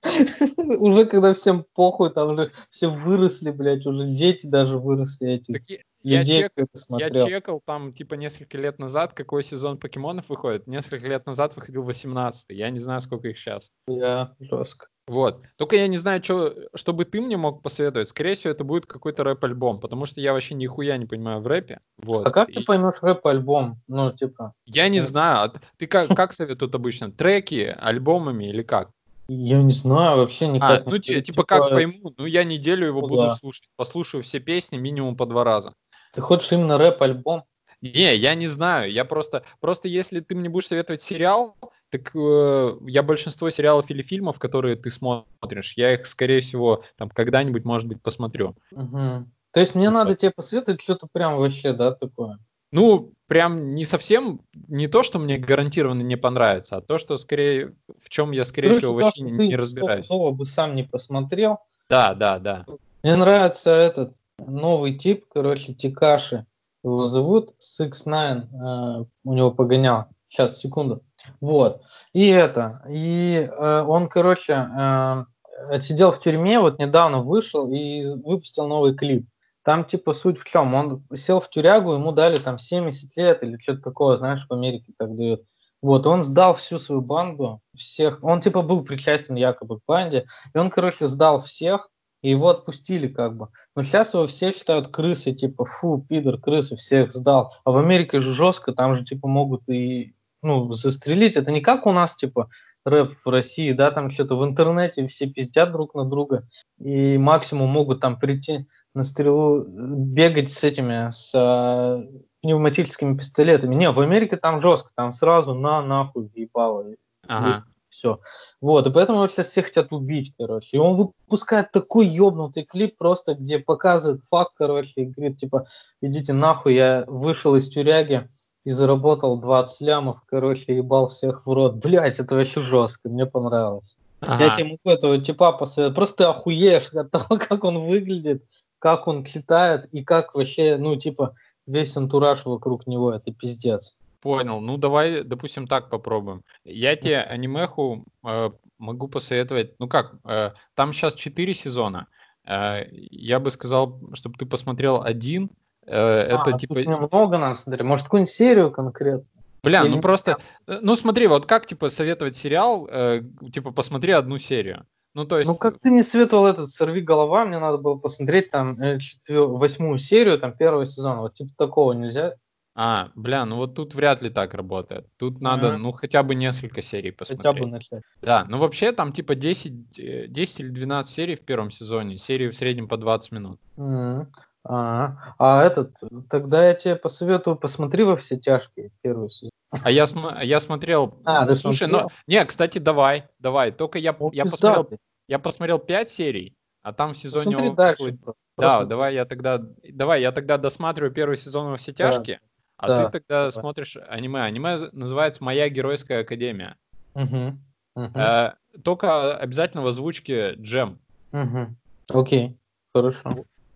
Уже 0.57 1.05
когда 1.05 1.33
всем 1.35 1.65
похуй, 1.75 2.11
там 2.11 2.31
уже 2.31 2.53
все 2.71 2.89
выросли, 2.89 3.51
блядь, 3.51 3.87
уже 3.87 4.07
дети 4.09 4.47
даже 4.47 4.79
выросли 4.79 5.29
эти. 5.33 5.53
Так 5.53 5.63
я- 5.69 5.79
я 6.03 6.21
людей, 6.21 6.43
чек- 6.57 6.69
Я 6.89 7.11
чекал 7.11 7.61
там, 7.65 7.93
типа, 7.93 8.15
несколько 8.15 8.57
лет 8.57 8.79
назад, 8.79 9.13
какой 9.13 9.45
сезон 9.45 9.77
покемонов 9.77 10.31
выходит. 10.31 10.67
Несколько 10.67 11.07
лет 11.07 11.27
назад 11.27 11.55
выходил 11.55 11.83
18 11.83 12.47
Я 12.49 12.71
не 12.71 12.79
знаю, 12.79 13.03
сколько 13.03 13.29
их 13.29 13.39
сейчас. 13.39 13.71
Я 13.87 14.35
жестко. 14.41 14.87
Вот. 15.11 15.43
Только 15.57 15.75
я 15.75 15.89
не 15.89 15.99
знаю, 15.99 16.23
что, 16.23 16.55
чтобы 16.73 17.05
ты 17.05 17.21
мне 17.21 17.37
мог 17.37 17.63
посоветовать. 17.63 18.09
Скорее 18.09 18.37
всего, 18.37 18.53
это 18.53 18.63
будет 18.63 18.87
какой-то 18.87 19.25
рэп-альбом, 19.25 19.81
потому 19.81 20.07
что 20.07 20.21
я 20.21 20.33
вообще 20.33 20.55
нихуя 20.55 20.97
не 20.99 21.07
понимаю 21.07 21.41
в 21.41 21.49
рэпе. 21.49 21.81
Вот. 21.99 22.29
А 22.29 22.31
как 22.31 22.49
И 22.49 22.53
ты 22.53 22.65
поймешь 22.65 23.03
рэп-альбом? 23.03 23.81
Ну, 23.89 24.13
типа, 24.13 24.55
Я 24.67 24.89
не 24.89 25.01
знаю. 25.01 25.51
а 25.51 25.61
Ты 25.79 25.89
как, 25.89 26.09
как 26.17 26.33
советуют 26.33 26.73
обычно? 26.77 27.11
Треки, 27.11 27.77
альбомами 27.81 28.45
или 28.45 28.63
как? 28.63 28.91
я 29.27 29.63
не 29.63 29.73
знаю, 29.73 30.19
вообще 30.19 30.47
А, 30.47 30.49
никак. 30.53 30.87
ну 30.87 30.93
не 30.93 31.01
ти- 31.01 31.13
пойму. 31.13 31.23
типа 31.25 31.43
как 31.45 31.71
пойму, 31.71 32.15
ну 32.17 32.27
я 32.27 32.45
неделю 32.45 32.87
его 32.87 33.01
Ну 33.01 33.09
буду 33.09 33.23
да. 33.23 33.37
слушать. 33.37 33.65
Послушаю 33.77 34.23
все 34.23 34.39
песни 34.39 34.77
минимум 34.77 35.17
по 35.17 35.27
два 35.27 35.43
раза. 35.43 35.75
Ты 36.13 36.21
хочешь 36.21 36.53
именно 36.53 36.79
рэп-альбом? 36.79 37.43
Не, 37.81 38.15
я 38.15 38.35
не 38.37 38.47
знаю. 38.47 38.93
Я 38.93 39.05
просто, 39.05 39.43
просто 39.61 39.89
если 39.89 40.21
ты 40.21 40.37
мне 40.37 40.49
будешь 40.49 40.69
советовать 40.69 41.03
сериал, 41.03 41.57
так 41.91 42.15
э, 42.15 42.77
я 42.87 43.03
большинство 43.03 43.51
сериалов 43.51 43.91
или 43.91 44.03
фильмов, 44.03 44.39
которые 44.39 44.77
ты 44.77 44.91
смотришь, 44.91 45.75
я 45.77 45.95
их, 45.95 46.07
скорее 46.07 46.41
всего, 46.41 46.85
там 46.97 47.11
когда-нибудь, 47.11 47.65
может 47.65 47.89
быть, 47.89 48.01
посмотрю. 48.01 48.57
Мгм. 48.71 49.31
То 49.53 49.61
есть 49.61 49.75
мне 49.75 49.91
Ну, 49.91 49.97
надо 49.97 50.15
тебе 50.15 50.31
посоветовать 50.31 50.81
что-то 50.81 51.09
прям 51.13 51.37
вообще, 51.37 51.73
да, 51.73 51.93
такое? 51.93 52.39
Ну, 52.73 53.13
прям 53.27 53.75
не 53.75 53.85
совсем, 53.85 54.43
не 54.69 54.87
то, 54.87 55.03
что 55.03 55.19
мне 55.19 55.39
гарантированно 55.39 56.03
не 56.03 56.17
понравится, 56.17 56.77
а 56.77 56.81
то, 56.81 56.99
что 56.99 57.19
скорее, 57.19 57.75
в 57.99 58.09
чем 58.09 58.31
я, 58.31 58.45
скорее 58.45 58.69
Короче, 58.69 58.87
всего, 58.87 59.01
то, 59.01 59.05
вообще 59.07 59.23
не, 59.23 59.49
не 59.49 59.57
разбираюсь. 59.57 60.05
стопудово 60.05 60.31
бы 60.31 60.47
сам 60.47 60.77
не 60.77 60.85
посмотрел. 60.85 61.59
Да, 61.89 62.15
да, 62.15 62.39
да. 62.39 62.65
Мне 63.03 63.17
нравится 63.17 63.71
этот 63.71 64.15
новый 64.39 64.95
тип, 64.95 65.25
короче, 65.33 65.75
Тикаши. 65.75 66.47
Его 66.85 67.05
зовут 67.05 67.51
Six 67.59 68.07
Nine, 68.07 68.47
э, 68.53 69.05
у 69.25 69.35
него 69.35 69.51
погонял. 69.51 70.07
Сейчас, 70.29 70.59
секунду. 70.59 71.03
Вот. 71.41 71.83
И 72.13 72.29
это. 72.29 72.83
И 72.89 73.49
э, 73.51 73.83
он, 73.83 74.09
короче, 74.09 74.53
э, 74.53 75.25
отсидел 75.71 76.13
в 76.13 76.21
тюрьме, 76.21 76.61
вот 76.61 76.79
недавно 76.79 77.23
вышел 77.23 77.71
и 77.71 78.05
выпустил 78.23 78.67
новый 78.67 78.95
клип. 78.95 79.27
Там, 79.63 79.85
типа, 79.85 80.15
суть 80.15 80.39
в 80.39 80.45
чем? 80.45 80.75
Он 80.75 81.05
сел 81.13 81.41
в 81.41 81.51
тюрягу, 81.51 81.93
ему 81.93 82.13
дали 82.13 82.39
там 82.39 82.59
70 82.59 83.17
лет 83.17 83.43
или 83.43 83.59
что-то 83.59 83.83
такое, 83.83 84.17
знаешь, 84.17 84.47
в 84.49 84.53
Америке 84.53 84.93
так 84.99 85.15
дают. 85.15 85.43
Вот, 85.83 86.07
он 86.07 86.25
сдал 86.25 86.55
всю 86.55 86.79
свою 86.79 87.01
банду, 87.01 87.61
всех, 87.75 88.23
он, 88.23 88.41
типа, 88.41 88.63
был 88.63 88.85
причастен 88.85 89.35
якобы 89.35 89.81
к 89.81 89.83
банде, 89.87 90.27
и 90.55 90.59
он, 90.59 90.71
короче, 90.71 91.07
сдал 91.07 91.41
всех, 91.41 91.89
и 92.23 92.31
его 92.31 92.49
отпустили 92.49 93.09
как 93.09 93.37
бы. 93.37 93.49
Но 93.75 93.83
сейчас 93.83 94.13
его 94.13 94.27
все 94.27 94.53
считают 94.53 94.89
крысой, 94.89 95.35
типа, 95.35 95.65
фу, 95.65 96.05
пидор, 96.07 96.39
крысы, 96.39 96.77
всех 96.77 97.13
сдал. 97.13 97.55
А 97.65 97.71
в 97.71 97.79
Америке 97.79 98.21
же 98.21 98.35
жестко, 98.35 98.73
там 98.73 98.95
же, 98.95 99.05
типа, 99.05 99.27
могут 99.27 99.67
и, 99.69 100.15
ну, 100.43 100.71
застрелить. 100.73 101.37
Это 101.37 101.51
не 101.51 101.61
как 101.61 101.87
у 101.87 101.93
нас, 101.93 102.17
типа, 102.17 102.49
рэп 102.85 103.15
в 103.25 103.29
России, 103.29 103.73
да, 103.73 103.91
там 103.91 104.11
что-то 104.11 104.37
в 104.37 104.45
интернете 104.45 105.07
все 105.07 105.27
пиздят 105.27 105.73
друг 105.73 105.95
на 105.95 106.05
друга, 106.05 106.49
и 106.79 107.19
максимум 107.19 107.69
могут 107.69 108.01
там 108.01 108.19
прийти 108.19 108.67
на 108.95 109.05
стрелу, 109.05 109.65
бегать 109.67 110.51
с 110.51 110.65
этими, 110.65 111.11
с 111.11 111.33
а, 111.35 112.03
пневматическими 112.43 113.17
пистолетами. 113.17 113.75
Не, 113.75 113.91
в 113.91 114.01
Америке 114.01 114.37
там 114.37 114.61
жестко, 114.61 114.91
там 114.95 115.13
сразу 115.13 115.55
на 115.55 115.83
нахуй 115.83 116.31
ебало. 116.35 116.87
Ага. 117.27 117.65
Все. 117.91 118.21
Вот, 118.61 118.87
и 118.87 118.93
поэтому 118.93 119.19
его 119.19 119.27
сейчас 119.27 119.49
все 119.49 119.63
хотят 119.63 119.93
убить, 119.93 120.33
короче. 120.39 120.77
И 120.77 120.81
он 120.81 120.97
выпускает 120.97 121.73
такой 121.73 122.07
ебнутый 122.07 122.63
клип 122.63 122.97
просто, 122.97 123.35
где 123.35 123.59
показывает 123.59 124.23
факт, 124.31 124.53
короче, 124.57 124.93
и 124.97 125.07
говорит, 125.07 125.39
типа, 125.39 125.67
идите 126.01 126.33
нахуй, 126.33 126.75
я 126.75 127.05
вышел 127.09 127.57
из 127.57 127.69
тюряги, 127.69 128.31
и 128.65 128.71
заработал 128.71 129.39
20 129.39 129.81
лямов, 129.81 130.23
короче, 130.27 130.77
ебал 130.77 131.09
всех 131.09 131.47
в 131.47 131.53
рот. 131.53 131.77
Блять, 131.77 132.19
это 132.19 132.35
вообще 132.35 132.61
жестко, 132.63 133.09
мне 133.09 133.27
понравилось. 133.27 133.97
Ага. 134.21 134.45
Я 134.45 134.55
тебе 134.55 134.65
могу 134.65 134.81
этого 134.85 135.19
типа 135.19 135.53
посоветовать. 135.53 135.97
Просто 135.97 136.31
охуеешь 136.31 136.89
от 136.93 137.11
того, 137.11 137.39
как 137.49 137.65
он 137.65 137.87
выглядит, 137.87 138.45
как 138.79 139.09
он 139.09 139.25
летает 139.35 139.87
и 139.93 140.05
как 140.05 140.35
вообще, 140.35 140.77
ну, 140.77 140.97
типа, 140.97 141.35
весь 141.67 141.97
антураж 141.97 142.45
вокруг 142.45 142.87
него, 142.87 143.13
это 143.13 143.33
пиздец. 143.33 143.97
Понял. 144.21 144.61
Ну, 144.61 144.77
давай, 144.77 145.25
допустим, 145.25 145.67
так 145.67 145.89
попробуем. 145.89 146.43
Я 146.65 146.97
тебе 146.97 147.21
анимеху 147.21 148.05
э, 148.27 148.51
могу 148.79 149.09
посоветовать. 149.09 149.79
Ну 149.79 149.89
как, 149.89 150.17
э, 150.25 150.51
там 150.75 150.93
сейчас 150.93 151.15
4 151.15 151.55
сезона. 151.55 152.07
Э, 152.45 152.85
я 152.91 153.41
бы 153.41 153.51
сказал, 153.51 154.01
чтобы 154.13 154.37
ты 154.37 154.45
посмотрел 154.45 155.03
один, 155.03 155.51
это 155.87 156.43
а, 156.43 156.59
типа... 156.59 156.81
много 156.81 157.39
нам 157.39 157.57
смотри. 157.57 157.83
Может, 157.83 158.05
какую-нибудь 158.05 158.33
серию 158.33 158.71
конкретно? 158.71 159.25
Бля, 159.63 159.85
ну 159.85 160.01
просто, 160.01 160.39
э, 160.67 160.79
ну 160.81 160.97
смотри, 160.97 161.27
вот 161.27 161.47
как, 161.47 161.67
типа, 161.67 161.91
советовать 161.91 162.37
сериал, 162.37 162.89
э, 162.91 163.23
типа, 163.53 163.73
посмотри 163.73 164.13
одну 164.13 164.39
серию. 164.39 164.87
Ну, 165.13 165.25
то 165.25 165.39
есть... 165.39 165.51
Ну, 165.51 165.57
как 165.57 165.81
ты 165.81 165.91
мне 165.91 166.05
советовал 166.05 166.47
этот 166.47 166.71
«Сорви 166.71 167.01
голова», 167.01 167.45
мне 167.45 167.59
надо 167.59 167.79
было 167.79 167.97
посмотреть 167.97 168.51
там 168.51 168.77
э, 168.81 168.99
восьмую 169.29 169.99
серию, 169.99 170.39
там, 170.39 170.57
первого 170.57 170.87
сезона, 170.87 171.21
вот 171.21 171.35
типа 171.35 171.51
такого 171.57 171.93
нельзя? 171.93 172.35
А, 172.77 173.11
бля, 173.17 173.45
ну 173.45 173.57
вот 173.57 173.75
тут 173.75 173.95
вряд 173.95 174.23
ли 174.23 174.31
так 174.31 174.55
работает. 174.55 175.07
Тут 175.19 175.43
надо, 175.43 175.69
mm-hmm. 175.69 175.77
ну, 175.79 175.93
хотя 175.93 176.23
бы 176.23 176.37
несколько 176.37 176.81
серий 176.81 177.11
посмотреть. 177.11 177.45
Хотя 177.45 177.65
бы 177.65 177.67
начать. 177.67 178.03
Да, 178.23 178.47
ну 178.49 178.59
вообще 178.59 178.93
там 178.93 179.13
типа 179.13 179.35
10, 179.35 180.33
10 180.33 180.61
или 180.61 180.69
12 180.69 181.13
серий 181.13 181.35
в 181.35 181.41
первом 181.41 181.73
сезоне, 181.73 182.17
серии 182.17 182.49
в 182.49 182.55
среднем 182.55 182.87
по 182.87 182.97
20 182.97 183.33
минут. 183.33 183.61
Mm-hmm. 183.77 184.27
А, 184.65 185.35
а 185.39 185.65
этот, 185.65 185.97
тогда 186.29 186.67
я 186.67 186.75
тебе 186.75 186.97
посоветую, 186.97 187.57
посмотри 187.57 188.05
во 188.05 188.17
все 188.17 188.37
тяжкие 188.37 188.91
первый 189.03 189.31
сезон. 189.31 189.51
А 189.71 189.91
я, 189.91 190.07
см- 190.07 190.43
я 190.43 190.61
смотрел. 190.61 191.19
А, 191.25 191.47
да 191.47 191.55
слушай, 191.55 191.89
смотрел? 191.89 192.03
ну, 192.03 192.09
не, 192.27 192.45
кстати, 192.45 192.79
давай, 192.79 193.29
давай. 193.39 193.71
Только 193.71 193.99
я, 193.99 194.15
ну, 194.19 194.31
я 194.33 194.45
посмотрел, 194.45 194.91
я 195.29 195.39
посмотрел 195.39 195.79
5 195.79 196.11
серий, 196.11 196.57
а 196.83 196.93
там 196.93 197.15
в 197.15 197.19
сезоне. 197.19 197.57
Посмотри 197.57 197.71
дальше. 197.77 198.19
Просто. 198.19 198.41
Да, 198.59 198.85
давай 198.85 199.15
я 199.15 199.25
тогда, 199.25 199.63
давай 199.89 200.21
я 200.21 200.33
тогда 200.33 200.59
досматриваю 200.59 201.13
первый 201.13 201.39
сезон 201.39 201.71
во 201.71 201.77
все 201.77 201.93
тяжкие, 201.93 202.41
да. 202.43 202.47
а 202.77 202.87
да. 202.89 203.05
ты 203.07 203.21
тогда 203.21 203.45
да. 203.45 203.51
смотришь 203.51 203.97
аниме. 204.09 204.43
Аниме 204.43 204.77
называется 204.93 205.43
"Моя 205.43 205.69
геройская 205.69 206.21
академия". 206.21 206.77
Угу. 207.15 207.59
Угу. 207.95 208.19
Э, 208.19 208.55
только 208.83 209.37
обязательно 209.37 209.83
в 209.83 209.87
озвучке 209.87 210.55
Джем. 210.55 210.99
Угу. 211.33 212.21
Окей, 212.21 212.59
хорошо. 212.93 213.31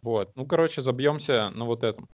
Вот. 0.05 0.33
Ну, 0.37 0.45
короче, 0.45 0.83
забьемся 0.83 1.51
на 1.55 1.65
вот 1.65 1.83
этом. 1.83 2.11